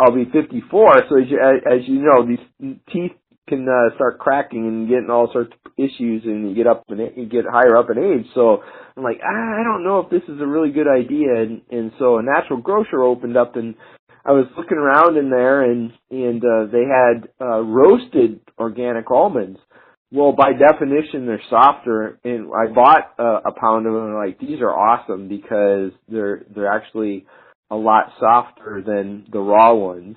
I'll 0.00 0.14
be 0.14 0.24
54, 0.26 0.94
so 1.10 1.18
as 1.20 1.28
you, 1.28 1.38
as 1.42 1.80
you 1.88 2.00
know, 2.02 2.26
these 2.26 2.76
teeth 2.92 3.12
can 3.48 3.68
uh, 3.68 3.94
start 3.96 4.18
cracking 4.18 4.66
and 4.66 4.88
getting 4.88 5.10
all 5.10 5.30
sorts 5.32 5.52
of 5.52 5.72
issues 5.76 6.22
and 6.24 6.48
you 6.48 6.54
get 6.54 6.66
up 6.66 6.84
and 6.88 7.00
you 7.16 7.26
get 7.26 7.44
higher 7.50 7.76
up 7.76 7.90
in 7.90 7.98
age. 7.98 8.26
So 8.34 8.62
I'm 8.96 9.02
like, 9.02 9.20
ah, 9.22 9.60
I 9.60 9.62
don't 9.62 9.84
know 9.84 10.00
if 10.00 10.10
this 10.10 10.22
is 10.28 10.40
a 10.40 10.46
really 10.46 10.70
good 10.70 10.88
idea. 10.88 11.34
And, 11.42 11.62
and 11.70 11.92
so 11.98 12.18
a 12.18 12.22
natural 12.22 12.60
grocer 12.60 13.02
opened 13.02 13.36
up 13.36 13.56
and 13.56 13.74
I 14.24 14.32
was 14.32 14.46
looking 14.56 14.78
around 14.78 15.18
in 15.18 15.28
there 15.30 15.62
and, 15.70 15.92
and, 16.10 16.42
uh, 16.42 16.72
they 16.72 16.84
had, 16.84 17.28
uh, 17.40 17.60
roasted 17.60 18.40
organic 18.58 19.10
almonds. 19.10 19.58
Well, 20.10 20.32
by 20.32 20.52
definition, 20.52 21.26
they're 21.26 21.42
softer 21.50 22.18
and 22.24 22.48
I 22.54 22.72
bought 22.72 23.14
uh, 23.18 23.40
a 23.44 23.52
pound 23.52 23.86
of 23.86 23.92
them 23.92 24.04
and 24.04 24.12
I'm 24.12 24.26
like, 24.26 24.38
these 24.38 24.60
are 24.60 24.70
awesome 24.70 25.28
because 25.28 25.90
they're, 26.08 26.44
they're 26.54 26.72
actually 26.72 27.26
a 27.70 27.76
lot 27.76 28.12
softer 28.20 28.82
than 28.86 29.26
the 29.30 29.40
raw 29.40 29.74
ones. 29.74 30.16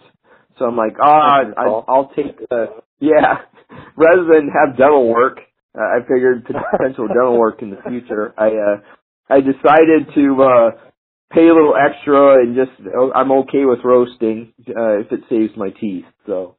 So 0.57 0.65
I'm 0.65 0.75
like, 0.75 0.95
oh, 1.01 1.07
I, 1.07 1.43
I'll 1.87 2.11
take 2.15 2.37
the 2.49 2.81
yeah. 2.99 3.41
Rather 3.97 4.23
than 4.23 4.49
have 4.49 4.77
dental 4.77 5.07
work, 5.07 5.39
uh, 5.77 5.81
I 5.81 5.99
figured 6.01 6.45
potential 6.71 7.07
dental 7.07 7.37
work 7.37 7.61
in 7.61 7.69
the 7.69 7.77
future. 7.87 8.33
I 8.37 8.47
uh 8.47 8.81
I 9.29 9.41
decided 9.41 10.13
to 10.15 10.43
uh 10.43 10.71
pay 11.31 11.47
a 11.47 11.53
little 11.53 11.75
extra 11.75 12.41
and 12.41 12.55
just 12.55 12.71
oh, 12.95 13.11
I'm 13.13 13.31
okay 13.31 13.65
with 13.65 13.79
roasting 13.83 14.53
uh 14.69 14.99
if 14.99 15.11
it 15.11 15.21
saves 15.29 15.53
my 15.57 15.69
teeth. 15.69 16.05
So 16.25 16.55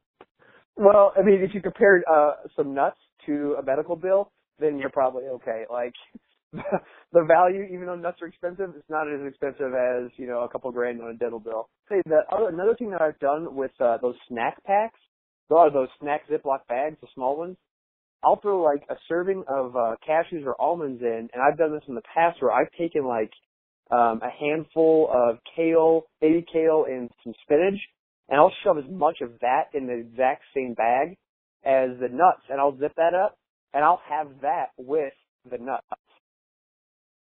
well, 0.75 1.13
I 1.17 1.23
mean, 1.23 1.41
if 1.41 1.53
you 1.53 1.61
compare 1.61 2.03
uh 2.09 2.33
some 2.55 2.73
nuts 2.73 2.99
to 3.25 3.55
a 3.59 3.63
medical 3.63 3.95
bill, 3.95 4.31
then 4.59 4.77
you're 4.77 4.91
probably 4.91 5.23
okay. 5.25 5.65
Like 5.69 5.93
the 7.11 7.23
value, 7.23 7.63
even 7.63 7.87
though 7.87 7.95
nuts 7.95 8.21
are 8.21 8.27
expensive, 8.27 8.69
it's 8.77 8.89
not 8.89 9.11
as 9.11 9.25
expensive 9.27 9.73
as 9.73 10.11
you 10.17 10.27
know 10.27 10.41
a 10.41 10.49
couple 10.49 10.71
grand 10.71 11.01
on 11.01 11.09
a 11.09 11.13
dental 11.13 11.39
bill. 11.39 11.69
Say 11.89 12.01
the 12.05 12.21
other 12.31 12.49
another 12.49 12.75
thing 12.75 12.91
that 12.91 13.01
I've 13.01 13.19
done 13.19 13.55
with 13.55 13.71
uh, 13.79 13.97
those 14.01 14.15
snack 14.27 14.63
packs 14.63 14.99
are 15.51 15.71
those 15.71 15.87
snack 15.99 16.21
Ziploc 16.29 16.59
bags, 16.67 16.97
the 17.01 17.07
small 17.15 17.37
ones. 17.37 17.57
I'll 18.23 18.39
throw 18.39 18.61
like 18.61 18.83
a 18.89 18.95
serving 19.07 19.43
of 19.47 19.75
uh, 19.75 19.95
cashews 20.07 20.45
or 20.45 20.59
almonds 20.59 21.01
in, 21.01 21.29
and 21.33 21.41
I've 21.41 21.57
done 21.57 21.73
this 21.73 21.83
in 21.87 21.95
the 21.95 22.01
past 22.13 22.41
where 22.41 22.51
I've 22.51 22.71
taken 22.77 23.05
like 23.05 23.31
um, 23.91 24.21
a 24.21 24.29
handful 24.29 25.09
of 25.11 25.39
kale, 25.55 26.03
baby 26.21 26.45
kale, 26.51 26.85
and 26.87 27.09
some 27.23 27.33
spinach, 27.43 27.79
and 28.27 28.39
I'll 28.39 28.53
shove 28.63 28.77
as 28.77 28.89
much 28.89 29.17
of 29.21 29.31
that 29.41 29.69
in 29.73 29.87
the 29.87 29.93
exact 29.93 30.43
same 30.53 30.73
bag 30.75 31.17
as 31.63 31.97
the 31.99 32.09
nuts, 32.11 32.43
and 32.49 32.59
I'll 32.59 32.77
zip 32.77 32.93
that 32.97 33.13
up, 33.13 33.37
and 33.73 33.83
I'll 33.83 34.01
have 34.07 34.27
that 34.41 34.67
with 34.77 35.13
the 35.49 35.57
nuts. 35.57 35.87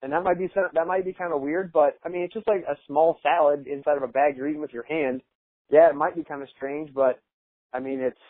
And 0.07 0.13
that 0.13 0.23
might 0.23 0.39
be 0.39 0.49
that 0.55 0.87
might 0.87 1.05
be 1.05 1.13
kind 1.13 1.35
of 1.35 1.41
weird, 1.41 1.73
but 1.73 1.99
I 2.05 2.09
mean 2.09 2.23
it's 2.23 2.35
just 2.35 2.47
like 2.47 2.63
a 2.63 2.79
small 2.87 3.19
salad 3.23 3.67
inside 3.67 3.97
of 3.97 4.05
a 4.05 4.09
bag 4.09 4.37
you're 4.37 4.47
eating 4.47 4.61
with 4.61 4.73
your 4.73 4.87
hand. 4.87 5.21
Yeah, 5.69 5.91
it 5.91 5.97
might 5.97 6.15
be 6.15 6.23
kind 6.23 6.43
of 6.43 6.49
strange, 6.57 6.95
but 6.95 7.19
I 7.75 7.81
mean, 7.81 8.01
it's 8.01 8.21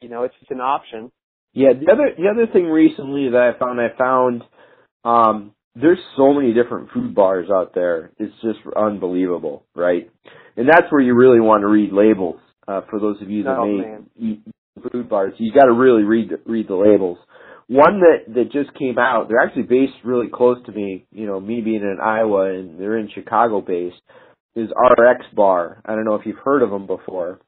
you 0.00 0.08
know, 0.08 0.24
it's, 0.24 0.34
it's 0.42 0.50
an 0.50 0.60
option. 0.60 1.10
Yeah, 1.52 1.70
the 1.72 1.90
other 1.90 2.10
the 2.16 2.28
other 2.28 2.52
thing 2.52 2.66
recently 2.66 3.30
that 3.30 3.54
I 3.54 3.58
found, 3.58 3.80
I 3.80 3.96
found 3.96 4.42
um, 5.04 5.52
there's 5.74 5.98
so 6.16 6.32
many 6.32 6.52
different 6.52 6.90
food 6.92 7.14
bars 7.14 7.48
out 7.50 7.74
there. 7.74 8.12
It's 8.18 8.34
just 8.42 8.58
unbelievable, 8.76 9.64
right? 9.74 10.10
And 10.56 10.68
that's 10.68 10.90
where 10.90 11.00
you 11.00 11.14
really 11.14 11.40
want 11.40 11.62
to 11.62 11.68
read 11.68 11.92
labels. 11.92 12.40
Uh, 12.66 12.80
for 12.88 12.98
those 12.98 13.20
of 13.20 13.30
you 13.30 13.44
that 13.44 13.56
oh, 13.58 13.66
may 13.66 13.82
man. 13.82 14.06
eat 14.16 14.42
food 14.90 15.08
bars, 15.08 15.34
you 15.38 15.52
got 15.52 15.66
to 15.66 15.72
really 15.72 16.02
read 16.02 16.30
the, 16.30 16.50
read 16.50 16.66
the 16.66 16.74
labels. 16.74 17.18
One 17.68 18.00
that 18.00 18.34
that 18.34 18.52
just 18.52 18.76
came 18.78 18.98
out, 18.98 19.28
they're 19.28 19.40
actually 19.40 19.62
based 19.62 19.94
really 20.04 20.28
close 20.32 20.58
to 20.66 20.72
me. 20.72 21.06
You 21.12 21.26
know, 21.26 21.40
me 21.40 21.60
being 21.60 21.82
in 21.82 21.98
Iowa 22.02 22.52
and 22.52 22.78
they're 22.78 22.98
in 22.98 23.08
Chicago 23.14 23.60
based, 23.60 23.96
is 24.54 24.68
RX 24.70 25.24
Bar. 25.34 25.80
I 25.84 25.94
don't 25.94 26.04
know 26.04 26.14
if 26.14 26.26
you've 26.26 26.36
heard 26.44 26.62
of 26.62 26.70
them 26.70 26.86
before. 26.86 27.40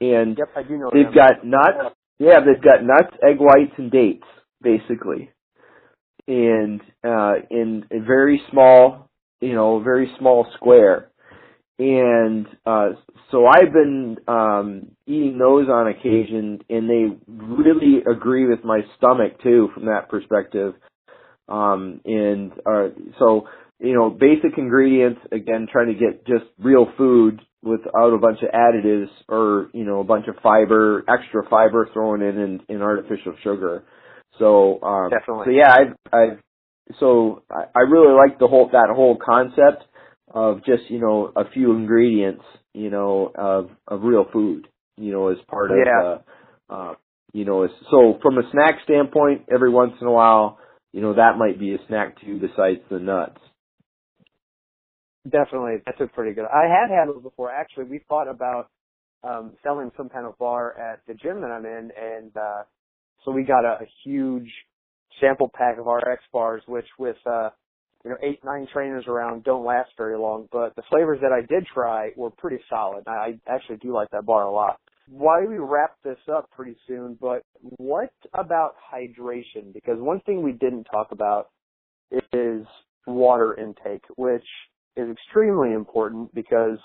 and 0.00 0.36
yep, 0.38 0.48
I 0.56 0.62
do 0.62 0.76
know. 0.78 0.90
they've 0.92 1.04
them. 1.04 1.14
got 1.14 1.44
nuts. 1.46 1.94
Yeah, 2.18 2.40
they've 2.40 2.62
got 2.62 2.82
nuts, 2.82 3.14
egg 3.22 3.36
whites, 3.38 3.74
and 3.76 3.90
dates 3.90 4.24
basically, 4.62 5.30
and 6.26 6.80
uh, 7.04 7.34
in 7.50 7.84
a 7.92 8.00
very 8.00 8.40
small, 8.50 9.10
you 9.40 9.54
know, 9.54 9.80
very 9.80 10.10
small 10.18 10.46
square. 10.56 11.10
And 11.78 12.46
uh, 12.64 12.90
so 13.30 13.46
I've 13.46 13.72
been 13.72 14.16
um, 14.26 14.92
eating 15.06 15.38
those 15.38 15.68
on 15.68 15.88
occasion, 15.88 16.60
and 16.70 16.88
they 16.88 17.16
really 17.28 18.02
agree 18.10 18.46
with 18.46 18.64
my 18.64 18.80
stomach 18.96 19.42
too, 19.42 19.68
from 19.74 19.86
that 19.86 20.08
perspective. 20.08 20.74
Um, 21.48 22.00
and 22.04 22.52
uh, 22.66 22.88
so 23.18 23.46
you 23.78 23.92
know, 23.92 24.10
basic 24.10 24.56
ingredients, 24.56 25.20
again, 25.32 25.66
trying 25.70 25.88
to 25.88 25.94
get 25.94 26.26
just 26.26 26.44
real 26.58 26.86
food 26.96 27.40
without 27.62 28.14
a 28.14 28.18
bunch 28.18 28.38
of 28.42 28.48
additives 28.50 29.08
or, 29.28 29.68
you 29.74 29.84
know, 29.84 30.00
a 30.00 30.04
bunch 30.04 30.26
of 30.28 30.36
fiber, 30.42 31.04
extra 31.08 31.42
fiber 31.48 31.88
thrown 31.92 32.22
in 32.22 32.38
in, 32.38 32.60
in 32.68 32.82
artificial 32.82 33.34
sugar. 33.42 33.84
So, 34.38 34.80
um, 34.82 35.10
Definitely. 35.10 35.46
so 35.46 35.50
yeah, 35.50 35.72
I've, 35.72 36.12
I've, 36.12 36.38
so 37.00 37.42
I, 37.50 37.64
I 37.74 37.80
really 37.80 38.14
like 38.14 38.38
the 38.38 38.46
whole, 38.46 38.70
that 38.72 38.88
whole 38.94 39.18
concept 39.22 39.84
of 40.36 40.58
just, 40.66 40.90
you 40.90 41.00
know, 41.00 41.32
a 41.34 41.48
few 41.50 41.72
ingredients, 41.72 42.44
you 42.74 42.90
know, 42.90 43.32
of, 43.34 43.70
of 43.88 44.02
real 44.02 44.26
food, 44.30 44.68
you 44.98 45.10
know, 45.10 45.28
as 45.28 45.38
part 45.48 45.70
of, 45.70 45.78
Yeah. 45.78 46.02
uh, 46.02 46.18
uh, 46.68 46.94
you 47.32 47.46
know, 47.46 47.62
as, 47.64 47.70
so 47.90 48.18
from 48.20 48.36
a 48.36 48.42
snack 48.52 48.74
standpoint, 48.84 49.46
every 49.50 49.70
once 49.70 49.94
in 49.98 50.06
a 50.06 50.12
while, 50.12 50.58
you 50.92 51.00
know, 51.00 51.14
that 51.14 51.38
might 51.38 51.58
be 51.58 51.74
a 51.74 51.78
snack 51.88 52.20
too 52.20 52.38
besides 52.38 52.80
the 52.90 52.98
nuts. 52.98 53.40
Definitely, 55.24 55.76
that's 55.86 56.00
a 56.00 56.06
pretty 56.06 56.34
good. 56.34 56.44
I 56.44 56.64
have 56.68 56.90
had 56.90 57.08
those 57.08 57.22
before. 57.22 57.50
Actually, 57.50 57.84
we 57.84 58.00
thought 58.06 58.28
about 58.28 58.68
um, 59.24 59.54
selling 59.62 59.90
some 59.96 60.10
kind 60.10 60.26
of 60.26 60.38
bar 60.38 60.78
at 60.78 61.00
the 61.08 61.14
gym 61.14 61.40
that 61.40 61.50
I'm 61.50 61.64
in, 61.64 61.90
and 61.98 62.36
uh, 62.36 62.62
so 63.24 63.32
we 63.32 63.42
got 63.42 63.64
a, 63.64 63.78
a 63.82 63.86
huge 64.04 64.50
sample 65.18 65.50
pack 65.52 65.78
of 65.78 65.86
RX 65.86 66.22
bars, 66.32 66.62
which 66.68 66.86
with 66.98 67.16
uh, 67.26 67.48
you 68.04 68.10
know 68.10 68.16
eight 68.22 68.40
nine 68.44 68.66
trainers 68.72 69.04
around 69.06 69.44
don't 69.44 69.64
last 69.64 69.90
very 69.96 70.18
long. 70.18 70.48
But 70.52 70.74
the 70.76 70.82
flavors 70.90 71.18
that 71.22 71.32
I 71.32 71.40
did 71.40 71.66
try 71.72 72.10
were 72.16 72.30
pretty 72.30 72.62
solid. 72.68 73.04
I, 73.06 73.38
actually 73.48 73.78
do 73.78 73.92
like 73.92 74.10
that 74.10 74.26
bar 74.26 74.42
a 74.42 74.52
lot. 74.52 74.78
Why 75.08 75.44
we 75.44 75.58
wrap 75.58 75.96
this 76.02 76.18
up 76.32 76.50
pretty 76.50 76.76
soon, 76.88 77.16
but 77.20 77.42
what 77.60 78.10
about 78.34 78.74
hydration? 78.92 79.72
Because 79.72 79.98
one 80.00 80.20
thing 80.20 80.42
we 80.42 80.52
didn't 80.52 80.84
talk 80.84 81.12
about 81.12 81.50
is 82.32 82.66
water 83.06 83.54
intake, 83.54 84.02
which 84.16 84.44
is 84.96 85.08
extremely 85.10 85.72
important 85.72 86.34
because 86.34 86.78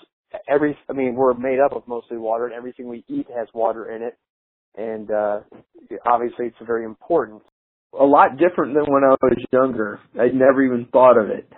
every 0.48 0.76
I 0.88 0.92
mean 0.92 1.14
we're 1.14 1.34
made 1.34 1.58
up 1.58 1.72
of 1.72 1.86
mostly 1.86 2.16
water 2.16 2.46
and 2.46 2.54
everything 2.54 2.88
we 2.88 3.04
eat 3.08 3.26
has 3.36 3.48
water 3.54 3.90
in 3.90 4.02
it 4.02 4.16
and 4.76 5.10
uh 5.10 5.40
obviously 6.06 6.46
it's 6.46 6.56
very 6.66 6.84
important. 6.84 7.42
A 7.98 8.04
lot 8.04 8.38
different 8.38 8.74
than 8.74 8.84
when 8.92 9.04
I 9.04 9.14
was 9.20 9.44
younger. 9.52 10.00
I'd 10.18 10.34
never 10.34 10.62
even 10.62 10.86
thought 10.92 11.18
of 11.18 11.28
it. 11.30 11.48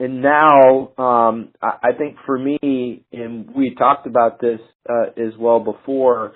And 0.00 0.20
now, 0.20 0.92
um, 0.98 1.50
I, 1.62 1.78
I 1.82 1.92
think 1.96 2.16
for 2.26 2.36
me, 2.38 3.04
and 3.12 3.48
we 3.54 3.74
talked 3.76 4.06
about 4.06 4.40
this 4.40 4.58
uh, 4.88 5.10
as 5.16 5.32
well 5.38 5.60
before. 5.60 6.32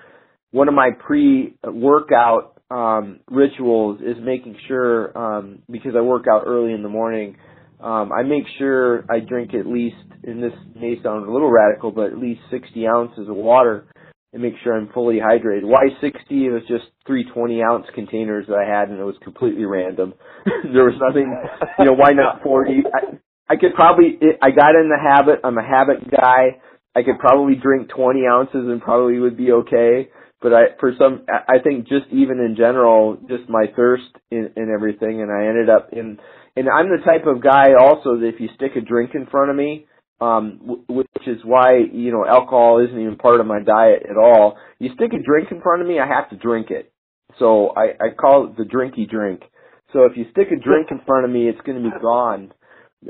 One 0.51 0.67
of 0.67 0.73
my 0.73 0.91
pre-workout 1.05 2.61
um, 2.71 3.19
rituals 3.29 3.99
is 4.01 4.15
making 4.23 4.55
sure, 4.67 5.17
um, 5.17 5.59
because 5.69 5.91
I 5.97 6.01
work 6.01 6.25
out 6.31 6.43
early 6.45 6.73
in 6.73 6.83
the 6.83 6.89
morning, 6.89 7.35
um, 7.81 8.11
I 8.11 8.23
make 8.23 8.43
sure 8.57 9.05
I 9.09 9.19
drink 9.19 9.53
at 9.53 9.65
least, 9.65 9.95
and 10.23 10.41
this 10.41 10.53
may 10.75 10.95
sound 11.03 11.27
a 11.27 11.31
little 11.31 11.51
radical, 11.51 11.91
but 11.91 12.07
at 12.11 12.17
least 12.17 12.41
60 12.51 12.87
ounces 12.87 13.27
of 13.29 13.35
water 13.35 13.85
and 14.33 14.41
make 14.41 14.53
sure 14.63 14.75
I'm 14.75 14.89
fully 14.93 15.17
hydrated. 15.17 15.63
Why 15.63 15.89
60? 16.01 16.19
It 16.29 16.51
was 16.51 16.61
just 16.67 16.85
three 17.07 17.23
20 17.23 17.63
ounce 17.63 17.85
containers 17.95 18.45
that 18.47 18.55
I 18.55 18.69
had 18.69 18.89
and 18.89 18.99
it 18.99 19.03
was 19.03 19.15
completely 19.23 19.65
random. 19.65 20.13
there 20.45 20.85
was 20.85 20.99
nothing, 21.01 21.35
you 21.79 21.85
know, 21.85 21.93
why 21.93 22.11
not 22.11 22.43
40? 22.43 22.83
I, 22.93 23.17
I 23.53 23.55
could 23.55 23.73
probably, 23.73 24.19
I 24.41 24.51
got 24.51 24.75
in 24.75 24.89
the 24.89 24.99
habit, 25.01 25.39
I'm 25.43 25.57
a 25.57 25.65
habit 25.65 26.09
guy. 26.11 26.61
I 26.95 27.03
could 27.03 27.19
probably 27.19 27.55
drink 27.55 27.89
20 27.89 28.25
ounces 28.27 28.67
and 28.67 28.81
probably 28.81 29.19
would 29.19 29.37
be 29.37 29.51
okay. 29.51 30.09
But 30.41 30.53
I, 30.53 30.63
for 30.79 30.93
some, 30.97 31.25
I 31.27 31.59
think 31.61 31.87
just 31.87 32.05
even 32.11 32.39
in 32.39 32.55
general, 32.55 33.17
just 33.27 33.49
my 33.49 33.65
thirst 33.75 34.07
and, 34.31 34.51
and 34.55 34.69
everything, 34.71 35.21
and 35.21 35.31
I 35.31 35.47
ended 35.47 35.69
up 35.69 35.89
in, 35.91 36.17
and 36.55 36.69
I'm 36.69 36.89
the 36.89 37.03
type 37.03 37.25
of 37.25 37.43
guy 37.43 37.73
also 37.79 38.17
that 38.17 38.31
if 38.33 38.39
you 38.39 38.47
stick 38.55 38.71
a 38.77 38.81
drink 38.81 39.11
in 39.15 39.25
front 39.25 39.49
of 39.49 39.57
me, 39.57 39.85
um, 40.21 40.83
which 40.87 41.07
is 41.27 41.39
why 41.43 41.77
you 41.91 42.11
know 42.11 42.25
alcohol 42.25 42.83
isn't 42.85 42.99
even 42.99 43.17
part 43.17 43.39
of 43.39 43.45
my 43.47 43.61
diet 43.61 44.03
at 44.09 44.17
all. 44.17 44.57
You 44.79 44.89
stick 44.95 45.11
a 45.13 45.23
drink 45.23 45.51
in 45.51 45.61
front 45.61 45.81
of 45.81 45.87
me, 45.87 45.99
I 45.99 46.07
have 46.07 46.29
to 46.29 46.35
drink 46.35 46.69
it. 46.71 46.91
So 47.37 47.73
I, 47.75 47.93
I 47.99 48.09
call 48.19 48.47
it 48.47 48.57
the 48.57 48.63
drinky 48.63 49.09
drink. 49.09 49.41
So 49.93 50.05
if 50.05 50.17
you 50.17 50.25
stick 50.31 50.47
a 50.51 50.59
drink 50.59 50.87
in 50.91 51.01
front 51.05 51.25
of 51.25 51.31
me, 51.31 51.47
it's 51.47 51.61
going 51.61 51.81
to 51.81 51.89
be 51.89 51.99
gone. 52.01 52.51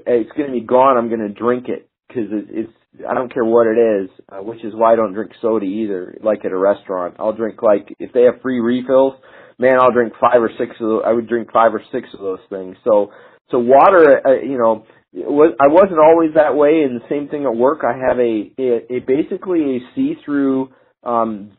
It's 0.06 0.32
going 0.38 0.48
to 0.48 0.54
be 0.54 0.66
gone. 0.66 0.98
I'm 0.98 1.10
going 1.10 1.28
to 1.28 1.34
drink 1.34 1.68
it 1.68 1.90
because 2.08 2.32
it, 2.32 2.46
it's 2.50 2.74
I 3.08 3.14
don't 3.14 3.34
care 3.34 3.46
what 3.46 3.68
it 3.68 3.78
is, 3.78 4.10
uh, 4.32 4.42
which 4.42 4.64
is 4.64 4.74
why 4.76 4.94
I 4.94 4.96
don't 4.96 5.14
drink 5.14 5.32
soda 5.42 5.66
either. 5.66 6.18
Like 6.22 6.44
at 6.46 6.52
a 6.52 6.58
restaurant, 6.58 7.16
I'll 7.20 7.34
drink 7.34 7.62
like 7.62 7.96
if 8.00 8.12
they 8.14 8.24
have 8.24 8.42
free 8.42 8.60
refills, 8.60 9.14
man, 9.58 9.78
I'll 9.82 9.92
drink 9.92 10.14
five 10.20 10.42
or 10.42 10.50
six 10.58 10.72
of 10.80 10.88
those. 10.88 11.02
I 11.06 11.14
would 11.14 11.28
drink 11.28 11.52
five 11.52 11.74
or 11.74 11.82
six 11.92 12.08
of 12.14 12.20
those 12.20 12.40
things. 12.50 12.78
So 12.84 13.12
so 13.52 13.60
water, 13.60 14.22
uh, 14.26 14.42
you 14.42 14.58
know, 14.58 14.86
was 15.14 15.54
I 15.60 15.68
wasn't 15.68 16.00
always 16.00 16.34
that 16.36 16.56
way. 16.56 16.84
And 16.84 17.00
the 17.00 17.06
same 17.10 17.28
thing 17.28 17.46
at 17.46 17.56
work. 17.56 17.80
I 17.84 17.98
have 17.98 18.20
a 18.20 18.52
a, 18.60 18.98
a 18.98 19.00
basically 19.00 19.78
a 19.78 19.80
see-through 19.96 20.70
um, 21.04 21.52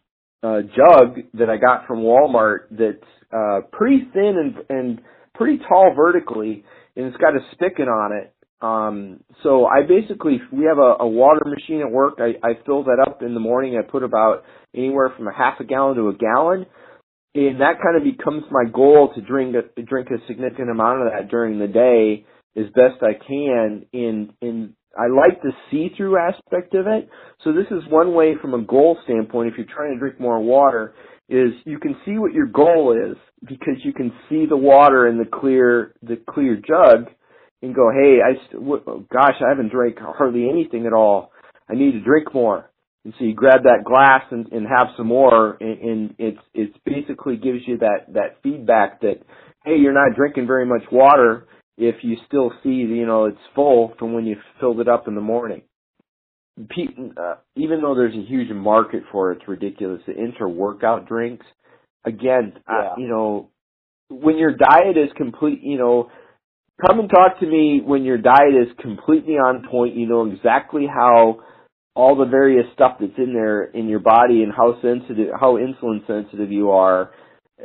uh, 0.42 0.62
jug 0.62 1.18
that 1.34 1.50
I 1.50 1.56
got 1.56 1.86
from 1.86 1.98
Walmart 1.98 2.70
that's 2.70 3.10
uh, 3.32 3.60
pretty 3.72 4.08
thin 4.12 4.36
and 4.68 4.78
and 4.78 5.00
pretty 5.34 5.58
tall 5.68 5.92
vertically, 5.94 6.64
and 6.96 7.06
it's 7.06 7.16
got 7.16 7.34
a 7.34 7.40
spigot 7.52 7.88
on 7.88 8.12
it. 8.12 8.34
Um, 8.62 9.20
so 9.42 9.64
I 9.66 9.82
basically 9.86 10.40
we 10.52 10.64
have 10.64 10.78
a, 10.78 10.96
a 11.00 11.08
water 11.08 11.40
machine 11.46 11.80
at 11.80 11.90
work. 11.90 12.18
I, 12.18 12.34
I 12.46 12.52
fill 12.66 12.84
that 12.84 13.04
up 13.06 13.22
in 13.22 13.34
the 13.34 13.40
morning. 13.40 13.78
I 13.78 13.90
put 13.90 14.02
about 14.02 14.44
anywhere 14.74 15.12
from 15.16 15.28
a 15.28 15.34
half 15.34 15.60
a 15.60 15.64
gallon 15.64 15.96
to 15.96 16.08
a 16.08 16.14
gallon 16.14 16.66
and 17.34 17.60
that 17.60 17.80
kind 17.82 17.96
of 17.96 18.02
becomes 18.02 18.42
my 18.50 18.64
goal 18.70 19.12
to 19.14 19.20
drink 19.20 19.54
a 19.54 19.82
drink 19.82 20.08
a 20.10 20.26
significant 20.26 20.70
amount 20.70 21.02
of 21.02 21.12
that 21.12 21.30
during 21.30 21.58
the 21.58 21.68
day 21.68 22.24
as 22.56 22.66
best 22.74 23.02
I 23.02 23.14
can 23.14 23.86
in 23.92 24.32
in 24.40 24.74
I 24.98 25.06
like 25.08 25.40
the 25.42 25.52
see 25.70 25.90
through 25.96 26.18
aspect 26.18 26.74
of 26.74 26.86
it. 26.86 27.08
So 27.44 27.52
this 27.52 27.66
is 27.70 27.88
one 27.90 28.14
way 28.14 28.34
from 28.40 28.54
a 28.54 28.62
goal 28.62 28.98
standpoint 29.04 29.52
if 29.52 29.58
you're 29.58 29.66
trying 29.74 29.94
to 29.94 29.98
drink 29.98 30.20
more 30.20 30.40
water 30.40 30.94
is 31.28 31.52
you 31.64 31.78
can 31.78 31.96
see 32.04 32.18
what 32.18 32.32
your 32.32 32.46
goal 32.46 32.96
is 32.96 33.16
because 33.48 33.76
you 33.84 33.92
can 33.92 34.12
see 34.28 34.46
the 34.46 34.56
water 34.56 35.08
in 35.08 35.18
the 35.18 35.24
clear 35.24 35.94
the 36.02 36.16
clear 36.28 36.56
jug 36.56 37.08
and 37.62 37.74
go, 37.74 37.90
"Hey, 37.90 38.20
I 38.22 38.34
st- 38.46 38.64
w- 38.64 39.06
gosh, 39.12 39.36
I 39.40 39.48
haven't 39.48 39.70
drank 39.70 39.98
hardly 39.98 40.48
anything 40.48 40.86
at 40.86 40.92
all. 40.92 41.32
I 41.70 41.74
need 41.74 41.92
to 41.92 42.00
drink 42.00 42.34
more." 42.34 42.70
and 43.04 43.14
so 43.18 43.24
you 43.24 43.34
grab 43.34 43.62
that 43.64 43.84
glass 43.84 44.22
and, 44.30 44.52
and 44.52 44.66
have 44.66 44.88
some 44.96 45.06
more 45.06 45.56
and, 45.60 45.78
and 45.80 46.14
it's 46.18 46.38
it's 46.54 46.76
basically 46.84 47.36
gives 47.36 47.60
you 47.66 47.78
that 47.78 48.12
that 48.12 48.38
feedback 48.42 49.00
that 49.00 49.22
hey 49.64 49.76
you're 49.76 49.94
not 49.94 50.16
drinking 50.16 50.46
very 50.46 50.66
much 50.66 50.82
water 50.92 51.46
if 51.76 51.96
you 52.02 52.16
still 52.26 52.52
see 52.62 52.70
you 52.70 53.06
know 53.06 53.26
it's 53.26 53.38
full 53.54 53.94
from 53.98 54.12
when 54.14 54.26
you 54.26 54.36
filled 54.60 54.80
it 54.80 54.88
up 54.88 55.08
in 55.08 55.14
the 55.14 55.20
morning. 55.20 55.62
Uh, 56.58 57.36
even 57.56 57.80
though 57.80 57.94
there's 57.94 58.14
a 58.14 58.26
huge 58.28 58.50
market 58.50 59.02
for 59.10 59.32
it, 59.32 59.36
it's 59.38 59.48
ridiculous. 59.48 60.02
The 60.06 60.14
intra 60.14 60.48
workout 60.48 61.08
drinks 61.08 61.46
again 62.04 62.54
Yeah. 62.68 62.74
uh, 62.74 62.94
you 62.98 63.08
know 63.08 63.50
when 64.08 64.36
your 64.38 64.56
diet 64.56 64.96
is 64.96 65.10
complete 65.16 65.60
you 65.62 65.78
know 65.78 66.10
come 66.86 67.00
and 67.00 67.10
talk 67.10 67.40
to 67.40 67.46
me 67.46 67.80
when 67.84 68.04
your 68.04 68.18
diet 68.18 68.54
is 68.54 68.68
completely 68.80 69.34
on 69.34 69.66
point. 69.70 69.94
You 69.96 70.06
know 70.06 70.26
exactly 70.30 70.86
how 70.86 71.40
all 71.94 72.16
the 72.16 72.24
various 72.24 72.66
stuff 72.74 72.96
that's 73.00 73.18
in 73.18 73.32
there 73.34 73.64
in 73.64 73.88
your 73.88 73.98
body 74.00 74.42
and 74.42 74.52
how 74.52 74.80
sensitive, 74.80 75.28
how 75.38 75.56
insulin 75.56 76.06
sensitive 76.06 76.50
you 76.52 76.70
are, 76.70 77.10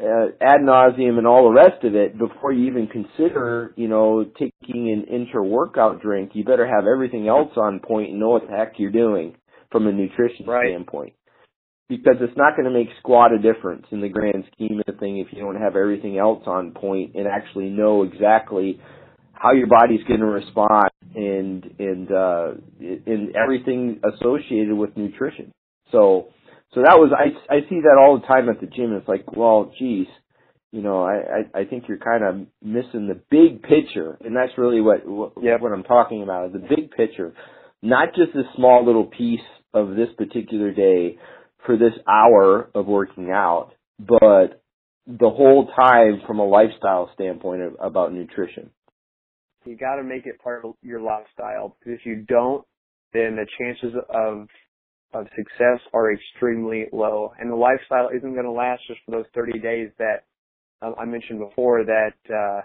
uh, 0.02 0.28
ad 0.42 0.62
nauseum 0.62 1.18
and 1.18 1.28
all 1.28 1.50
the 1.50 1.56
rest 1.56 1.84
of 1.84 1.96
it 1.96 2.18
before 2.18 2.52
you 2.52 2.68
even 2.68 2.88
consider, 2.88 3.74
you 3.76 3.88
know, 3.88 4.26
taking 4.38 4.92
an 4.92 5.06
intra-workout 5.10 6.02
drink. 6.02 6.32
You 6.34 6.44
better 6.44 6.68
have 6.68 6.86
everything 6.86 7.28
else 7.28 7.52
on 7.58 7.80
point 7.80 8.12
and 8.12 8.20
know 8.20 8.30
what 8.30 8.48
the 8.48 8.56
heck 8.56 8.74
you're 8.78 8.92
doing 8.92 9.36
from 9.72 9.88
a 9.88 9.92
nutrition 9.92 10.46
Right. 10.46 10.70
standpoint. 10.70 11.14
Because 11.88 12.16
it's 12.20 12.36
not 12.36 12.56
going 12.56 12.66
to 12.66 12.72
make 12.78 12.88
squat 13.00 13.32
a 13.32 13.38
difference 13.38 13.86
in 13.92 14.02
the 14.02 14.10
grand 14.10 14.44
scheme 14.54 14.80
of 14.80 14.86
the 14.86 15.00
thing 15.00 15.20
if 15.20 15.28
you 15.32 15.40
don't 15.42 15.56
have 15.62 15.76
everything 15.76 16.18
else 16.18 16.42
on 16.48 16.72
point 16.72 17.16
and 17.16 17.28
actually 17.28 17.70
know 17.70 18.04
exactly 18.04 18.80
how 19.34 19.52
your 19.52 19.68
body's 19.68 20.04
going 20.08 20.22
to 20.22 20.26
respond 20.26 20.90
and 21.16 21.64
and 21.78 22.12
uh 22.12 22.52
and 22.80 23.36
everything 23.36 24.00
associated 24.04 24.74
with 24.74 24.98
nutrition. 24.98 25.52
So 25.92 26.30
so 26.76 26.82
that 26.82 27.00
was 27.00 27.12
I 27.18 27.32
I 27.54 27.62
see 27.70 27.82
that 27.82 27.98
all 28.00 28.20
the 28.20 28.28
time 28.28 28.50
at 28.50 28.60
the 28.60 28.68
gym. 28.68 28.94
It's 28.94 29.08
like, 29.08 29.32
well, 29.36 29.72
geez, 29.80 30.08
you 30.72 30.82
know, 30.82 31.04
I 31.04 31.14
I, 31.56 31.62
I 31.62 31.66
think 31.66 31.86
you're 31.88 31.98
kind 31.98 32.24
of 32.24 32.48
missing 32.62 33.08
the 33.08 33.20
big 33.32 33.64
picture, 33.64 34.18
and 34.24 34.36
that's 34.36 34.52
really 34.58 34.82
what 34.82 35.08
what, 35.08 35.34
Yeah. 35.42 35.58
what 35.58 35.72
I'm 35.72 35.84
talking 35.84 36.22
about. 36.22 36.48
is 36.48 36.54
The 36.54 36.76
big 36.76 36.92
picture, 36.92 37.34
not 37.82 38.10
just 38.10 38.36
a 38.36 38.44
small 38.56 38.86
little 38.86 39.06
piece 39.06 39.40
of 39.74 39.96
this 39.96 40.10
particular 40.18 40.72
day 40.72 41.18
for 41.66 41.78
this 41.78 41.94
hour 42.08 42.70
of 42.76 42.86
working 42.86 43.32
out, 43.32 43.72
but 43.98 44.62
the 45.08 45.30
whole 45.30 45.68
time 45.76 46.22
from 46.28 46.40
a 46.40 46.46
lifestyle 46.46 47.10
standpoint 47.14 47.62
of, 47.62 47.76
about 47.80 48.14
nutrition. 48.14 48.70
You 49.66 49.76
got 49.76 49.96
to 49.96 50.04
make 50.04 50.26
it 50.26 50.40
part 50.44 50.64
of 50.66 50.74
your 50.84 51.02
lifestyle 51.02 51.76
because 51.80 52.00
if 52.00 52.06
you 52.06 52.24
don't, 52.28 52.64
then 53.14 53.36
the 53.36 53.48
chances 53.58 53.96
of 54.10 54.48
of 55.16 55.28
success 55.36 55.80
are 55.94 56.12
extremely 56.14 56.86
low, 56.92 57.32
and 57.40 57.50
the 57.52 57.56
lifestyle 57.56 58.10
isn't 58.16 58.34
going 58.34 58.46
to 58.46 58.52
last 58.52 58.82
just 58.88 59.00
for 59.06 59.12
those 59.12 59.26
30 59.34 59.60
days 59.60 59.90
that 59.98 60.26
um, 60.82 60.96
I 61.00 61.06
mentioned 61.06 61.40
before 61.40 61.84
that 61.86 62.14
uh, 62.30 62.62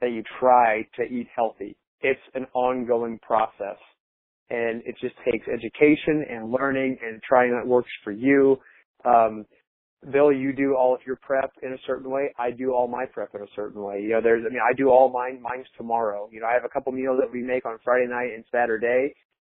that 0.00 0.10
you 0.10 0.22
try 0.38 0.86
to 0.96 1.02
eat 1.02 1.28
healthy. 1.34 1.76
It's 2.00 2.20
an 2.34 2.46
ongoing 2.54 3.18
process, 3.20 3.78
and 4.50 4.82
it 4.84 4.96
just 5.00 5.14
takes 5.30 5.46
education 5.48 6.24
and 6.28 6.50
learning 6.50 6.98
and 7.02 7.22
trying 7.22 7.54
what 7.54 7.66
works 7.66 7.90
for 8.04 8.12
you. 8.12 8.58
Um, 9.04 9.46
Bill, 10.10 10.32
you 10.32 10.52
do 10.52 10.74
all 10.76 10.92
of 10.92 11.00
your 11.06 11.16
prep 11.16 11.52
in 11.62 11.72
a 11.72 11.76
certain 11.86 12.10
way. 12.10 12.34
I 12.36 12.50
do 12.50 12.72
all 12.72 12.88
my 12.88 13.04
prep 13.06 13.34
in 13.36 13.42
a 13.42 13.46
certain 13.54 13.82
way. 13.82 14.00
You 14.00 14.10
know, 14.10 14.20
there's, 14.20 14.44
I 14.44 14.50
mean, 14.50 14.60
I 14.60 14.74
do 14.76 14.88
all 14.88 15.12
mine, 15.12 15.40
mine's 15.40 15.66
tomorrow. 15.76 16.28
You 16.32 16.40
know, 16.40 16.46
I 16.48 16.54
have 16.54 16.64
a 16.64 16.68
couple 16.68 16.90
meals 16.90 17.18
that 17.20 17.32
we 17.32 17.40
make 17.40 17.64
on 17.64 17.78
Friday 17.84 18.08
night 18.08 18.30
and 18.34 18.44
Saturday, 18.50 19.14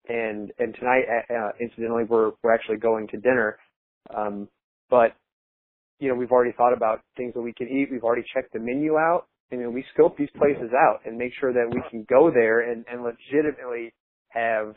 and 0.08 0.52
and 0.60 0.76
tonight, 0.76 1.04
uh, 1.10 1.34
uh, 1.34 1.52
incidentally, 1.60 2.04
we're 2.04 2.32
we're 2.44 2.54
actually 2.54 2.78
going 2.78 3.08
to 3.10 3.18
dinner. 3.18 3.58
Um, 4.14 4.48
but 4.90 5.16
you 6.00 6.10
know, 6.10 6.16
we've 6.16 6.32
already 6.32 6.52
thought 6.52 6.74
about 6.74 7.02
things 7.16 7.34
that 7.34 7.42
we 7.42 7.54
can 7.54 7.68
eat. 7.68 7.90
We've 7.92 8.04
already 8.04 8.26
checked 8.34 8.54
the 8.54 8.60
menu 8.60 8.98
out. 8.98 9.28
and 9.52 9.62
you 9.62 9.68
know, 9.68 9.72
we 9.72 9.86
scope 9.94 10.18
these 10.18 10.30
places 10.38 10.72
out 10.78 11.00
and 11.06 11.18
make 11.18 11.32
sure 11.40 11.54
that 11.54 11.70
we 11.72 11.82
can 11.90 12.06
go 12.10 12.30
there 12.34 12.70
and, 12.72 12.86
and 12.92 13.04
legitimately 13.04 13.94
have 14.30 14.76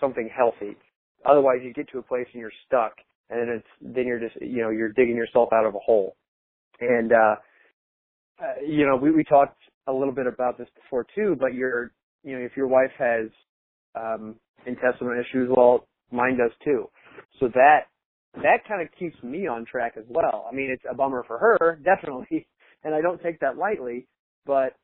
something 0.00 0.28
healthy. 0.34 0.76
Otherwise, 1.24 1.58
you 1.62 1.72
get 1.72 1.88
to 1.92 1.98
a 1.98 2.02
place 2.02 2.26
and 2.32 2.40
you're 2.40 2.50
stuck, 2.66 2.94
and 3.30 3.40
then 3.40 3.56
it's 3.56 3.94
then 3.94 4.06
you're 4.06 4.18
just 4.18 4.34
you 4.40 4.62
know 4.62 4.70
you're 4.70 4.92
digging 4.92 5.16
yourself 5.16 5.50
out 5.52 5.64
of 5.64 5.74
a 5.74 5.78
hole. 5.78 6.16
And 6.80 7.12
uh, 7.12 7.36
uh, 8.40 8.60
you 8.66 8.86
know, 8.86 8.96
we 8.96 9.12
we 9.12 9.22
talked 9.22 9.60
a 9.86 9.92
little 9.92 10.14
bit 10.14 10.26
about 10.26 10.58
this 10.58 10.68
before 10.74 11.06
too. 11.14 11.36
But 11.38 11.54
you're 11.54 11.92
you 12.24 12.36
know, 12.36 12.44
if 12.44 12.56
your 12.56 12.66
wife 12.66 12.90
has 12.98 13.28
um, 13.94 14.36
intestinal 14.66 15.12
issues, 15.12 15.50
well, 15.54 15.86
mine 16.10 16.36
does 16.38 16.52
too. 16.64 16.88
So 17.40 17.48
that 17.54 17.86
that 18.34 18.64
kind 18.66 18.80
of 18.80 18.88
keeps 18.98 19.20
me 19.22 19.46
on 19.46 19.66
track 19.66 19.94
as 19.98 20.04
well. 20.08 20.46
I 20.50 20.54
mean, 20.54 20.70
it's 20.72 20.84
a 20.90 20.94
bummer 20.94 21.24
for 21.26 21.38
her, 21.38 21.78
definitely, 21.84 22.46
and 22.84 22.94
I 22.94 23.00
don't 23.00 23.22
take 23.22 23.40
that 23.40 23.58
lightly, 23.58 24.06
but 24.46 24.74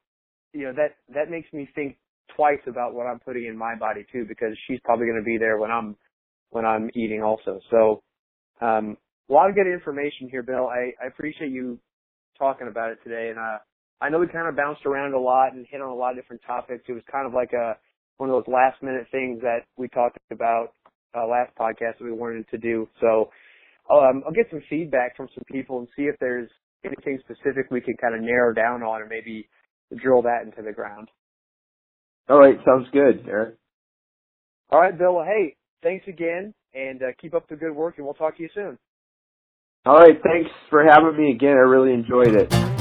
you 0.53 0.65
know 0.65 0.73
that 0.75 0.97
that 1.15 1.31
makes 1.31 1.53
me 1.53 1.69
think 1.75 1.97
twice 2.37 2.61
about 2.67 2.95
what 2.95 3.07
I'm 3.07 3.19
putting 3.19 3.47
in 3.47 3.57
my 3.57 3.75
body 3.75 4.05
too, 4.13 4.25
because 4.29 4.57
she's 4.67 4.81
probably 4.85 5.07
going 5.07 5.19
to 5.19 5.25
be 5.25 5.39
there 5.39 5.59
when 5.59 5.71
I'm 5.71 5.97
when 6.51 6.65
I'm 6.65 6.91
eating 6.95 7.23
also. 7.23 7.61
So, 7.71 8.03
um, 8.61 8.97
a 9.29 9.33
lot 9.33 9.49
of 9.49 9.55
good 9.55 9.67
information 9.67 10.29
here, 10.31 10.43
Bill. 10.43 10.69
I, 10.69 10.93
I 11.03 11.07
appreciate 11.09 11.51
you 11.51 11.79
talking 12.39 12.69
about 12.69 12.91
it 12.91 12.99
today, 13.05 13.29
and 13.31 13.39
uh, 13.39 13.59
I 14.01 14.09
know 14.09 14.19
we 14.19 14.29
kind 14.29 14.49
of 14.49 14.57
bounced 14.57 14.87
around 14.87 15.15
a 15.15 15.19
lot 15.19 15.53
and 15.53 15.67
hit 15.71 15.81
on 15.81 15.89
a 15.89 15.95
lot 15.95 16.11
of 16.11 16.17
different 16.17 16.43
topics. 16.47 16.85
It 16.89 16.93
was 16.93 17.03
kind 17.11 17.27
of 17.27 17.35
like 17.35 17.53
a 17.53 17.77
one 18.19 18.31
of 18.31 18.37
those 18.37 18.53
last 18.53 18.83
minute 18.83 19.07
things 19.11 19.41
that 19.43 19.61
we 19.77 19.89
talked 19.89 20.19
about 20.31 20.69
uh, 21.17 21.27
last 21.27 21.55
podcast 21.59 21.99
that 21.99 22.05
we 22.05 22.13
wanted 22.13 22.47
to 22.51 22.59
do. 22.59 22.89
So 23.01 23.31
um, 23.91 24.23
I'll 24.27 24.33
get 24.33 24.47
some 24.51 24.63
feedback 24.69 25.17
from 25.17 25.29
some 25.35 25.45
people 25.51 25.79
and 25.79 25.89
see 25.97 26.03
if 26.03 26.17
there's 26.21 26.51
anything 26.85 27.19
specific 27.21 27.71
we 27.71 27.81
can 27.81 27.97
kind 27.97 28.15
of 28.15 28.21
narrow 28.21 28.53
down 28.53 28.83
on 28.83 29.01
and 29.01 29.11
maybe 29.11 29.49
drill 29.97 30.23
that 30.23 30.43
into 30.45 30.63
the 30.63 30.73
ground. 30.73 31.09
All 32.29 32.39
right, 32.39 32.57
sounds 32.67 32.87
good, 32.93 33.25
Eric. 33.27 33.55
All 34.71 34.81
right, 34.81 34.97
Bill. 34.97 35.15
Well, 35.15 35.25
hey, 35.25 35.57
thanks 35.83 36.07
again, 36.07 36.53
and 36.75 37.03
uh, 37.03 37.07
keep 37.21 37.35
up 37.35 37.49
the 37.49 37.57
good 37.57 37.75
work, 37.75 37.95
and 37.97 38.05
we'll 38.05 38.15
talk 38.15 38.37
to 38.37 38.43
you 38.43 38.51
soon. 38.55 38.79
All 39.87 39.97
right, 39.97 40.21
thanks 40.23 40.51
for 40.69 40.85
having 40.85 41.17
me 41.17 41.33
again. 41.33 41.53
I 41.53 41.61
really 41.61 41.95
enjoyed 41.95 42.35
it. 42.35 42.78